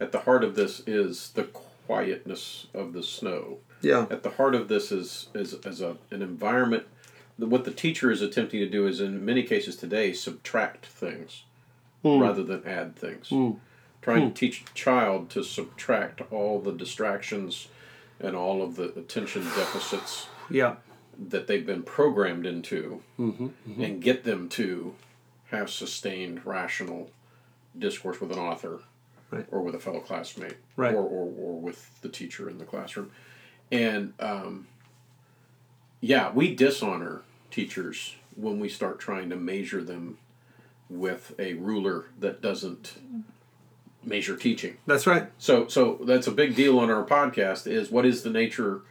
At 0.00 0.12
the 0.12 0.20
heart 0.20 0.44
of 0.44 0.54
this 0.54 0.82
is 0.86 1.30
the 1.30 1.44
quietness 1.44 2.66
of 2.74 2.92
the 2.92 3.02
snow. 3.02 3.58
Yeah. 3.80 4.06
At 4.10 4.22
the 4.22 4.30
heart 4.30 4.54
of 4.54 4.68
this 4.68 4.92
is 4.92 5.28
is, 5.34 5.54
is 5.64 5.80
a, 5.80 5.96
an 6.10 6.22
environment. 6.22 6.84
What 7.38 7.64
the 7.64 7.70
teacher 7.70 8.10
is 8.10 8.22
attempting 8.22 8.60
to 8.60 8.68
do 8.68 8.86
is, 8.86 9.00
in 9.00 9.24
many 9.24 9.42
cases 9.42 9.76
today, 9.76 10.12
subtract 10.12 10.86
things 10.86 11.44
Hmm. 12.14 12.22
rather 12.22 12.42
than 12.42 12.64
add 12.64 12.96
things. 12.96 13.28
Hmm. 13.28 13.52
Trying 14.02 14.22
hmm. 14.22 14.28
to 14.28 14.34
teach 14.34 14.62
a 14.62 14.74
child 14.74 15.30
to 15.30 15.42
subtract 15.42 16.22
all 16.30 16.60
the 16.60 16.72
distractions 16.72 17.68
and 18.20 18.36
all 18.36 18.62
of 18.62 18.76
the 18.76 18.92
attention 18.98 19.42
deficits 19.42 20.28
Yeah. 20.48 20.76
that 21.18 21.46
they've 21.46 21.66
been 21.66 21.82
programmed 21.82 22.46
into 22.46 23.02
mm-hmm, 23.18 23.46
mm-hmm. 23.46 23.82
and 23.82 24.02
get 24.02 24.24
them 24.24 24.48
to 24.50 24.94
have 25.50 25.70
sustained 25.70 26.46
rational 26.46 27.10
discourse 27.78 28.20
with 28.20 28.32
an 28.32 28.38
author 28.38 28.80
Right. 29.30 29.46
or 29.50 29.60
with 29.60 29.74
a 29.74 29.80
fellow 29.80 30.00
classmate 30.00 30.56
Right. 30.76 30.94
or, 30.94 31.02
or, 31.02 31.32
or 31.36 31.60
with 31.60 32.00
the 32.00 32.08
teacher 32.08 32.48
in 32.48 32.58
the 32.58 32.64
classroom 32.64 33.10
and 33.72 34.12
um, 34.20 34.68
yeah 36.00 36.30
we 36.32 36.54
dishonor 36.54 37.22
teachers 37.50 38.14
when 38.36 38.60
we 38.60 38.68
start 38.68 39.00
trying 39.00 39.28
to 39.30 39.36
measure 39.36 39.82
them 39.82 40.18
with 40.88 41.34
a 41.38 41.54
ruler 41.54 42.06
that 42.18 42.40
doesn't 42.40 42.94
measure 44.04 44.36
teaching 44.36 44.76
That's 44.86 45.06
right. 45.06 45.28
so 45.38 45.66
so 45.66 45.98
that's 46.04 46.26
a 46.28 46.32
big 46.32 46.54
deal 46.54 46.78
on 46.78 46.90
our 46.90 47.04
podcast 47.04 47.66
is 47.66 47.90
what 47.90 48.06
is 48.06 48.22
the 48.22 48.30
nature 48.30 48.82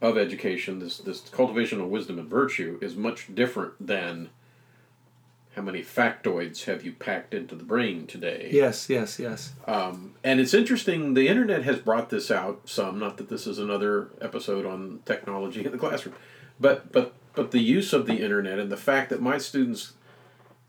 of 0.00 0.16
education 0.16 0.78
this 0.78 0.98
this 0.98 1.20
cultivation 1.28 1.80
of 1.80 1.88
wisdom 1.88 2.18
and 2.18 2.28
virtue 2.28 2.78
is 2.80 2.96
much 2.96 3.34
different 3.34 3.74
than 3.84 4.30
how 5.54 5.60
many 5.62 5.82
factoids 5.82 6.64
have 6.64 6.84
you 6.84 6.92
packed 6.92 7.34
into 7.34 7.54
the 7.56 7.64
brain 7.64 8.06
today 8.06 8.48
Yes, 8.52 8.88
yes, 8.88 9.18
yes. 9.18 9.52
Um, 9.66 10.14
and 10.24 10.40
it's 10.40 10.54
interesting 10.54 11.12
the 11.14 11.28
internet 11.28 11.64
has 11.64 11.78
brought 11.80 12.08
this 12.08 12.30
out 12.30 12.60
some 12.64 12.98
not 12.98 13.18
that 13.18 13.28
this 13.28 13.46
is 13.46 13.58
another 13.58 14.08
episode 14.22 14.64
on 14.64 15.00
technology 15.04 15.62
in 15.64 15.72
the 15.72 15.78
classroom 15.78 16.14
but 16.58 16.90
but 16.90 17.12
but 17.34 17.50
the 17.50 17.60
use 17.60 17.92
of 17.92 18.06
the 18.06 18.22
internet 18.22 18.58
and 18.58 18.70
the 18.72 18.76
fact 18.78 19.10
that 19.10 19.20
my 19.20 19.36
students 19.36 19.92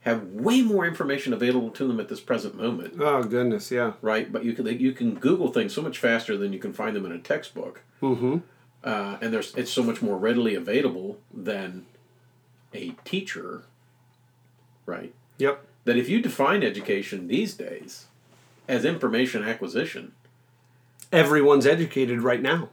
have 0.01 0.23
way 0.23 0.61
more 0.61 0.85
information 0.85 1.33
available 1.33 1.69
to 1.71 1.85
them 1.87 1.99
at 1.99 2.07
this 2.07 2.21
present 2.21 2.55
moment 2.55 2.93
Oh 2.99 3.21
goodness, 3.23 3.69
yeah. 3.71 3.93
right? 4.01 4.31
But 4.31 4.43
you 4.45 4.53
can 4.53 4.65
you 4.65 4.91
can 4.93 5.15
Google 5.15 5.51
things 5.51 5.73
so 5.73 5.81
much 5.81 5.97
faster 5.97 6.37
than 6.37 6.53
you 6.53 6.59
can 6.59 6.73
find 6.73 6.95
them 6.95 7.05
in 7.05 7.11
a 7.11 7.19
textbook, 7.19 7.81
Mm-hmm. 8.01 8.37
uh, 8.83 9.17
and 9.21 9.33
there's 9.33 9.53
it's 9.55 9.71
so 9.71 9.83
much 9.83 10.01
more 10.01 10.17
readily 10.17 10.55
available 10.55 11.17
than 11.33 11.85
a 12.73 12.91
teacher, 13.03 13.63
right? 14.85 15.13
Yep. 15.37 15.65
That 15.85 15.97
if 15.97 16.07
you 16.09 16.21
define 16.21 16.63
education 16.63 17.27
these 17.27 17.53
days 17.55 18.05
as 18.67 18.85
information 18.85 19.43
acquisition, 19.43 20.13
everyone's 21.11 21.65
educated 21.65 22.21
right 22.21 22.41
now. 22.41 22.69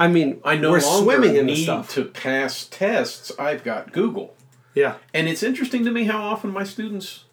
I 0.00 0.08
mean, 0.08 0.40
I 0.44 0.56
no 0.56 0.70
we're 0.72 0.80
longer 0.80 1.04
swimming 1.12 1.36
in 1.36 1.46
need 1.46 1.64
stuff. 1.64 1.90
to 1.94 2.04
pass 2.04 2.66
tests. 2.70 3.30
I've 3.38 3.62
got 3.64 3.92
Google. 3.92 4.34
Yeah, 4.76 4.96
And 5.14 5.26
it's 5.26 5.42
interesting 5.42 5.86
to 5.86 5.90
me 5.90 6.04
how 6.04 6.22
often 6.22 6.52
my 6.52 6.62
students 6.62 7.24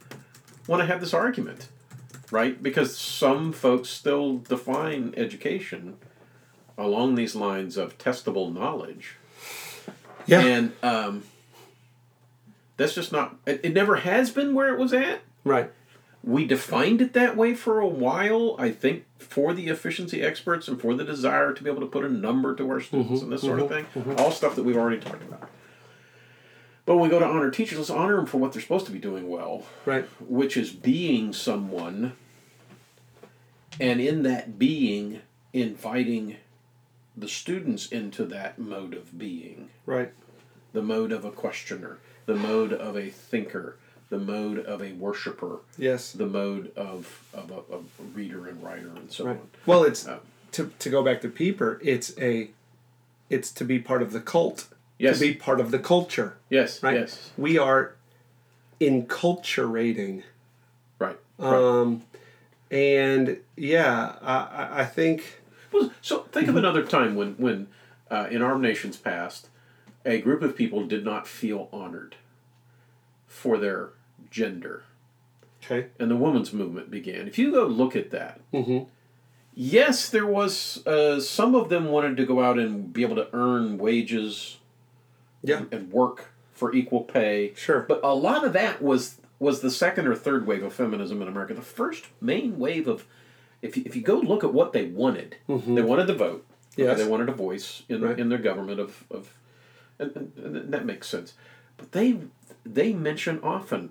want 0.66 0.80
to 0.80 0.86
have 0.86 1.02
this 1.02 1.14
argument, 1.14 1.68
right? 2.32 2.64
Because 2.64 2.98
some 2.98 3.52
folks 3.52 3.90
still 3.90 4.38
define 4.38 5.14
education 5.18 5.98
along 6.78 7.16
these 7.16 7.36
lines 7.36 7.76
of 7.76 7.98
testable 7.98 8.52
knowledge. 8.54 9.18
yeah, 10.26 10.40
And 10.40 10.72
um, 10.82 11.24
that's 12.78 12.96
just 12.96 13.12
not, 13.12 13.36
it, 13.46 13.60
it 13.62 13.74
never 13.74 13.98
has 13.98 14.32
been 14.32 14.56
where 14.56 14.74
it 14.74 14.80
was 14.80 14.94
at. 14.94 15.20
right. 15.44 15.70
We 16.26 16.46
defined 16.46 17.02
it 17.02 17.12
that 17.12 17.36
way 17.36 17.54
for 17.54 17.82
a 17.82 17.88
while, 17.88 18.56
I 18.58 18.72
think, 18.72 19.04
for 19.20 19.54
the 19.54 19.68
efficiency 19.68 20.22
experts 20.22 20.70
and 20.70 20.80
for 20.80 20.94
the 20.94 21.04
desire 21.04 21.52
to 21.52 21.62
be 21.62 21.70
able 21.70 21.82
to 21.82 21.88
put 21.88 22.06
a 22.06 22.10
number 22.10 22.56
to 22.56 22.70
our 22.70 22.80
students 22.80 23.16
mm-hmm. 23.16 23.24
and 23.26 23.34
this 23.34 23.42
sort 23.42 23.60
of 23.60 23.70
mm-hmm. 23.70 23.92
thing. 23.92 24.04
Mm-hmm. 24.04 24.22
All 24.22 24.32
stuff 24.32 24.56
that 24.56 24.64
we've 24.64 24.78
already 24.78 25.02
talked 25.02 25.22
about. 25.22 25.50
But 26.86 26.96
when 26.96 27.04
we 27.04 27.10
go 27.10 27.20
to 27.20 27.26
honor 27.26 27.50
teachers, 27.50 27.78
let's 27.78 27.90
honor 27.90 28.18
them 28.18 28.26
for 28.26 28.38
what 28.40 28.52
they're 28.54 28.62
supposed 28.62 28.86
to 28.88 28.92
be 28.92 29.00
doing 29.00 29.30
well, 29.30 29.64
Right. 29.86 30.06
which 30.20 30.58
is 30.58 30.72
being 30.72 31.32
someone, 31.32 32.14
and 33.80 34.02
in 34.02 34.24
that 34.24 34.60
being, 34.60 35.22
inviting 35.54 36.38
the 37.16 37.28
students 37.30 37.88
into 37.92 38.26
that 38.26 38.58
mode 38.60 38.94
of 38.94 39.18
being 39.18 39.70
Right. 39.86 40.12
the 40.74 40.82
mode 40.82 41.12
of 41.12 41.24
a 41.24 41.32
questioner, 41.32 42.00
the 42.26 42.36
mode 42.36 42.74
of 42.74 42.98
a 42.98 43.10
thinker, 43.10 43.78
the 44.10 44.20
mode 44.20 44.60
of 44.60 44.82
a 44.82 44.92
worshiper, 44.94 45.60
Yes. 45.78 46.12
the 46.12 46.26
mode 46.28 46.72
of, 46.76 47.24
of 47.34 47.50
a, 47.52 47.74
of 47.74 47.86
a 48.00 48.04
reader 48.14 48.48
and 48.48 48.62
writer, 48.62 48.90
and 48.96 49.12
so 49.12 49.26
Right. 49.26 49.38
on. 49.38 49.50
Well, 49.66 49.84
it's 49.84 50.06
Uh, 50.08 50.20
to 50.52 50.70
to 50.80 50.90
go 50.90 51.02
back 51.02 51.22
to 51.22 51.30
Pieper. 51.30 51.80
It's 51.82 52.16
a, 52.20 52.50
it's 53.30 53.52
to 53.54 53.64
be 53.66 53.80
part 53.80 54.02
of 54.04 54.12
the 54.12 54.20
cult. 54.20 54.68
Yes. 54.98 55.20
To 55.20 55.28
be 55.28 55.34
part 55.34 55.60
of 55.60 55.72
the 55.72 55.80
culture. 55.80 56.38
Yes, 56.50 56.82
Right. 56.84 56.96
yes, 56.96 57.32
We 57.38 57.58
are 57.58 57.96
enculturating. 58.80 60.24
right. 61.00 61.18
right. 61.38 61.54
Um, 61.54 62.04
and 62.72 63.38
yeah, 63.56 64.16
I, 64.22 64.82
I- 64.82 64.86
think 64.86 65.42
Well, 65.72 65.92
so 66.02 66.20
think 66.32 66.48
of 66.48 66.56
another 66.56 66.84
time 66.86 67.16
when, 67.16 67.34
when 67.36 67.68
uh, 68.10 68.28
in 68.32 68.42
our 68.42 68.58
nation's 68.58 68.98
past, 68.98 69.50
a 70.06 70.20
group 70.22 70.42
of 70.42 70.56
people 70.56 70.86
did 70.86 71.04
not 71.06 71.28
feel 71.28 71.70
honored 71.72 72.16
for 73.28 73.58
their 73.58 73.90
gender. 74.30 74.84
okay. 75.64 75.88
and 76.00 76.10
the 76.12 76.16
women's 76.16 76.54
movement 76.54 76.90
began. 76.92 77.28
If 77.28 77.38
you 77.38 77.52
go 77.52 77.66
look 77.66 77.96
at 77.96 78.12
that, 78.12 78.40
mm-hmm. 78.54 78.84
yes, 79.56 80.10
there 80.10 80.28
was 80.28 80.86
uh, 80.86 81.20
some 81.20 81.56
of 81.56 81.70
them 81.70 81.86
wanted 81.86 82.18
to 82.18 82.26
go 82.26 82.44
out 82.44 82.58
and 82.60 82.92
be 82.94 83.02
able 83.04 83.16
to 83.16 83.28
earn 83.34 83.78
wages, 83.78 84.58
Yeah. 85.44 85.64
and 85.72 85.92
work 85.92 86.32
for 86.54 86.74
equal 86.74 87.02
pay. 87.02 87.54
Sure. 87.56 87.82
but 87.82 88.00
a 88.04 88.14
lot 88.16 88.44
of 88.46 88.54
that 88.54 88.82
was 88.82 89.20
was 89.40 89.60
the 89.62 89.72
second 89.72 90.08
or 90.08 90.16
third 90.16 90.48
wave 90.48 90.64
of 90.64 90.74
feminism 90.74 91.22
in 91.22 91.28
America. 91.28 91.54
The 91.54 91.62
first 91.62 92.06
main 92.22 92.58
wave 92.58 92.88
of, 92.88 93.06
if 93.62 93.76
you, 93.76 93.84
if 93.86 93.94
you 93.96 94.02
go 94.02 94.16
look 94.16 94.44
at 94.44 94.54
what 94.54 94.72
they 94.72 94.86
wanted, 94.86 95.36
mm-hmm. 95.50 95.76
they 95.76 95.82
wanted 95.82 96.08
the 96.08 96.14
vote. 96.16 96.46
Okay, 96.80 96.94
they 96.96 97.08
wanted 97.08 97.28
a 97.30 97.34
voice 97.34 97.84
in 97.90 98.02
Right. 98.02 98.18
in 98.18 98.30
their 98.30 98.38
government 98.40 98.80
of 98.80 99.04
of, 99.12 99.38
and, 100.00 100.16
and, 100.16 100.32
and 100.38 100.74
that 100.74 100.86
makes 100.86 101.08
sense. 101.10 101.34
But 101.78 101.92
they 101.92 102.20
they 102.66 102.94
mention 102.94 103.40
often 103.44 103.90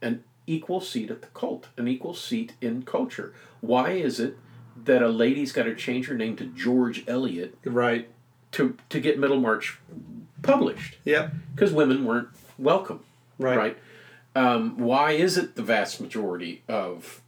an 0.00 0.24
equal 0.46 0.80
seat 0.80 1.10
at 1.10 1.20
the 1.22 1.28
cult, 1.28 1.68
an 1.76 1.86
equal 1.88 2.14
seat 2.14 2.54
in 2.60 2.82
culture. 2.82 3.34
Why 3.60 3.90
is 3.90 4.18
it 4.20 4.38
that 4.84 5.02
a 5.02 5.08
lady's 5.08 5.52
got 5.52 5.64
to 5.64 5.74
change 5.74 6.06
her 6.06 6.14
name 6.16 6.36
to 6.36 6.46
George 6.46 7.04
Eliot 7.06 7.56
Right. 7.64 8.08
to 8.52 8.76
to 8.88 9.00
get 9.00 9.18
Middlemarch 9.18 9.78
published? 10.46 10.96
Yeah. 11.04 11.30
Because 11.54 11.72
women 11.72 12.04
weren't 12.04 12.28
welcome, 12.58 13.00
Right. 13.38 13.56
right? 13.56 13.78
Um, 14.34 14.76
why 14.78 15.12
is 15.12 15.36
it 15.38 15.56
the 15.56 15.62
vast 15.62 16.00
majority 16.00 16.62
of 16.68 17.20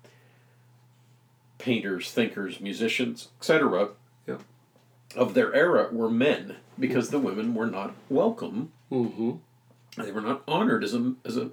painters, 1.58 2.10
thinkers, 2.10 2.60
musicians, 2.60 3.28
etc., 3.40 3.88
Yep. 4.26 4.42
of 5.16 5.34
their 5.34 5.54
era 5.54 5.88
were 5.92 6.10
men? 6.10 6.56
Because 6.78 7.10
the 7.10 7.18
women 7.18 7.54
were 7.54 7.66
not 7.66 7.94
welcome. 8.08 8.72
Mm-hmm. 8.92 9.32
They 10.02 10.12
were 10.12 10.20
not 10.20 10.42
honored 10.46 10.84
as 10.84 10.94
a 10.94 11.14
as 11.24 11.36
a 11.36 11.50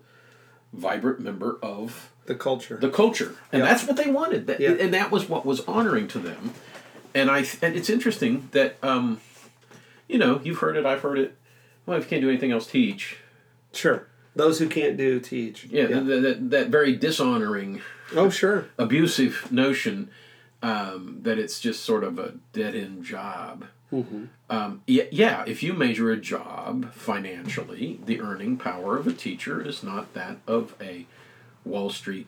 vibrant 0.74 1.20
member 1.20 1.58
of 1.64 2.12
The 2.26 2.36
culture. 2.36 2.78
the 2.78 2.90
culture, 2.90 3.36
and 3.52 3.62
Yeah. 3.62 3.70
that's 3.70 3.86
what 3.88 3.96
they 3.98 4.10
wanted. 4.12 4.46
That, 4.48 4.60
Yeah. 4.60 4.72
And 4.72 4.94
that 4.94 5.10
was 5.10 5.28
what 5.28 5.46
was 5.46 5.62
honoring 5.62 6.08
to 6.10 6.20
them. 6.20 6.54
And 7.16 7.32
I 7.32 7.46
and 7.62 7.76
it's 7.76 7.90
interesting 7.90 8.50
that 8.52 8.76
um, 8.84 9.20
you 10.08 10.18
know 10.20 10.42
you've 10.44 10.58
heard 10.60 10.76
it, 10.78 10.86
I've 10.86 11.02
heard 11.02 11.18
it. 11.18 11.36
Well, 11.86 11.98
if 11.98 12.06
you 12.06 12.10
can't 12.10 12.22
do 12.22 12.30
anything 12.30 12.52
else, 12.52 12.68
teach. 12.68 13.18
sure. 13.74 14.08
Those 14.36 14.60
who 14.60 14.68
can't 14.68 14.98
do 14.98 15.20
teach. 15.22 15.64
Yeah, 15.66 15.86
That, 15.88 16.04
that 16.22 16.50
that 16.50 16.68
very 16.68 16.94
dishonoring, 16.96 17.82
Oh, 18.14 18.30
sure. 18.30 18.66
abusive 18.78 19.50
notion 19.50 20.10
um, 20.62 21.20
that 21.22 21.38
it's 21.40 21.60
just 21.62 21.86
sort 21.86 22.04
of 22.04 22.20
a 22.20 22.34
dead 22.52 22.76
end 22.76 23.06
job. 23.06 23.66
Mm-hmm. 23.94 24.26
Um, 24.50 24.82
yeah, 24.88 25.04
yeah, 25.10 25.44
if 25.48 25.64
you 25.64 25.72
measure 25.74 26.12
a 26.12 26.18
job 26.18 26.92
financially, 26.94 28.00
the 28.06 28.20
earning 28.20 28.58
power 28.58 28.98
of 28.98 29.08
a 29.08 29.14
teacher 29.14 29.62
is 29.66 29.84
not 29.84 30.14
that 30.16 30.38
of 30.48 30.76
a 30.82 31.06
Wall 31.64 31.90
Street 31.90 32.28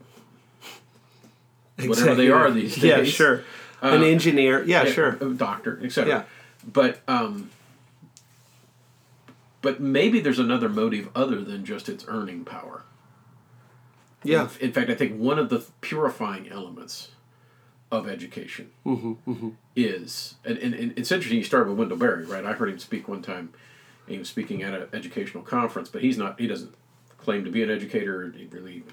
whatever 1.86 2.16
they 2.16 2.30
are 2.30 2.50
these 2.52 2.76
days. 2.76 2.84
Yeah, 2.84 3.04
sure. 3.04 3.44
An 3.82 4.02
Uh, 4.02 4.06
engineer. 4.06 4.64
Yeah, 4.64 4.84
yeah, 4.86 4.92
sure. 4.92 5.18
a 5.22 5.26
doctor, 5.34 5.80
etc. 5.84 6.10
Yeah. 6.10 6.24
But 6.72 7.00
um, 7.08 7.50
but 9.62 9.80
maybe 9.80 10.20
there's 10.20 10.40
another 10.40 10.70
motive 10.70 11.10
other 11.16 11.42
than 11.44 11.66
just 11.66 11.90
its 11.90 12.06
earning 12.08 12.46
power. 12.46 12.84
Yeah. 14.24 14.50
In, 14.60 14.68
in 14.68 14.72
fact, 14.74 14.90
I 14.90 14.96
think 14.96 15.18
one 15.20 15.40
of 15.40 15.50
the 15.50 15.66
purifying 15.82 16.50
elements 16.50 17.10
of 17.92 18.08
education 18.08 18.70
Mm-hmm, 18.86 19.50
is, 19.76 20.36
and, 20.44 20.58
and, 20.58 20.74
and 20.74 20.94
it's 20.98 21.12
interesting. 21.12 21.38
You 21.38 21.44
started 21.46 21.70
with 21.70 21.78
Wendell 21.80 21.98
Berry, 21.98 22.26
right? 22.26 22.46
I 22.46 22.54
heard 22.54 22.70
him 22.70 22.80
speak 22.80 23.08
one 23.08 23.22
time. 23.22 23.54
He 24.08 24.18
was 24.18 24.28
speaking 24.30 24.62
at 24.64 24.74
an 24.74 24.88
educational 24.94 25.44
conference, 25.44 25.90
but 25.90 26.02
he's 26.02 26.18
not. 26.18 26.40
He 26.40 26.48
doesn't 26.48 26.74
claim 27.18 27.44
to 27.46 27.52
be 27.52 27.62
an 27.64 27.70
educator. 27.70 28.32
He 28.36 28.46
really 28.46 28.84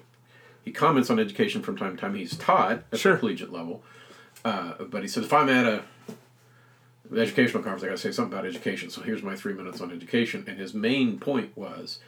he 0.64 0.72
comments 0.72 1.10
on 1.10 1.18
education 1.18 1.62
from 1.62 1.76
time 1.76 1.96
to 1.96 2.00
time. 2.00 2.14
He's 2.14 2.36
taught 2.36 2.84
at 2.92 2.98
Sure. 2.98 3.12
the 3.14 3.18
collegiate 3.18 3.52
level, 3.52 3.82
uh, 4.44 4.74
but 4.84 5.02
he 5.02 5.08
said 5.08 5.24
if 5.24 5.32
I'm 5.32 5.48
at 5.48 5.66
a 5.66 5.82
an 7.10 7.18
educational 7.18 7.62
conference, 7.62 7.82
I 7.84 7.86
got 7.86 7.92
to 7.92 7.98
say 7.98 8.12
something 8.12 8.32
about 8.32 8.46
education. 8.46 8.90
So 8.90 9.02
here's 9.02 9.22
my 9.22 9.36
three 9.36 9.52
minutes 9.54 9.80
on 9.80 9.92
education. 9.92 10.44
And 10.48 10.58
his 10.58 10.74
main 10.74 11.18
point 11.18 11.56
was, 11.56 11.98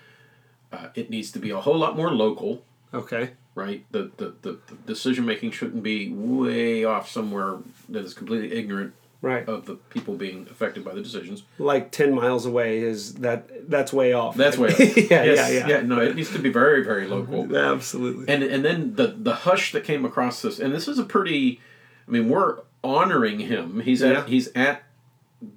uh, 0.73 0.89
it 0.95 1.11
needs 1.11 1.31
to 1.33 1.39
be 1.39 1.51
a 1.51 1.61
whole 1.61 1.79
lot 1.79 1.97
more 1.97 2.11
local 2.11 2.63
Okay. 2.95 3.31
right? 3.55 3.85
The 3.91 4.11
the, 4.17 4.35
the, 4.43 4.59
the 4.69 4.75
decision 4.87 5.25
making 5.27 5.51
shouldn't 5.53 5.83
be 5.83 6.11
way 6.13 6.85
off 6.85 7.11
somewhere 7.11 7.59
that 7.89 8.05
is 8.05 8.15
completely 8.15 8.57
ignorant 8.57 8.95
Right. 9.23 9.49
of 9.49 9.65
the 9.67 9.75
people 9.77 10.15
being 10.15 10.47
affected 10.51 10.85
by 10.85 10.95
the 10.95 11.01
decisions. 11.01 11.43
Like 11.59 11.91
ten 11.91 12.15
miles 12.15 12.47
away 12.47 12.79
is 12.79 13.15
that? 13.15 13.69
That's 13.69 13.93
way 13.93 14.13
off. 14.13 14.37
That's 14.37 14.57
way. 14.59 14.69
yeah, 14.79 15.25
Yes, 15.25 15.53
yeah, 15.53 15.67
yeah, 15.67 15.81
No, 15.81 16.01
it 16.01 16.15
needs 16.15 16.31
to 16.33 16.39
be 16.39 16.51
very 16.51 16.85
very 16.85 17.07
local. 17.07 17.57
Absolutely. 17.75 18.33
And 18.33 18.43
and 18.45 18.65
then 18.65 18.95
the 18.95 19.09
the 19.19 19.35
hush 19.35 19.73
that 19.73 19.85
came 19.85 20.05
across 20.05 20.43
this, 20.43 20.59
and 20.61 20.73
this 20.73 20.87
is 20.87 20.99
a 20.99 21.05
pretty. 21.05 21.61
I 22.07 22.11
mean, 22.13 22.29
we're 22.29 22.59
honoring 22.85 23.41
him. 23.41 23.81
He's 23.81 24.03
at 24.03 24.13
Yeah. 24.13 24.27
he's 24.27 24.49
at 24.55 24.83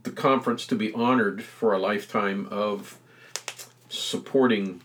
the 0.04 0.12
conference 0.12 0.66
to 0.68 0.76
be 0.76 0.92
honored 0.94 1.44
for 1.44 1.74
a 1.74 1.78
lifetime 1.80 2.48
of 2.52 2.98
supporting 3.90 4.82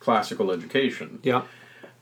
classical 0.00 0.50
education. 0.50 1.18
yeah. 1.22 1.42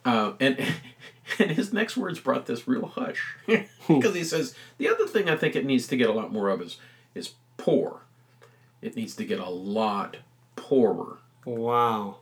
Uh, 0.04 0.32
and 0.40 0.58
and 1.38 1.52
his 1.52 1.72
next 1.72 1.96
words 1.96 2.18
brought 2.18 2.46
this 2.46 2.66
real 2.66 2.86
hush 2.86 3.36
because 3.46 4.14
he 4.16 4.24
says 4.24 4.54
the 4.78 4.88
other 4.88 5.06
thing 5.06 5.30
I 5.30 5.36
think 5.36 5.54
it 5.54 5.64
needs 5.64 5.86
to 5.86 5.96
get 5.96 6.10
a 6.10 6.12
lot 6.12 6.32
more 6.32 6.48
of 6.48 6.60
is 6.60 6.76
is 7.14 7.34
poor. 7.56 8.00
It 8.80 8.96
needs 8.96 9.14
to 9.16 9.24
get 9.24 9.38
a 9.38 9.48
lot 9.48 10.16
poorer, 10.56 11.18
Wow. 11.46 12.16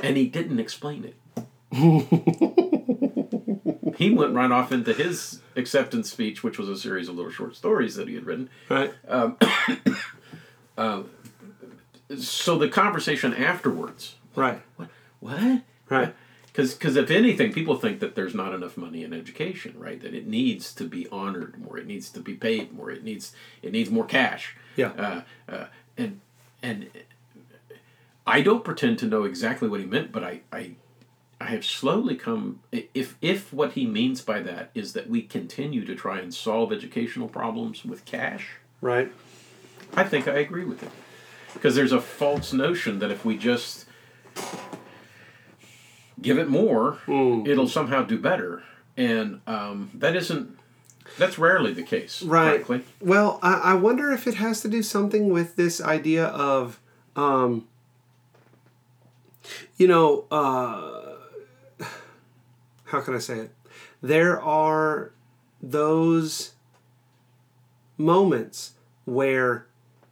and 0.00 0.16
he 0.16 0.26
didn't 0.26 0.58
explain 0.58 1.04
it. 1.04 1.16
he 4.02 4.10
went 4.10 4.34
right 4.34 4.50
off 4.50 4.72
into 4.72 4.92
his 4.92 5.40
acceptance 5.56 6.10
speech, 6.10 6.42
which 6.42 6.58
was 6.58 6.68
a 6.68 6.76
series 6.76 7.08
of 7.08 7.16
little 7.16 7.30
short 7.30 7.56
stories 7.56 7.94
that 7.96 8.08
he 8.08 8.14
had 8.14 8.24
written. 8.26 8.50
Right. 8.68 8.92
So 12.18 12.58
the 12.58 12.68
conversation 12.68 13.32
afterwards, 13.32 14.16
Right. 14.34 14.60
what, 14.76 14.88
what? 15.20 15.62
Right. 15.88 16.14
Because 16.52 16.96
if 16.96 17.10
anything, 17.10 17.52
people 17.54 17.76
think 17.76 18.00
that 18.00 18.14
there's 18.14 18.34
not 18.34 18.52
enough 18.52 18.76
money 18.76 19.02
in 19.02 19.14
education, 19.14 19.74
right? 19.78 19.98
That 20.02 20.12
it 20.12 20.26
needs 20.26 20.74
to 20.74 20.84
be 20.84 21.08
honored 21.08 21.58
more. 21.58 21.78
It 21.78 21.86
needs 21.86 22.10
to 22.10 22.20
be 22.20 22.34
paid 22.34 22.72
more. 22.72 22.90
It 22.90 23.02
needs 23.02 23.32
it 23.62 23.72
needs 23.72 23.88
more 23.90 24.04
cash. 24.04 24.54
Yeah. 24.76 24.90
Uh, 24.90 25.22
uh, 25.50 25.64
and 25.96 26.20
and 26.62 26.90
I 28.26 28.42
don't 28.42 28.62
pretend 28.64 28.98
to 28.98 29.06
know 29.06 29.24
exactly 29.24 29.66
what 29.68 29.80
he 29.80 29.86
meant, 29.86 30.12
but 30.12 30.22
I 30.22 30.40
I, 30.52 30.72
I 31.42 31.46
have 31.46 31.64
slowly 31.64 32.14
come 32.14 32.60
if 32.70 33.16
if 33.20 33.52
what 33.52 33.72
he 33.72 33.84
means 33.84 34.20
by 34.22 34.40
that 34.40 34.70
is 34.74 34.92
that 34.92 35.08
we 35.10 35.22
continue 35.22 35.84
to 35.84 35.94
try 35.96 36.20
and 36.20 36.32
solve 36.32 36.72
educational 36.72 37.26
problems 37.28 37.84
with 37.84 38.04
cash, 38.04 38.50
Right. 38.80 39.10
I 39.94 40.04
think 40.04 40.26
I 40.28 40.34
agree 40.34 40.64
with 40.64 40.80
him. 40.80 40.90
Because 41.52 41.74
there's 41.74 41.92
a 41.92 42.00
false 42.00 42.52
notion 42.52 42.98
that 43.00 43.10
if 43.10 43.24
we 43.24 43.36
just 43.36 43.86
give 46.20 46.38
it 46.38 46.48
more, 46.48 46.92
Hmm. 47.06 47.42
it'll 47.46 47.68
somehow 47.68 48.02
do 48.04 48.18
better. 48.18 48.62
And 48.96 49.40
um, 49.46 49.90
that 49.94 50.14
isn't, 50.16 50.56
that's 51.18 51.38
rarely 51.38 51.72
the 51.72 51.82
case, 51.82 52.22
Right. 52.22 52.64
frankly. 52.64 52.84
Well, 53.00 53.38
I, 53.42 53.54
I 53.54 53.74
wonder 53.74 54.12
if 54.12 54.26
it 54.26 54.34
has 54.34 54.60
to 54.62 54.68
do 54.68 54.82
something 54.82 55.28
with 55.32 55.56
this 55.56 55.80
idea 55.80 56.26
of, 56.26 56.78
um, 57.16 57.66
you 59.76 59.88
know, 59.88 60.24
uh, 60.30 61.11
how 62.92 63.00
can 63.00 63.14
I 63.14 63.18
say 63.18 63.38
it? 63.38 63.54
There 64.00 64.40
are 64.40 65.12
those 65.60 66.52
moments 67.96 68.74
where 69.06 69.66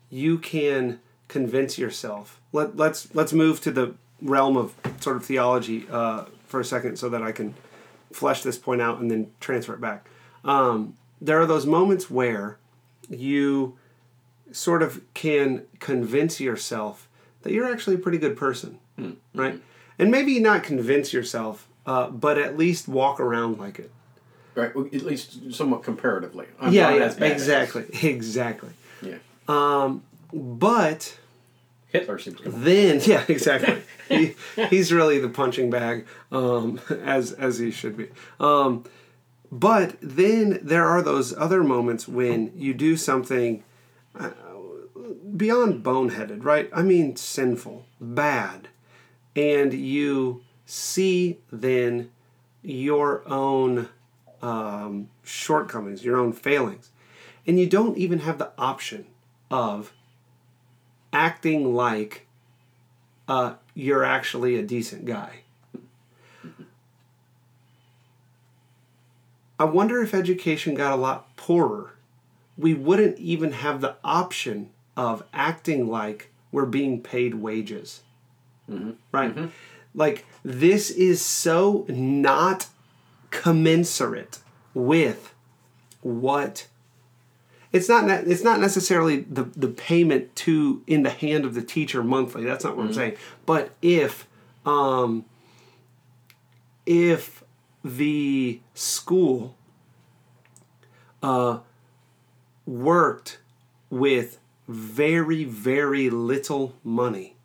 you 0.08 0.38
can 0.38 0.98
convince 1.28 1.78
yourself. 1.78 2.40
Let, 2.52 2.76
let's 2.76 3.14
let's 3.14 3.32
move 3.32 3.60
to 3.60 3.70
the 3.70 3.94
realm 4.20 4.56
of 4.56 4.74
sort 4.98 5.16
of 5.16 5.24
theology 5.24 5.86
uh, 5.90 6.24
for 6.46 6.58
a 6.58 6.64
second, 6.64 6.96
so 6.96 7.08
that 7.10 7.22
I 7.22 7.32
can 7.32 7.54
flesh 8.12 8.42
this 8.42 8.58
point 8.58 8.80
out 8.80 8.98
and 8.98 9.10
then 9.10 9.30
transfer 9.38 9.74
it 9.74 9.80
back. 9.80 10.08
Um, 10.44 10.96
there 11.20 11.40
are 11.40 11.46
those 11.46 11.66
moments 11.66 12.10
where 12.10 12.58
you 13.08 13.76
sort 14.52 14.82
of 14.82 15.02
can 15.14 15.66
convince 15.78 16.40
yourself 16.40 17.08
that 17.42 17.52
you're 17.52 17.70
actually 17.70 17.96
a 17.96 17.98
pretty 17.98 18.18
good 18.18 18.36
person, 18.36 18.78
right? 19.34 19.60
And 19.98 20.10
maybe 20.10 20.40
not 20.40 20.64
convince 20.64 21.12
yourself, 21.12 21.68
uh, 21.90 22.08
but 22.08 22.38
at 22.38 22.56
least 22.56 22.86
walk 22.86 23.18
around 23.18 23.58
like 23.58 23.78
it. 23.80 23.90
Right. 24.54 24.74
well, 24.74 24.86
At 24.86 25.02
least 25.02 25.52
somewhat 25.52 25.82
comparatively. 25.82 26.46
I'm 26.60 26.72
yeah, 26.72 26.94
yeah, 26.94 27.04
as 27.04 27.16
bad 27.16 27.32
as- 27.32 27.42
exactly, 27.42 27.84
exactly. 28.08 28.70
yeah. 29.02 29.16
But 30.32 31.18
Hitler 31.88 32.18
seems 32.20 32.40
to 32.42 32.50
then, 32.50 33.00
yeah, 33.04 33.24
exactly. 33.26 33.82
he, 34.08 34.34
he's 34.68 34.92
really 34.92 35.18
the 35.18 35.28
punching 35.28 35.70
bag, 35.70 36.06
um, 36.30 36.80
as 37.02 37.32
as 37.32 37.58
he 37.58 37.70
should 37.72 37.96
be. 37.96 38.08
Um, 38.38 38.84
but 39.50 39.96
then 40.00 40.60
there 40.62 40.86
are 40.86 41.02
those 41.02 41.36
other 41.36 41.64
moments 41.64 42.06
when 42.06 42.52
you 42.54 42.72
do 42.72 42.96
something 42.96 43.64
uh, 44.16 44.30
beyond 45.36 45.82
boneheaded, 45.82 46.44
right? 46.44 46.70
I 46.72 46.82
mean, 46.82 47.16
sinful, 47.16 47.84
bad, 48.00 48.68
and 49.34 49.72
you 49.74 50.42
see 50.70 51.38
then 51.50 52.10
your 52.62 53.28
own 53.28 53.88
um, 54.40 55.08
shortcomings, 55.24 56.04
your 56.04 56.16
own 56.16 56.32
failings, 56.32 56.90
and 57.46 57.58
you 57.58 57.66
don't 57.66 57.98
even 57.98 58.20
have 58.20 58.38
the 58.38 58.50
option 58.56 59.06
of 59.50 59.92
acting 61.12 61.74
like 61.74 62.26
uh, 63.26 63.54
you're 63.74 64.04
actually 64.04 64.56
a 64.56 64.62
decent 64.62 65.04
guy. 65.04 65.40
I 69.58 69.64
wonder 69.64 70.02
if 70.02 70.14
education 70.14 70.74
got 70.74 70.92
a 70.92 70.96
lot 70.96 71.36
poorer. 71.36 71.94
We 72.56 72.74
wouldn't 72.74 73.18
even 73.18 73.52
have 73.52 73.80
the 73.80 73.96
option 74.02 74.70
of 74.96 75.22
acting 75.34 75.88
like 75.88 76.30
we're 76.52 76.64
being 76.66 77.02
paid 77.02 77.34
wages. 77.34 78.02
Right? 79.12 79.36
Like, 79.94 80.24
this 80.44 80.90
is 80.90 81.24
so 81.24 81.84
not 81.88 82.66
commensurate 83.30 84.40
with 84.74 85.34
what 86.02 86.66
it's 87.72 87.88
not 87.88 88.08
it's 88.10 88.42
not 88.42 88.60
necessarily 88.60 89.20
the 89.20 89.44
the 89.56 89.68
payment 89.68 90.34
to 90.34 90.82
in 90.86 91.02
the 91.02 91.10
hand 91.10 91.44
of 91.44 91.54
the 91.54 91.62
teacher 91.62 92.02
monthly 92.02 92.44
that's 92.44 92.64
not 92.64 92.76
what 92.76 92.86
i'm 92.86 92.92
saying. 92.92 93.16
But 93.46 93.70
if 93.80 94.26
um 94.66 95.24
if 96.86 97.44
the 97.84 98.60
school 98.74 99.56
uh 101.22 101.60
worked 102.66 103.38
with 103.88 104.38
very 104.66 105.44
very 105.44 106.10
little 106.10 106.74
money 106.82 107.36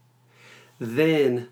then 0.79 1.49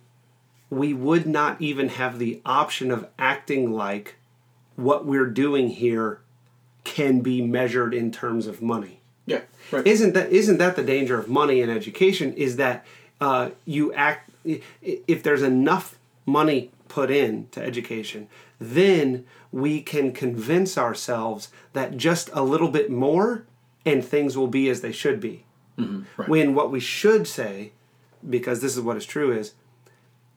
we 0.74 0.94
would 0.94 1.26
not 1.28 1.62
even 1.62 1.90
have 1.90 2.20
the 2.20 2.42
option 2.46 2.92
of 2.92 3.08
acting 3.18 3.72
like 3.72 4.16
what 4.76 5.06
we're 5.06 5.28
doing 5.28 5.70
here 5.70 6.20
can 6.84 7.22
be 7.22 7.42
measured 7.42 7.94
in 7.94 8.12
terms 8.12 8.48
of 8.48 8.62
money. 8.62 9.00
Yeah. 9.26 9.42
Right. 9.72 9.86
Isn't 9.86 10.14
that 10.14 10.32
isn't 10.32 10.58
that 10.58 10.76
the 10.76 10.84
danger 10.84 11.18
of 11.18 11.30
money 11.30 11.62
in 11.62 11.70
education? 11.70 12.34
Is 12.34 12.58
that 12.58 12.86
uh, 13.22 13.52
you 13.66 13.94
act 13.94 14.32
if 14.44 15.24
there's 15.24 15.42
enough 15.42 15.98
money 16.26 16.72
put 16.90 17.10
in 17.10 17.48
to 17.52 17.62
education, 17.62 18.28
then 18.60 19.26
we 19.52 19.82
can 19.82 20.12
convince 20.12 20.78
ourselves 20.78 21.50
that 21.74 21.96
just 21.96 22.30
a 22.34 22.44
little 22.44 22.70
bit 22.70 22.92
more 22.92 23.46
and 23.86 24.04
things 24.04 24.36
will 24.36 24.48
be 24.48 24.70
as 24.70 24.82
they 24.82 24.92
should 24.92 25.20
be. 25.20 25.46
right. 26.18 26.30
When 26.30 26.54
what 26.56 26.72
we 26.72 26.80
should 26.80 27.28
say, 27.28 27.72
because 28.28 28.62
this 28.62 28.76
is 28.76 28.82
what 28.82 28.98
is 28.98 29.06
true, 29.06 29.32
is 29.32 29.54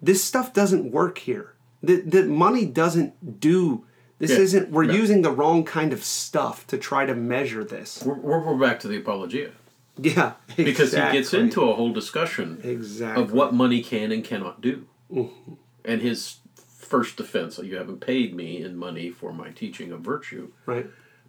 this 0.00 0.22
stuff 0.22 0.52
doesn't 0.52 0.90
work 0.90 1.18
here. 1.18 1.54
The, 1.82 2.00
the 2.00 2.24
money 2.24 2.64
doesn't 2.66 3.40
do 3.40 3.84
this 4.18 4.30
Yeah, 4.30 4.38
isn't 4.38 4.70
we're 4.70 4.84
yeah. 4.84 4.92
using 4.94 5.22
the 5.22 5.30
wrong 5.30 5.64
kind 5.64 5.92
of 5.92 6.02
stuff 6.02 6.66
to 6.68 6.78
try 6.78 7.04
to 7.06 7.14
measure 7.14 7.64
this. 7.64 8.02
we're, 8.04 8.14
we're, 8.40 8.58
back 8.58 8.80
to 8.80 8.88
the 8.88 8.96
apologia. 8.98 9.52
Yeah. 9.98 10.32
Because 10.56 10.90
he 10.92 10.98
gets 10.98 11.32
into 11.32 11.62
a 11.62 11.74
whole 11.74 11.90
discussion 11.92 12.60
exactly 12.62 13.22
of 13.22 13.32
what 13.32 13.54
money 13.54 13.82
can 13.82 14.12
and 14.12 14.22
cannot 14.22 14.60
do. 14.60 14.86
Mm-hmm. 15.10 15.54
And 15.86 16.02
his 16.02 16.36
first 16.54 17.16
defense, 17.16 17.58
you 17.58 17.76
haven't 17.76 18.00
paid 18.00 18.34
me 18.34 18.62
in 18.62 18.76
money 18.76 19.10
for 19.10 19.32
my 19.32 19.50
teaching 19.50 19.92
of 19.92 20.00
virtue. 20.02 20.52
right. 20.66 20.86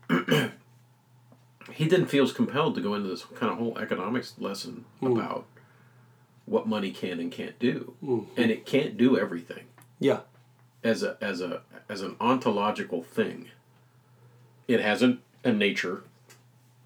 He 1.73 1.87
then 1.87 2.05
feels 2.05 2.31
compelled 2.31 2.75
to 2.75 2.81
go 2.81 2.93
into 2.93 3.09
this 3.09 3.25
kind 3.35 3.51
of 3.51 3.57
whole 3.57 3.77
economics 3.77 4.33
lesson 4.37 4.85
Mm. 5.01 5.17
about 5.19 5.45
what 6.47 6.67
money 6.67 6.89
can 6.91 7.19
and 7.19 7.31
can't 7.31 7.59
do. 7.59 7.93
Mm-hmm. 8.03 8.41
And 8.41 8.49
it 8.49 8.65
can't 8.65 8.97
do 8.97 9.17
everything 9.19 9.65
Yeah. 9.99 10.21
as 10.83 11.03
a 11.03 11.17
as 11.21 11.41
a 11.41 11.61
as 11.87 12.01
an 12.01 12.15
ontological 12.19 13.03
thing. 13.03 13.49
It 14.67 14.79
has 14.81 15.03
a, 15.03 15.17
a 15.43 15.51
nature 15.51 16.03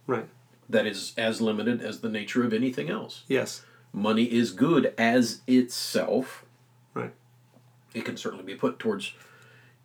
Right. 0.07 0.27
that 0.69 0.85
is 0.85 1.13
as 1.17 1.39
limited 1.41 1.81
as 1.81 2.01
the 2.01 2.09
nature 2.09 2.43
of 2.43 2.51
anything 2.53 2.89
else. 2.89 3.23
Yes. 3.27 3.63
Money 3.93 4.25
is 4.25 4.51
good 4.51 4.93
as 4.97 5.41
itself. 5.47 6.43
Right. 6.93 7.13
It 7.93 8.03
can 8.05 8.17
certainly 8.17 8.43
be 8.45 8.55
put 8.55 8.79
towards 8.79 9.13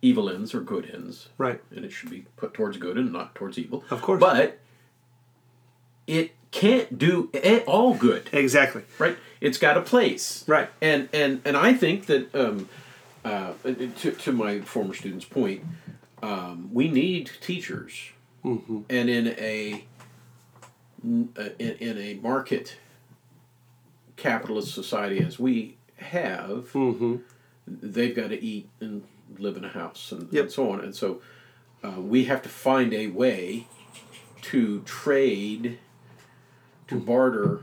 evil 0.01 0.29
ends 0.29 0.53
or 0.53 0.61
good 0.61 0.89
ends, 0.93 1.29
Right. 1.37 1.61
and 1.75 1.83
it 1.85 1.91
should 1.91 2.09
be 2.09 2.25
put 2.35 2.53
towards 2.53 2.77
good 2.77 2.97
and 2.97 3.11
not 3.11 3.35
towards 3.35 3.57
evil. 3.57 3.83
Of 3.89 4.01
course. 4.01 4.19
But 4.19 4.59
it 6.07 6.33
can't 6.61 6.97
do 6.97 7.29
a- 7.33 7.63
all 7.65 7.93
good, 7.93 8.29
Exactly. 8.33 8.83
right? 8.99 9.15
It's 9.41 9.57
got 9.59 9.77
a 9.77 9.81
place, 9.81 10.43
Right. 10.47 10.69
And 10.81 11.09
and 11.13 11.41
and 11.45 11.55
I 11.55 11.73
think 11.73 12.07
that 12.07 12.33
um, 12.35 12.67
uh, 13.23 13.53
to 14.01 14.11
to 14.11 14.31
my 14.31 14.61
former 14.61 14.93
student's 14.95 15.25
point, 15.25 15.63
um, 16.23 16.69
we 16.73 16.87
need 16.89 17.31
teachers, 17.41 17.93
Mm-hmm. 18.43 18.79
and 18.89 19.09
in 19.09 19.27
a 19.37 19.83
in, 21.03 21.29
in 21.59 21.97
a 21.97 22.15
market 22.21 22.77
capitalist 24.15 24.73
society 24.73 25.19
as 25.19 25.37
we 25.39 25.77
have, 25.97 26.71
Mm-hmm. 26.73 27.15
they've 27.67 28.15
got 28.15 28.29
to 28.29 28.43
eat 28.43 28.69
and 28.79 29.03
live 29.37 29.57
in 29.57 29.65
a 29.65 29.69
house 29.69 30.11
and, 30.11 30.27
Yep. 30.31 30.43
and 30.45 30.51
so 30.51 30.71
on. 30.71 30.79
And 30.81 30.95
so 30.95 31.21
uh, 31.83 31.99
we 32.01 32.25
have 32.25 32.41
to 32.43 32.49
find 32.49 32.93
a 32.93 33.07
way 33.07 33.67
to 34.43 34.81
trade, 34.85 35.77
to 36.87 36.99
barter 36.99 37.61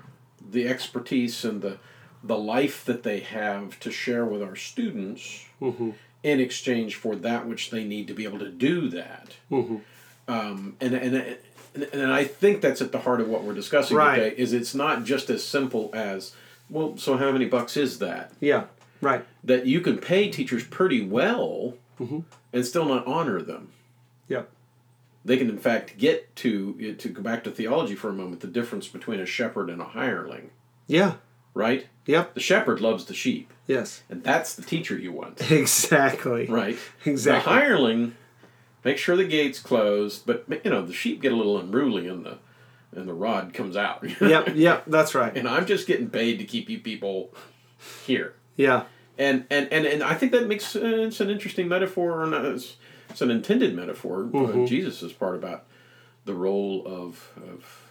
the 0.50 0.68
expertise 0.68 1.44
and 1.44 1.62
the 1.62 1.78
the 2.22 2.38
life 2.38 2.84
that 2.86 3.02
they 3.02 3.20
have 3.20 3.78
to 3.80 3.90
share 3.90 4.24
with 4.24 4.42
our 4.42 4.56
students 4.56 5.44
in 5.60 6.40
exchange 6.40 6.94
for 6.94 7.14
that 7.16 7.46
which 7.46 7.70
they 7.70 7.84
need 7.84 8.06
to 8.08 8.14
be 8.14 8.24
able 8.24 8.38
to 8.38 8.48
do 8.50 8.88
that. 8.88 9.34
Um, 10.26 10.76
and, 10.80 10.94
and 10.94 11.14
and 11.74 11.82
and 11.92 12.12
I 12.12 12.24
think 12.24 12.60
that's 12.62 12.80
at 12.80 12.92
the 12.92 13.00
heart 13.00 13.20
of 13.20 13.28
what 13.28 13.42
we're 13.44 13.52
discussing 13.54 13.96
Right. 13.96 14.16
today. 14.18 14.34
Is 14.38 14.52
it's 14.52 14.74
not 14.74 15.04
just 15.04 15.28
as 15.28 15.44
simple 15.44 15.90
as 15.92 16.32
well. 16.70 16.96
So 16.96 17.16
how 17.18 17.30
many 17.30 17.44
bucks 17.46 17.76
is 17.76 17.98
that? 17.98 18.32
Yeah. 18.40 18.64
Right. 19.00 19.24
that 19.42 19.66
you 19.66 19.82
can 19.82 19.98
pay 19.98 20.30
teachers 20.30 20.64
pretty 20.64 21.04
well 21.06 21.74
Mm-hmm. 22.00 22.20
and 22.52 22.64
still 22.66 22.86
not 22.86 23.06
honor 23.06 23.40
them. 23.42 23.68
Yep. 24.28 24.48
They 25.24 25.36
can, 25.38 25.48
in 25.48 25.58
fact, 25.58 25.96
get 25.98 26.34
to 26.36 26.94
to 26.94 27.08
go 27.08 27.22
back 27.22 27.44
to 27.44 27.50
theology 27.50 27.94
for 27.94 28.10
a 28.10 28.12
moment. 28.12 28.40
The 28.40 28.46
difference 28.46 28.88
between 28.88 29.20
a 29.20 29.26
shepherd 29.26 29.70
and 29.70 29.80
a 29.80 29.84
hireling. 29.84 30.50
Yeah. 30.86 31.14
right? 31.54 31.86
Yep. 32.06 32.34
The 32.34 32.40
shepherd 32.40 32.80
loves 32.82 33.06
the 33.06 33.14
sheep, 33.14 33.50
Yes. 33.66 34.02
and 34.10 34.22
that's 34.22 34.54
the 34.54 34.60
teacher 34.62 34.98
you 34.98 35.12
want, 35.12 35.40
Exactly. 35.50 36.46
right? 36.46 36.76
Exactly. 37.06 37.52
The 37.54 37.58
hireling, 37.60 38.14
make 38.84 38.98
sure 38.98 39.16
the 39.16 39.24
gate's 39.24 39.58
closed, 39.60 40.26
but 40.26 40.44
you 40.64 40.70
know 40.70 40.84
the 40.84 40.92
sheep 40.92 41.22
get 41.22 41.32
a 41.32 41.36
little 41.36 41.58
unruly 41.58 42.06
and 42.08 42.26
the 42.26 42.36
and 42.92 43.08
the 43.08 43.14
rod 43.14 43.54
comes 43.54 43.76
out. 43.76 44.04
Yep. 44.20 44.50
Yep. 44.54 44.84
That's 44.88 45.14
right. 45.14 45.34
and 45.34 45.48
I'm 45.48 45.64
just 45.64 45.86
getting 45.86 46.10
paid 46.10 46.38
to 46.38 46.44
keep 46.44 46.68
you 46.68 46.78
people 46.80 47.32
here. 48.06 48.34
Yeah. 48.56 48.84
and 49.16 49.46
and 49.50 49.72
and, 49.72 49.86
and 49.86 50.02
I 50.02 50.14
think 50.14 50.32
that 50.32 50.46
makes 50.46 50.76
uh, 50.76 50.80
it's 51.06 51.20
an 51.20 51.30
interesting 51.30 51.66
metaphor, 51.68 52.22
and 52.24 52.34
uh, 52.34 52.42
it's, 52.54 52.76
it's 53.10 53.20
an 53.22 53.30
intended 53.30 53.74
metaphor. 53.74 54.28
Uh, 54.34 54.66
Jesus 54.66 55.02
part 55.12 55.34
about 55.36 55.64
the 56.24 56.34
role 56.34 56.82
of 56.86 57.30
of 57.36 57.82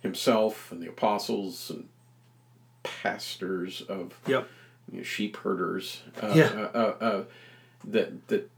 himself 0.00 0.70
and 0.72 0.82
the 0.82 0.88
apostles 0.88 1.70
and 1.70 1.88
pastors 2.82 3.82
of 3.82 4.14
Yep. 4.26 4.48
you 4.90 4.98
know, 4.98 5.04
sheep 5.04 5.36
herders. 5.38 6.02
Uh, 6.20 6.32
Yeah. 6.34 6.44
Uh, 6.46 6.70
uh, 6.74 7.04
uh, 7.04 7.24
that 7.84 8.28
that 8.28 8.50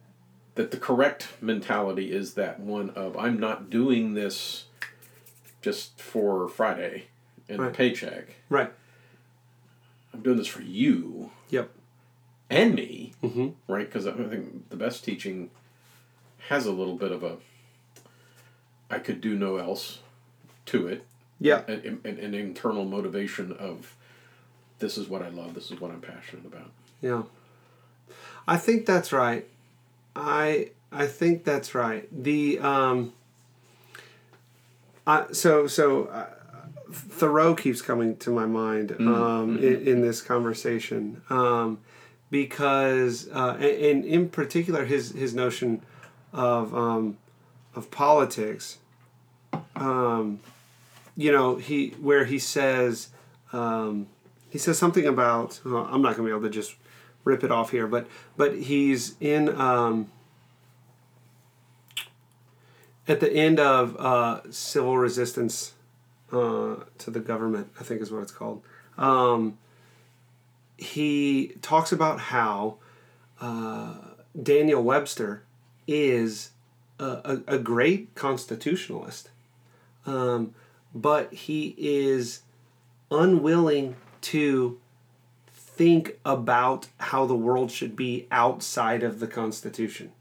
that 0.55 0.71
the 0.71 0.77
correct 0.77 1.29
mentality 1.41 2.13
is 2.13 2.35
that 2.35 2.61
one 2.61 2.91
of 2.91 3.17
I'm 3.17 3.39
not 3.39 3.69
doing 3.71 4.15
this 4.15 4.65
just 5.63 6.01
for 6.01 6.49
Friday 6.49 7.07
and 7.49 7.59
Right. 7.59 7.73
the 7.73 7.77
paycheck. 7.77 8.37
Right. 8.49 8.73
I'm 10.13 10.21
doing 10.23 10.37
this 10.37 10.47
for 10.47 10.63
you 10.63 11.31
Yep. 11.51 11.71
And 12.51 12.75
me, 12.75 13.13
Mm-hmm. 13.23 13.49
right? 13.73 13.87
Because 13.87 14.07
I 14.07 14.13
think 14.13 14.69
the 14.71 14.77
best 14.77 15.05
teaching 15.05 15.51
has 16.49 16.67
a 16.67 16.73
little 16.73 16.97
bit 16.97 17.11
of 17.13 17.23
a 17.23 17.37
I 18.91 18.99
could 18.99 19.21
do 19.21 19.35
no 19.37 19.57
else 19.57 20.01
to 20.67 20.87
it, 20.87 21.05
Yeah. 21.41 21.63
an, 21.67 22.01
an, 22.05 22.19
an 22.19 22.35
internal 22.35 22.85
motivation 22.85 23.51
of 23.53 23.97
this 24.79 24.99
is 24.99 25.09
what 25.09 25.23
I 25.23 25.31
love, 25.31 25.55
this 25.55 25.71
is 25.71 25.81
what 25.81 25.91
I'm 25.91 26.01
passionate 26.01 26.45
about. 26.45 26.71
Yeah. 27.01 27.23
I 28.47 28.57
think 28.59 28.85
that's 28.87 29.11
right. 29.13 29.47
I 30.15 30.71
I 30.93 31.07
think 31.07 31.45
that's 31.45 31.75
right. 31.75 32.07
The 32.13 32.59
um 32.61 33.13
I 35.07 35.27
so 35.33 35.67
so 35.67 36.05
uh, 36.05 36.27
Thoreau 36.93 37.55
keeps 37.55 37.83
coming 37.83 38.17
to 38.19 38.31
my 38.31 38.47
mind 38.47 38.93
um, 39.01 39.59
in, 39.59 39.87
in 39.89 40.01
this 40.03 40.21
conversation 40.23 41.23
um, 41.31 41.79
because 42.35 43.29
uh, 43.29 43.57
and, 43.61 44.05
in 44.05 44.29
particular 44.29 44.85
his 44.87 45.13
his 45.13 45.37
notion 45.37 45.81
of 46.33 46.75
um, 46.75 47.17
of 47.77 47.93
politics 47.93 48.79
um, 49.77 50.41
you 51.17 51.31
know 51.31 51.55
he 51.55 51.91
where 52.01 52.25
he 52.25 52.37
says 52.37 53.11
um, 53.53 54.09
he 54.51 54.59
says 54.59 54.77
something 54.77 55.07
about 55.07 55.61
well, 55.65 55.89
I'm 55.89 56.03
not 56.03 56.17
going 56.17 56.27
to 56.29 56.35
be 56.35 56.37
able 56.37 56.43
to 56.43 56.51
just 56.51 56.75
rip 57.23 57.45
it 57.45 57.53
off 57.53 57.71
here 57.71 57.87
but 57.87 58.09
but 58.37 58.59
he's 58.59 59.15
in 59.21 59.49
um, 59.51 60.11
at 63.07 63.21
the 63.21 63.33
end 63.33 63.61
of 63.61 63.97
uh, 63.97 64.41
civil 64.51 64.99
resistance 64.99 65.75
uh, 66.33 66.79
to 66.99 67.13
the 67.13 67.21
government 67.21 67.71
I 67.79 67.85
think 67.85 68.03
is 68.03 68.11
what 68.11 68.23
it's 68.23 68.33
called. 68.33 68.61
Um, 68.99 69.57
he 70.77 71.55
talks 71.63 71.93
about 71.93 72.19
how 72.21 72.77
uh, 73.41 73.95
Daniel 74.41 74.83
Webster 74.83 75.43
is 75.87 76.51
a, 76.99 77.05
a, 77.05 77.55
a 77.55 77.59
great 77.59 78.15
constitutionalist 78.15 79.31
um, 80.07 80.55
but 80.95 81.33
he 81.33 81.75
is 81.79 82.43
unwilling 83.11 83.97
to 84.21 84.79
think 85.51 86.19
about 86.25 86.89
how 86.99 87.27
the 87.27 87.35
world 87.35 87.71
should 87.71 87.97
be 87.97 88.27
outside 88.31 89.03
of 89.03 89.19
the 89.19 89.27
Constitution. 89.27 90.13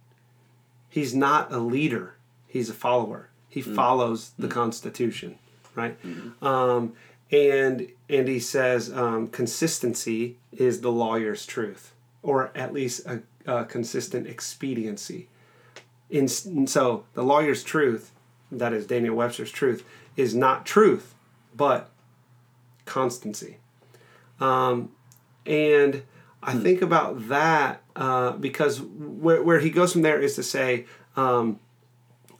He's 0.89 1.13
not 1.13 1.51
a 1.51 1.59
leader, 1.59 2.15
he's 2.47 2.69
a 2.69 2.73
follower. 2.73 3.29
He 3.49 3.61
follows 3.61 4.31
the 4.39 4.47
Constitution, 4.47 5.37
right? 5.75 5.95
Um, 6.41 6.93
and 7.33 7.91
and 8.09 8.27
he 8.27 8.39
says 8.39 8.93
um, 8.93 9.27
consistency 9.27 10.37
is 10.51 10.81
the 10.81 10.91
lawyer's 10.91 11.45
truth, 11.45 11.93
or 12.21 12.51
at 12.55 12.71
least 12.71 13.05
a, 13.07 13.23
a 13.47 13.65
consistent 13.65 14.27
expediency. 14.27 15.27
In, 16.09 16.27
so 16.27 17.05
the 17.15 17.23
lawyer's 17.23 17.63
truth, 17.63 18.11
that 18.51 18.71
is 18.71 18.85
Daniel 18.85 19.15
Webster's 19.15 19.51
truth, 19.51 19.83
is 20.15 20.35
not 20.35 20.63
truth, 20.65 21.15
but 21.55 21.89
constancy. 22.85 23.57
Um, 24.39 24.91
and 25.45 26.03
I 26.43 26.53
think 26.53 26.83
about 26.83 27.29
that 27.29 27.81
uh, 27.95 28.33
because 28.33 28.79
where, 28.81 29.41
where 29.41 29.59
he 29.59 29.71
goes 29.71 29.93
from 29.93 30.03
there 30.03 30.19
is 30.19 30.35
to 30.35 30.43
say 30.43 30.85
um, 31.15 31.59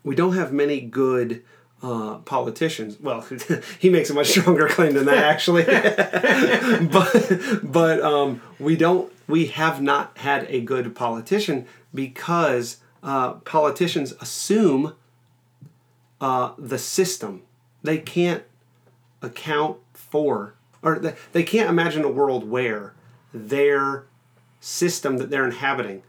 we 0.04 0.14
don't 0.14 0.36
have 0.36 0.54
many 0.54 0.82
good 0.82 1.44
uh, 1.84 2.16
politicians. 2.20 2.98
Well, 3.00 3.26
he 3.80 3.90
makes 3.90 4.10
a 4.10 4.14
much 4.14 4.30
stronger 4.30 4.68
claim 4.70 4.94
than 4.94 5.06
that, 5.06 5.18
actually. 5.18 5.64
but 6.88 7.60
but 7.62 8.02
um, 8.02 8.42
we 8.58 8.76
don't. 8.76 9.12
We 9.28 9.48
have 9.48 9.82
not 9.82 10.18
had 10.18 10.46
a 10.50 10.62
good 10.62 10.96
politician 10.96 11.68
because 11.94 12.78
uh, 13.04 13.34
politicians 13.34 14.14
assume 14.22 14.96
uh, 16.22 16.54
the 16.58 16.80
system. 16.80 17.44
They 17.84 17.98
can't 17.98 18.44
account 19.22 19.78
for, 19.94 20.56
or 20.82 21.00
they, 21.00 21.16
they 21.34 21.44
can't 21.44 21.70
imagine 21.70 22.04
a 22.04 22.10
world 22.10 22.50
where 22.50 22.94
their 23.34 24.06
system 24.62 25.18
that 25.18 25.30
they're 25.30 25.46
inhabiting 25.46 26.04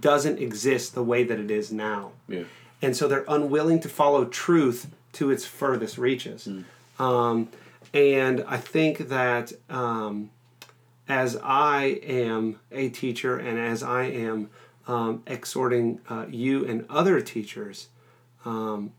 doesn't 0.00 0.38
exist 0.38 0.94
the 0.94 1.02
way 1.02 1.24
that 1.24 1.38
it 1.38 1.50
is 1.50 1.72
now. 1.72 2.12
Yeah. 2.28 2.44
And 2.82 2.94
so 2.94 3.08
they're 3.08 3.24
unwilling 3.26 3.80
to 3.80 3.88
follow 3.88 4.26
truth 4.26 4.90
to 5.14 5.30
its 5.30 5.44
furthest 5.44 5.98
reaches. 5.98 6.48
Um, 6.98 7.48
and 7.92 8.44
I 8.46 8.56
think 8.56 9.08
that 9.08 9.52
um, 9.70 10.30
as 11.08 11.36
I 11.42 12.00
am 12.02 12.60
a 12.70 12.88
teacher 12.88 13.36
and 13.38 13.58
as 13.58 13.82
I 13.82 14.04
am 14.04 14.50
um, 14.86 15.22
exhorting 15.26 16.00
uh, 16.08 16.26
you 16.28 16.64
and 16.66 16.86
other 16.90 17.20
teachers, 17.20 17.88
um, 18.44 18.92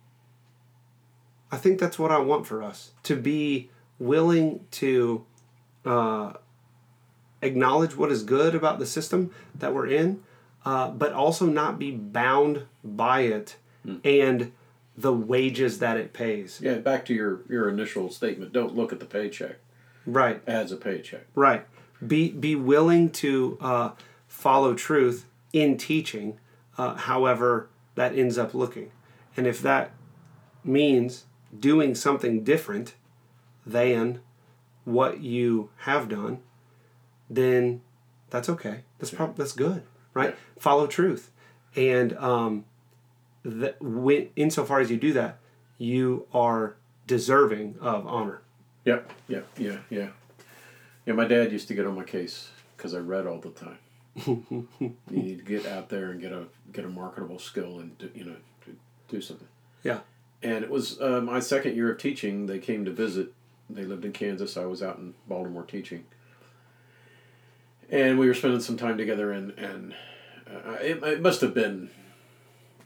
I 1.51 1.57
think 1.57 1.79
that's 1.79 1.99
what 1.99 2.11
I 2.11 2.19
want 2.19 2.47
for 2.47 2.63
us 2.63 2.91
to 3.03 3.15
be 3.15 3.69
willing 3.99 4.65
to 4.71 5.25
uh, 5.85 6.33
acknowledge 7.41 7.95
what 7.95 8.11
is 8.11 8.23
good 8.23 8.55
about 8.55 8.79
the 8.79 8.85
system 8.85 9.31
that 9.53 9.73
we're 9.73 9.87
in, 9.87 10.23
uh, 10.65 10.89
but 10.89 11.13
also 11.13 11.45
not 11.45 11.77
be 11.77 11.91
bound 11.91 12.63
by 12.83 13.21
it 13.21 13.57
and 14.03 14.51
the 14.97 15.13
wages 15.13 15.79
that 15.79 15.97
it 15.97 16.13
pays. 16.13 16.59
Yeah, 16.61 16.75
back 16.75 17.05
to 17.05 17.13
your, 17.13 17.41
your 17.49 17.69
initial 17.69 18.09
statement. 18.09 18.53
Don't 18.53 18.75
look 18.75 18.93
at 18.93 18.99
the 18.99 19.05
paycheck 19.05 19.57
Right. 20.05 20.41
as 20.47 20.71
a 20.71 20.77
paycheck. 20.77 21.25
Right. 21.35 21.65
Be 22.05 22.29
be 22.29 22.55
willing 22.55 23.09
to 23.11 23.57
uh, 23.61 23.89
follow 24.27 24.73
truth 24.73 25.25
in 25.53 25.77
teaching, 25.77 26.37
uh, 26.77 26.95
however 26.95 27.69
that 27.95 28.15
ends 28.15 28.37
up 28.37 28.53
looking, 28.53 28.91
and 29.37 29.47
if 29.47 29.61
that 29.61 29.91
means 30.63 31.25
doing 31.57 31.95
something 31.95 32.43
different 32.43 32.95
than 33.65 34.19
what 34.83 35.21
you 35.21 35.69
have 35.77 36.09
done, 36.09 36.39
then 37.29 37.81
that's 38.29 38.49
okay. 38.49 38.81
That's 38.99 39.11
prob- 39.11 39.37
that's 39.37 39.53
good, 39.53 39.83
right? 40.13 40.35
Follow 40.59 40.87
truth, 40.87 41.31
and 41.75 42.11
um, 42.17 42.65
that 43.45 43.81
when 43.81 44.29
insofar 44.35 44.79
as 44.79 44.91
you 44.91 44.97
do 44.97 45.13
that, 45.13 45.37
you 45.77 46.27
are 46.33 46.75
deserving 47.07 47.75
of 47.79 48.05
honor. 48.07 48.41
Yep, 48.85 49.11
yeah, 49.27 49.41
yeah, 49.57 49.77
yeah. 49.89 50.09
Yeah, 51.05 51.13
my 51.13 51.25
dad 51.25 51.51
used 51.51 51.67
to 51.67 51.75
get 51.75 51.85
on 51.85 51.95
my 51.95 52.03
case 52.03 52.49
because 52.75 52.93
I 52.93 52.99
read 52.99 53.27
all 53.27 53.39
the 53.39 53.51
time. 53.51 53.77
you 54.25 54.67
need 55.09 55.37
to 55.39 55.43
get 55.43 55.65
out 55.65 55.89
there 55.89 56.11
and 56.11 56.19
get 56.21 56.31
a 56.31 56.45
get 56.71 56.85
a 56.85 56.89
marketable 56.89 57.37
skill 57.37 57.79
and 57.79 57.97
do, 57.97 58.09
you 58.15 58.23
know 58.25 58.35
do, 58.65 58.75
do 59.09 59.21
something. 59.21 59.47
Yeah. 59.83 59.99
And 60.41 60.63
it 60.63 60.69
was 60.69 60.99
uh, 61.01 61.21
my 61.21 61.39
second 61.39 61.75
year 61.75 61.91
of 61.91 61.97
teaching. 61.97 62.45
They 62.45 62.59
came 62.59 62.85
to 62.85 62.91
visit. 62.91 63.33
They 63.69 63.83
lived 63.83 64.05
in 64.05 64.11
Kansas. 64.13 64.57
I 64.57 64.65
was 64.65 64.81
out 64.81 64.97
in 64.97 65.15
Baltimore 65.27 65.63
teaching, 65.63 66.05
and 67.89 68.17
we 68.19 68.27
were 68.27 68.33
spending 68.33 68.61
some 68.61 68.77
time 68.77 68.97
together. 68.97 69.31
And 69.31 69.51
and 69.57 69.95
uh, 70.47 70.73
it, 70.81 71.03
it 71.03 71.21
must 71.21 71.41
have 71.41 71.53
been, 71.53 71.89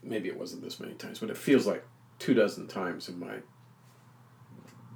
maybe 0.03 0.29
it 0.29 0.37
wasn't 0.37 0.63
this 0.63 0.79
many 0.79 0.93
times, 0.93 1.19
but 1.19 1.29
it 1.29 1.37
feels 1.37 1.65
like 1.67 1.83
two 2.19 2.33
dozen 2.33 2.67
times 2.67 3.07
in 3.09 3.19
my 3.19 3.35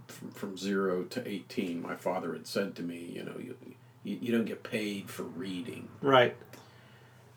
from, 0.08 0.32
from 0.32 0.58
zero 0.58 1.04
to 1.04 1.28
18 1.28 1.82
my 1.82 1.96
father 1.96 2.34
had 2.34 2.46
said 2.46 2.76
to 2.76 2.84
me 2.84 2.98
you 3.16 3.24
know 3.24 3.36
you, 3.40 3.56
you, 4.04 4.18
you 4.22 4.32
don't 4.32 4.46
get 4.46 4.62
paid 4.64 5.10
for 5.10 5.24
reading 5.24 5.88
Right. 6.02 6.36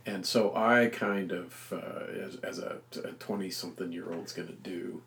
and 0.05 0.27
so 0.27 0.55
i 0.57 0.87
kind 0.93 1.31
of 1.33 1.73
uh, 1.73 2.11
as, 2.27 2.37
as 2.43 2.59
a 2.59 2.79
20 3.21 3.49
something 3.51 3.93
year 3.93 4.13
old's 4.13 4.33
going 4.33 4.49
to 4.49 4.55
do 4.55 5.03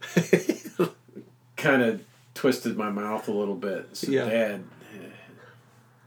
kind 1.57 1.81
of 1.83 2.01
twisted 2.33 2.77
my 2.77 2.89
mouth 2.89 3.27
a 3.27 3.31
little 3.33 3.55
bit 3.55 3.85
and 3.87 3.97
said 3.97 4.09
Yeah. 4.09 4.29
dad 4.29 4.63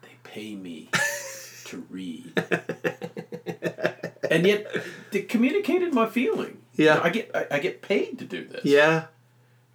they 0.00 0.16
pay 0.24 0.54
me 0.56 0.88
to 1.66 1.84
read. 1.90 2.32
and 4.30 4.46
yet, 4.46 4.66
it 5.12 5.28
communicated 5.28 5.92
my 5.94 6.06
feeling. 6.08 6.58
Yeah. 6.74 7.00
I 7.02 7.10
get 7.10 7.30
I, 7.34 7.46
I 7.52 7.58
get 7.58 7.82
paid 7.82 8.18
to 8.18 8.24
do 8.24 8.46
this. 8.46 8.64
Yeah. 8.64 9.06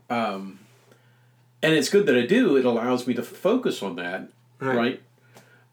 Um, 0.09 0.59
and 1.61 1.73
it's 1.73 1.89
good 1.89 2.05
that 2.05 2.15
I 2.17 2.25
do. 2.25 2.55
It 2.55 2.65
allows 2.65 3.07
me 3.07 3.13
to 3.15 3.23
focus 3.23 3.81
on 3.83 3.95
that, 3.97 4.29
Right. 4.59 4.75
right? 4.75 5.01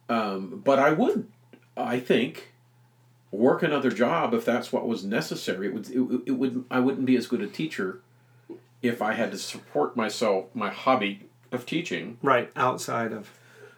Um, 0.08 0.60
but 0.64 0.78
I 0.78 0.92
would, 0.92 1.28
I 1.76 1.98
think, 2.00 2.52
work 3.30 3.62
another 3.62 3.90
job 3.90 4.34
if 4.34 4.44
that's 4.44 4.72
what 4.72 4.86
was 4.88 5.04
necessary. 5.04 5.68
It 5.68 5.74
would, 5.74 5.90
it, 5.90 6.22
it 6.26 6.32
would, 6.32 6.64
I 6.70 6.80
wouldn't 6.80 7.06
be 7.06 7.16
as 7.16 7.26
good 7.26 7.40
a 7.42 7.46
teacher 7.46 8.00
if 8.82 9.00
I 9.00 9.12
had 9.14 9.30
to 9.32 9.38
support 9.38 9.96
myself, 9.96 10.46
my 10.54 10.70
hobby 10.70 11.28
of 11.52 11.64
teaching. 11.64 12.18
Right. 12.22 12.50
Outside 12.56 13.12
of. 13.12 13.30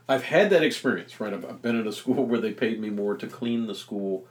I've 0.09 0.25
had 0.25 0.51
that 0.51 0.63
experience, 0.63 1.21
right? 1.21 1.33
I've, 1.33 1.45
I've 1.45 1.63
been 1.63 1.79
in 1.79 1.87
a 1.87 1.93
school 1.93 2.25
where 2.27 2.41
they 2.41 2.53
paid 2.53 2.81
me 2.81 2.91
more 2.91 3.17
to 3.17 3.27
clean 3.27 3.67
the 3.67 3.75
school 3.75 4.27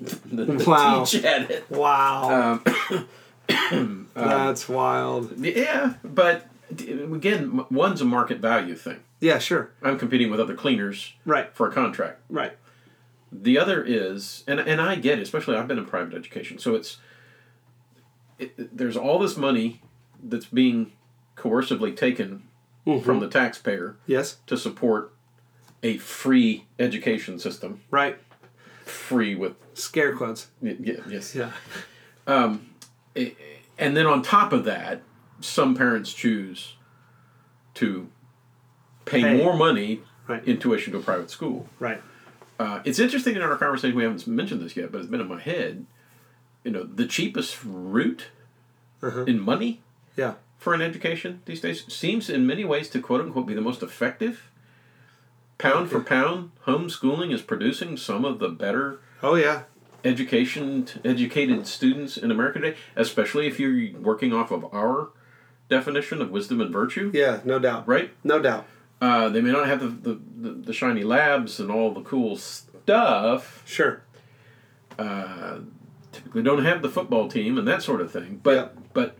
than 0.00 0.58
to 0.58 0.64
Wow. 0.70 1.04
teach 1.04 1.24
at 1.24 1.50
it. 1.50 1.70
Wow. 1.70 2.60
Um, 2.62 4.08
That's 4.14 4.68
wild. 4.68 5.36
yeah, 5.38 5.94
but 6.04 6.46
again, 6.70 7.64
one's 7.70 8.00
a 8.00 8.04
market 8.04 8.38
value 8.38 8.74
thing. 8.74 9.00
Yeah. 9.20 9.38
Sure. 9.38 9.70
I'm 9.82 9.98
competing 9.98 10.30
with 10.30 10.40
other 10.40 10.54
cleaners 10.54 11.14
Right. 11.26 11.54
for 11.54 11.68
a 11.68 11.72
contract. 11.72 12.20
Right. 12.30 12.52
The 13.32 13.58
other 13.58 13.82
is, 13.84 14.42
and 14.46 14.58
and 14.60 14.80
I 14.80 14.94
get 14.96 15.18
it, 15.18 15.22
especially 15.22 15.56
I've 15.56 15.68
been 15.68 15.78
in 15.78 15.86
private 15.86 16.14
education, 16.14 16.58
so 16.58 16.74
it's 16.74 16.98
it, 18.38 18.76
there's 18.76 18.96
all 18.96 19.18
this 19.18 19.36
money 19.36 19.82
that's 20.22 20.46
being 20.46 20.92
coercively 21.36 21.94
taken 21.96 22.42
from 23.04 23.20
the 23.20 23.28
taxpayer 23.28 23.96
Yes. 24.06 24.38
to 24.46 24.56
support 24.56 25.12
a 25.82 25.98
free 25.98 26.64
education 26.78 27.38
system, 27.38 27.80
Right. 27.90 28.18
Free 28.90 29.34
with 29.34 29.54
Scare 29.74 30.14
quotes. 30.16 30.48
y- 30.60 30.76
y- 30.78 30.98
yes, 31.08 31.34
Yeah. 31.34 31.52
and 32.26 33.96
then 33.96 34.06
on 34.06 34.22
top 34.22 34.52
of 34.52 34.64
that, 34.64 35.02
some 35.40 35.74
parents 35.74 36.12
choose 36.12 36.74
to 37.74 38.08
pay, 39.04 39.22
Pay. 39.22 39.36
more 39.36 39.56
money 39.56 40.02
Right. 40.28 40.44
in 40.46 40.58
tuition 40.58 40.92
to 40.92 40.98
a 40.98 41.02
private 41.02 41.30
school. 41.30 41.68
Right. 41.78 42.02
Uh, 42.58 42.80
it's 42.84 42.98
interesting 42.98 43.34
in 43.36 43.42
our 43.42 43.56
conversation, 43.56 43.96
we 43.96 44.02
haven't 44.02 44.26
mentioned 44.26 44.60
this 44.60 44.76
yet, 44.76 44.92
but 44.92 44.98
it's 45.00 45.08
been 45.10 45.20
in 45.20 45.28
my 45.28 45.40
head. 45.40 45.86
You 46.62 46.70
know, 46.70 46.82
the 46.84 47.06
cheapest 47.06 47.58
route 47.64 48.26
Uh-huh. 49.02 49.24
in 49.24 49.40
money 49.40 49.80
Yeah. 50.16 50.34
for 50.58 50.74
an 50.74 50.82
education 50.82 51.40
these 51.46 51.60
days 51.62 51.90
seems, 51.92 52.28
in 52.28 52.46
many 52.46 52.64
ways, 52.66 52.88
to 52.90 53.00
quote 53.00 53.22
unquote 53.22 53.46
be 53.46 53.54
the 53.54 53.62
most 53.62 53.82
effective. 53.82 54.49
Pound 55.60 55.90
for 55.90 56.00
pound, 56.00 56.52
homeschooling 56.66 57.32
is 57.34 57.42
producing 57.42 57.96
some 57.98 58.24
of 58.24 58.38
the 58.38 58.48
better 58.48 58.98
Oh 59.22 59.34
yeah. 59.34 59.64
education 60.02 60.86
educated 61.04 61.66
students 61.66 62.16
in 62.16 62.30
America 62.30 62.60
today, 62.60 62.78
especially 62.96 63.46
if 63.46 63.60
you're 63.60 63.98
working 64.00 64.32
off 64.32 64.50
of 64.50 64.64
our 64.72 65.10
definition 65.68 66.22
of 66.22 66.30
wisdom 66.30 66.60
and 66.62 66.72
virtue, 66.72 67.10
Yeah. 67.12 67.40
No 67.44 67.58
doubt. 67.58 67.86
right? 67.86 68.10
No 68.24 68.40
doubt. 68.40 68.66
Uh, 69.02 69.28
they 69.28 69.40
may 69.42 69.52
not 69.52 69.66
have 69.66 69.80
the, 69.80 69.88
the, 69.88 70.20
the, 70.48 70.50
the 70.66 70.72
shiny 70.72 71.04
labs 71.04 71.60
and 71.60 71.70
all 71.70 71.92
the 71.92 72.00
cool 72.02 72.36
stuff, 72.38 73.62
Sure. 73.66 74.02
uh, 74.98 75.58
typically 76.10 76.42
don't 76.42 76.64
have 76.64 76.80
the 76.80 76.88
football 76.88 77.28
team 77.28 77.58
and 77.58 77.68
that 77.68 77.82
sort 77.82 78.00
of 78.00 78.10
thing. 78.10 78.40
But 78.42 78.54
Yeah. 78.54 78.68
but 78.94 79.16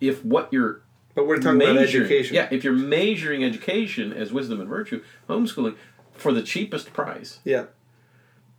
if 0.00 0.24
what 0.24 0.52
you're 0.52 0.80
But 1.14 1.26
we're 1.26 1.38
talking 1.38 1.62
about 1.62 1.76
education. 1.78 2.34
yeah, 2.34 2.48
if 2.50 2.64
you're 2.64 2.72
measuring 2.72 3.44
education 3.44 4.12
as 4.12 4.32
wisdom 4.32 4.60
and 4.60 4.68
virtue, 4.68 5.02
homeschooling 5.28 5.76
for 6.14 6.32
the 6.32 6.42
cheapest 6.42 6.92
price, 6.92 7.38
Yeah. 7.44 7.66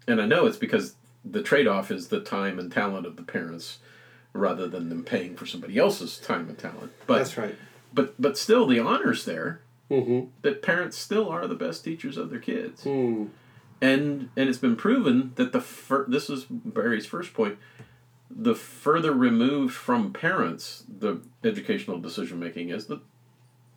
and 0.08 0.22
I 0.22 0.26
know 0.26 0.46
it's 0.46 0.58
because 0.58 0.96
the 1.24 1.42
trade-off 1.42 1.92
is 1.92 2.08
the 2.10 2.20
time 2.22 2.60
and 2.60 2.72
talent 2.72 3.06
of 3.06 3.16
the 3.18 3.24
parents 3.24 3.80
rather 4.34 4.68
than 4.68 4.90
them 4.90 5.04
paying 5.04 5.36
for 5.36 5.46
somebody 5.46 5.78
else's 5.78 6.18
time 6.18 6.48
and 6.50 6.58
talent. 6.58 6.92
But 7.08 7.18
That's 7.20 7.38
right. 7.38 7.56
but 7.94 8.14
but 8.20 8.38
still, 8.38 8.66
the 8.68 8.80
honors 8.80 9.26
there 9.26 9.62
Mm-hmm. 9.92 10.30
that 10.42 10.64
parents 10.64 10.98
still 10.98 11.30
are 11.30 11.46
the 11.46 11.54
best 11.54 11.84
teachers 11.84 12.18
of 12.18 12.32
their 12.32 12.40
kids. 12.40 12.84
Mm. 12.86 13.30
and 13.82 14.30
and 14.36 14.50
it's 14.50 14.58
been 14.58 14.76
proven 14.76 15.32
that 15.36 15.52
the 15.52 15.62
fir- 15.62 16.06
this 16.08 16.28
is 16.30 16.46
Berry's 16.50 17.06
first 17.06 17.34
point 17.36 17.58
the 18.30 18.56
further 18.56 19.12
removed 19.12 19.74
from 19.74 20.12
parents 20.12 20.84
the 20.88 21.22
educational 21.44 22.00
decision 22.00 22.40
making 22.40 22.70
is 22.70 22.88
the 22.88 23.00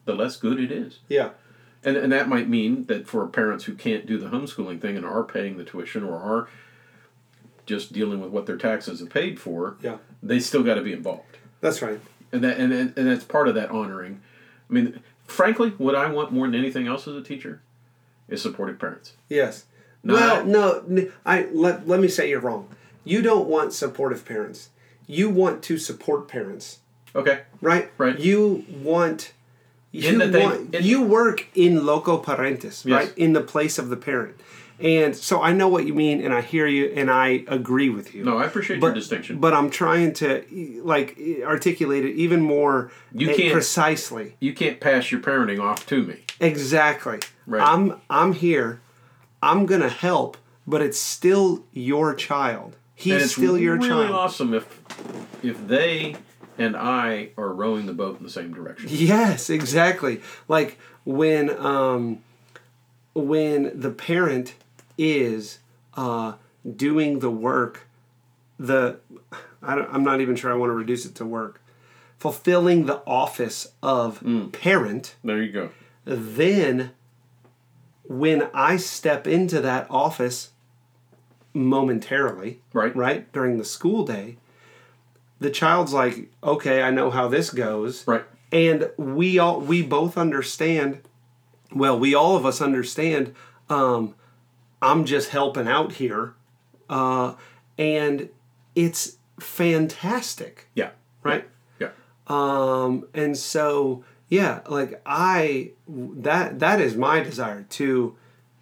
the 0.05 0.14
less 0.14 0.36
good 0.36 0.59
it 0.59 0.72
is 0.72 1.01
Yeah. 1.09 1.30
and 1.84 1.96
and 1.96 2.11
that 2.12 2.28
might 2.28 2.49
mean 2.49 2.84
that 2.86 3.07
for 3.07 3.26
parents 3.26 3.64
who 3.64 3.74
can't 3.74 4.07
do 4.07 4.18
the 4.18 4.28
homeschooling 4.28 4.80
thing 4.80 4.96
and 4.96 5.05
are 5.05 5.22
paying 5.22 5.59
the 5.59 5.64
tuition 5.64 6.03
or 6.03 6.16
are 6.16 6.49
just 7.66 7.92
dealing 7.92 8.20
with 8.20 8.30
what 8.30 8.46
their 8.46 8.57
taxes 8.57 9.01
have 9.01 9.11
paid 9.11 9.38
for 9.38 9.76
Yeah. 9.82 9.99
they 10.22 10.40
still 10.40 10.62
got 10.62 10.74
to 10.76 10.82
be 10.82 10.92
involved 10.92 11.36
That's 11.61 11.82
right. 11.82 12.01
and 12.32 12.42
that 12.42 12.57
and, 12.59 12.72
and 12.72 12.96
and 12.96 13.07
that's 13.07 13.24
part 13.24 13.49
of 13.49 13.55
that 13.55 13.70
honoring 13.70 14.22
i 14.68 14.72
mean 14.72 15.01
frankly 15.26 15.70
what 15.76 15.94
i 15.94 16.11
want 16.11 16.32
more 16.32 16.46
than 16.46 16.55
anything 16.55 16.86
else 16.86 17.07
as 17.07 17.14
a 17.16 17.22
teacher 17.22 17.61
is 18.28 18.40
supportive 18.42 18.78
parents 18.78 19.12
Yes. 19.28 19.66
No, 20.05 20.14
well, 20.14 20.44
no, 20.86 21.11
I 21.26 21.49
let 21.53 21.86
let 21.88 21.99
me 22.01 22.07
say 22.07 22.30
you're 22.30 22.38
wrong. 22.40 22.68
You 23.09 23.23
don't 23.23 23.49
want 23.49 23.73
supportive 23.73 24.25
parents. 24.25 24.69
You 25.07 25.31
want 25.31 25.63
to 25.65 25.79
support 25.79 26.29
parents, 26.29 26.79
okay 27.15 27.41
right? 27.63 27.91
Right. 27.97 28.19
You 28.19 28.65
want 28.83 29.33
you 29.91 30.19
they- 30.19 30.43
want 30.45 30.75
in- 30.75 30.85
you 30.85 31.03
work 31.03 31.47
in 31.55 31.87
loco 31.87 32.19
parentis, 32.23 32.85
Yes. 32.85 32.87
right? 32.99 33.13
In 33.17 33.33
the 33.33 33.41
place 33.41 33.79
of 33.79 33.89
the 33.89 33.97
parent. 33.97 34.35
And 34.81 35.17
so 35.17 35.41
I 35.43 35.53
know 35.53 35.67
what 35.67 35.87
you 35.87 35.95
mean 35.95 36.21
and 36.25 36.33
I 36.33 36.41
hear 36.43 36.67
you 36.69 36.85
and 36.95 37.11
I 37.11 37.43
agree 37.49 37.89
with 37.89 38.15
you. 38.15 38.23
no 38.25 38.37
i 38.39 38.45
appreciate 38.45 38.81
your 38.81 38.93
distinction 38.95 39.39
But 39.41 39.53
I'm 39.59 39.71
trying 39.71 40.13
to 40.23 40.29
like 40.95 41.19
articulate 41.55 42.05
it 42.05 42.15
even 42.15 42.41
more 42.43 42.91
You 43.13 43.31
eh, 43.31 43.37
can't- 43.39 43.53
precisely. 43.55 44.37
you 44.47 44.53
can't 44.53 44.79
pass 44.79 45.11
your 45.11 45.21
parenting 45.29 45.61
off 45.69 45.81
to 45.87 46.03
me. 46.09 46.17
Exactly. 46.41 47.19
Right. 47.47 47.63
I'm 47.73 47.85
I'm 48.11 48.33
here. 48.35 48.81
I'm 49.43 49.65
gonna 49.67 49.89
help, 49.89 50.37
but 50.67 50.81
it's 50.83 51.01
still 51.17 51.65
your 51.73 52.15
child. 52.15 52.77
He's 52.99 53.30
still 53.32 53.57
your 53.57 53.76
really 53.76 53.88
child. 53.88 54.11
awesome 54.11 54.55
if 54.55 54.80
if 55.42 55.66
they 55.68 56.16
and 56.59 56.76
I 56.76 57.30
are 57.38 57.53
rowing 57.53 57.86
the 57.86 57.92
boat 57.92 58.18
in 58.18 58.24
the 58.24 58.30
same 58.30 58.53
direction. 58.53 58.88
Yes, 58.90 59.49
exactly. 59.49 60.20
Like 60.49 60.78
when 61.05 61.49
um, 61.64 62.18
when 63.14 63.78
the 63.78 63.90
parent 63.90 64.55
is 64.99 65.59
uh, 65.94 66.34
doing 66.76 67.20
the 67.20 67.30
work, 67.30 67.86
the 68.59 68.99
I 69.62 69.76
don't, 69.76 69.88
I'm 69.94 70.03
not 70.05 70.20
even 70.20 70.34
sure 70.34 70.51
I 70.53 70.57
want 70.57 70.70
to 70.70 70.74
reduce 70.74 71.07
it 71.07 71.14
to 71.16 71.24
work, 71.24 71.61
fulfilling 72.18 72.86
the 72.86 73.01
office 73.07 73.68
of 73.82 74.20
Mm. 74.20 74.53
parent. 74.53 75.14
There 75.22 75.40
you 75.42 75.53
go. 75.53 75.70
then 76.05 76.90
when 78.05 78.49
I 78.55 78.76
step 78.78 79.26
into 79.28 79.61
that 79.61 79.86
office 79.90 80.51
momentarily, 81.59 82.61
Right. 82.73 82.95
right 82.97 83.31
during 83.33 83.59
the 83.59 83.65
school 83.65 84.05
day, 84.05 84.37
the 85.41 85.51
child's 85.51 85.93
like, 85.93 86.31
"Okay, 86.43 86.83
I 86.83 86.91
know 86.91 87.11
how 87.11 87.29
this 87.29 87.51
goes." 87.51 88.07
Right. 88.07 88.25
And 88.51 88.91
we 88.97 89.39
all 89.39 89.61
we 89.61 89.83
both 89.83 90.17
understand, 90.17 91.01
well, 91.75 91.99
we 91.99 92.15
all 92.15 92.37
of 92.37 92.47
us 92.47 92.61
understand 92.61 93.35
um 93.69 94.15
I'm 94.81 95.05
just 95.05 95.31
helping 95.31 95.69
out 95.69 95.93
here. 95.93 96.35
Uh 96.89 97.35
and 97.77 98.29
it's 98.75 99.17
fantastic, 99.39 100.69
Yeah. 100.75 100.91
right? 101.23 101.45
Yeah. 101.79 101.91
um 102.27 103.07
and 103.15 103.37
so 103.37 104.05
yeah 104.31 104.61
like 104.69 105.01
i 105.07 105.71
that 105.89 106.59
that 106.59 106.81
is 106.81 106.97
my 106.97 107.21
desire 107.21 107.63
to 107.71 108.15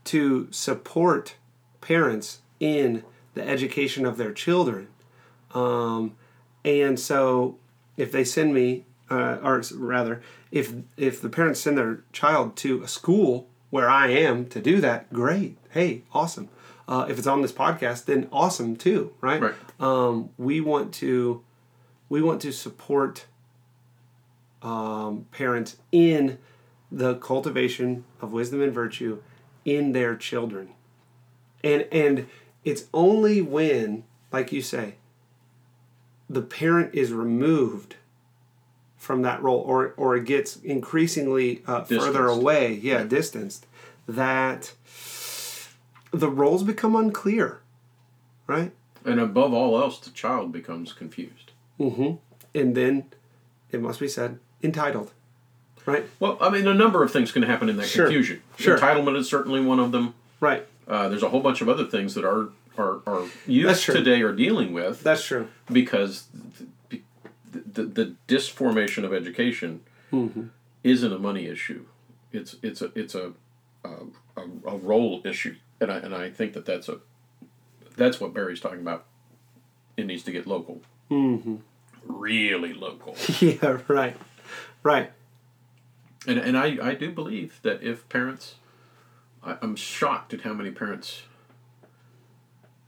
to 0.04 0.46
support 0.52 1.34
parents 1.80 2.40
in 2.60 3.02
the 3.34 3.46
education 3.46 4.06
of 4.06 4.16
their 4.16 4.32
children. 4.32 4.88
Um 5.52 6.16
and 6.64 6.98
so 6.98 7.58
if 7.96 8.10
they 8.12 8.24
send 8.24 8.52
me 8.54 8.84
uh, 9.10 9.38
or 9.42 9.62
rather 9.74 10.20
if 10.50 10.72
if 10.96 11.20
the 11.22 11.28
parents 11.28 11.60
send 11.60 11.78
their 11.78 12.00
child 12.12 12.56
to 12.56 12.82
a 12.82 12.88
school 12.88 13.46
where 13.70 13.88
i 13.88 14.08
am 14.08 14.46
to 14.46 14.60
do 14.60 14.80
that 14.80 15.12
great. 15.12 15.56
Hey 15.70 16.02
awesome. 16.12 16.48
Uh, 16.88 17.06
if 17.08 17.18
it's 17.18 17.26
on 17.26 17.42
this 17.42 17.52
podcast 17.52 18.04
then 18.06 18.28
awesome 18.32 18.76
too 18.76 19.12
right, 19.20 19.40
Right. 19.42 19.54
um 19.80 20.30
we 20.38 20.60
want 20.60 20.92
to 20.94 21.42
we 22.08 22.22
want 22.22 22.40
to 22.42 22.52
support 22.52 23.26
um, 24.62 25.26
parents 25.30 25.76
in 25.92 26.38
the 26.90 27.14
cultivation 27.16 28.04
of 28.20 28.32
wisdom 28.32 28.62
and 28.62 28.72
virtue 28.72 29.20
in 29.64 29.92
their 29.92 30.16
children. 30.16 30.70
And 31.62 31.86
and 31.92 32.26
it's 32.66 32.84
only 32.92 33.40
when 33.40 34.04
like 34.30 34.52
you 34.52 34.60
say 34.60 34.96
the 36.28 36.42
parent 36.42 36.94
is 36.94 37.12
removed 37.12 37.96
from 38.98 39.22
that 39.22 39.42
role 39.42 39.60
or 39.60 39.94
or 39.96 40.16
it 40.16 40.26
gets 40.26 40.56
increasingly 40.56 41.62
uh, 41.66 41.82
further 41.84 42.26
away 42.26 42.74
yeah 42.74 43.02
distanced 43.04 43.64
that 44.06 44.72
the 46.12 46.28
roles 46.28 46.62
become 46.62 46.96
unclear, 46.96 47.60
right? 48.46 48.72
And 49.04 49.20
above 49.20 49.52
all 49.52 49.80
else, 49.80 49.98
the 50.00 50.10
child 50.10 50.52
becomes 50.52 50.92
confused. 50.92 51.52
Mm-hmm. 51.78 52.14
And 52.58 52.74
then 52.74 53.04
it 53.70 53.80
must 53.80 54.00
be 54.00 54.08
said, 54.08 54.38
entitled, 54.62 55.12
right? 55.84 56.04
Well, 56.18 56.38
I 56.40 56.48
mean, 56.48 56.66
a 56.66 56.74
number 56.74 57.02
of 57.02 57.12
things 57.12 57.32
can 57.32 57.42
happen 57.42 57.68
in 57.68 57.76
that 57.76 57.86
Sure. 57.86 58.06
confusion. 58.06 58.42
Sure. 58.56 58.78
Entitlement 58.78 59.16
is 59.16 59.28
certainly 59.28 59.60
one 59.60 59.78
of 59.78 59.92
them. 59.92 60.14
Right. 60.40 60.66
Uh, 60.88 61.08
there's 61.08 61.22
a 61.22 61.28
whole 61.28 61.40
bunch 61.40 61.60
of 61.60 61.68
other 61.68 61.84
things 61.84 62.14
that 62.14 62.24
our 62.24 62.48
our 62.78 63.02
That's 63.04 63.46
youth 63.46 63.84
today 63.86 64.22
are 64.22 64.32
dealing 64.32 64.72
with 64.72 65.02
That's 65.02 65.24
true. 65.24 65.48
because 65.70 66.28
the, 66.90 67.00
the, 67.52 67.82
the 67.84 68.14
disformation 68.26 69.04
of 69.04 69.12
education 69.12 69.80
Mm-hmm. 70.12 70.44
isn't 70.84 71.12
a 71.12 71.18
money 71.18 71.46
issue. 71.46 71.84
It's 72.32 72.54
it's 72.62 72.80
a 72.80 72.92
it's 72.94 73.14
a 73.16 73.32
a, 73.84 73.88
a, 74.36 74.42
a 74.66 74.76
role 74.76 75.20
issue, 75.24 75.56
and 75.80 75.90
I 75.90 75.98
and 75.98 76.14
I 76.14 76.30
think 76.30 76.52
that 76.52 76.64
that's 76.64 76.88
a 76.88 76.98
that's 77.96 78.20
what 78.20 78.32
Berry's 78.32 78.60
talking 78.60 78.80
about. 78.80 79.04
It 79.96 80.06
needs 80.06 80.22
to 80.22 80.30
get 80.30 80.46
local, 80.46 80.80
mm-hmm. 81.10 81.56
really 82.04 82.72
local, 82.72 83.16
Yeah, 83.40 83.78
right. 83.88 84.16
Right. 84.84 85.10
and 86.26 86.38
and 86.38 86.56
I 86.56 86.78
I 86.80 86.94
do 86.94 87.10
believe 87.10 87.58
that 87.62 87.82
if 87.82 88.08
parents, 88.08 88.54
I, 89.42 89.56
I'm 89.60 89.74
shocked 89.74 90.32
at 90.34 90.42
how 90.42 90.52
many 90.54 90.70
parents 90.70 91.22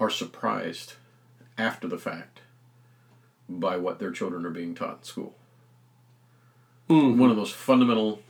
are 0.01 0.11
surprised 0.11 0.94
after 1.57 1.88
the 1.88 1.99
fact 1.99 2.40
by 3.49 3.76
what 3.76 3.99
their 3.99 4.11
children 4.11 4.44
are 4.46 4.51
being 4.51 4.74
taught 4.74 4.99
in 4.99 5.03
school. 5.05 5.34
One 6.86 7.20
of 7.30 7.36
the 7.36 7.42
most 7.42 7.55
fundamental 7.55 8.22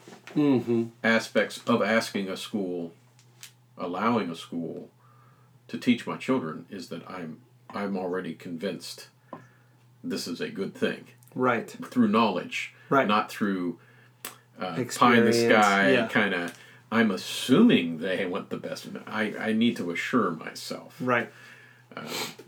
aspects 1.04 1.60
of 1.66 1.80
asking 1.82 2.28
a 2.28 2.36
school, 2.36 2.92
allowing 3.76 4.30
a 4.30 4.34
school 4.34 4.90
to 5.68 5.78
teach 5.78 6.06
my 6.06 6.16
children 6.16 6.66
is 6.70 6.88
that 6.88 7.08
I'm 7.08 7.40
I'm 7.70 7.96
already 7.96 8.34
convinced 8.34 9.08
this 10.02 10.26
is 10.26 10.40
a 10.40 10.48
good 10.48 10.74
thing 10.74 11.04
Right. 11.34 11.68
through 11.70 12.08
knowledge, 12.08 12.74
Right. 12.88 13.06
not 13.06 13.30
through 13.30 13.78
uh, 14.58 14.82
pie 14.96 15.18
in 15.18 15.24
the 15.26 15.32
sky 15.32 15.92
yeah. 15.92 16.08
kind 16.08 16.34
of. 16.34 16.58
I'm 16.90 17.10
assuming 17.10 17.98
they 17.98 18.24
want 18.24 18.48
the 18.48 18.56
best. 18.56 18.88
I, 19.06 19.34
I 19.38 19.52
need 19.52 19.76
to 19.76 19.90
assure 19.90 20.30
myself. 20.30 20.96
Right. 21.00 21.30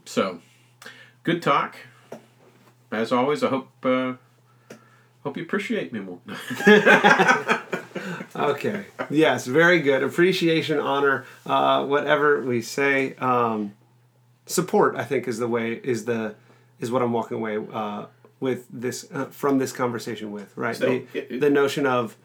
So, 0.04 0.40
good 1.22 1.42
talk. 1.42 1.76
As 2.92 3.12
always, 3.12 3.42
I 3.44 3.48
hope 3.48 3.68
uh, 3.84 4.14
hope 5.22 5.36
you 5.36 5.42
appreciate 5.44 5.92
me 5.92 6.00
more. 6.00 6.18
Okay. 8.34 8.86
Yes, 9.10 9.46
very 9.46 9.80
good. 9.80 10.02
Appreciation, 10.02 10.78
honor, 10.78 11.26
uh, 11.44 11.84
whatever 11.84 12.40
we 12.40 12.62
say. 12.62 13.14
Um, 13.16 13.74
support, 14.46 14.96
I 14.96 15.04
think, 15.04 15.28
is 15.28 15.38
the 15.38 15.48
way 15.48 15.72
is 15.74 16.04
the 16.04 16.34
is 16.78 16.90
what 16.90 17.02
I'm 17.02 17.12
walking 17.12 17.36
away 17.36 17.58
uh, 17.72 18.06
with 18.38 18.66
this 18.70 19.06
uh, 19.12 19.26
from 19.26 19.58
this 19.58 19.72
conversation 19.72 20.30
with 20.32 20.56
right. 20.56 20.76
So, 20.76 20.86
the, 21.12 21.18
it- 21.18 21.40
the 21.40 21.50
notion 21.50 21.86
of 21.86 22.16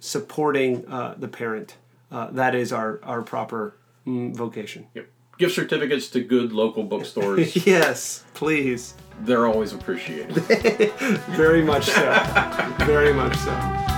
supporting 0.00 0.86
uh, 0.88 1.14
the 1.18 1.28
parent 1.28 1.76
uh, 2.10 2.30
that 2.32 2.54
is 2.54 2.72
our 2.72 2.98
our 3.04 3.22
proper 3.22 3.74
mm, 4.06 4.34
vocation. 4.34 4.86
Yep. 4.94 5.06
Gift 5.40 5.54
certificates 5.54 6.08
to 6.10 6.20
good 6.20 6.52
local 6.52 6.82
bookstores. 6.82 7.56
yes, 7.66 8.24
please. 8.34 8.92
They're 9.22 9.46
always 9.46 9.72
appreciated. 9.72 10.34
Very 11.30 11.62
much 11.62 11.86
so. 11.86 12.74
very 12.80 13.14
much 13.14 13.34
so. 13.36 13.89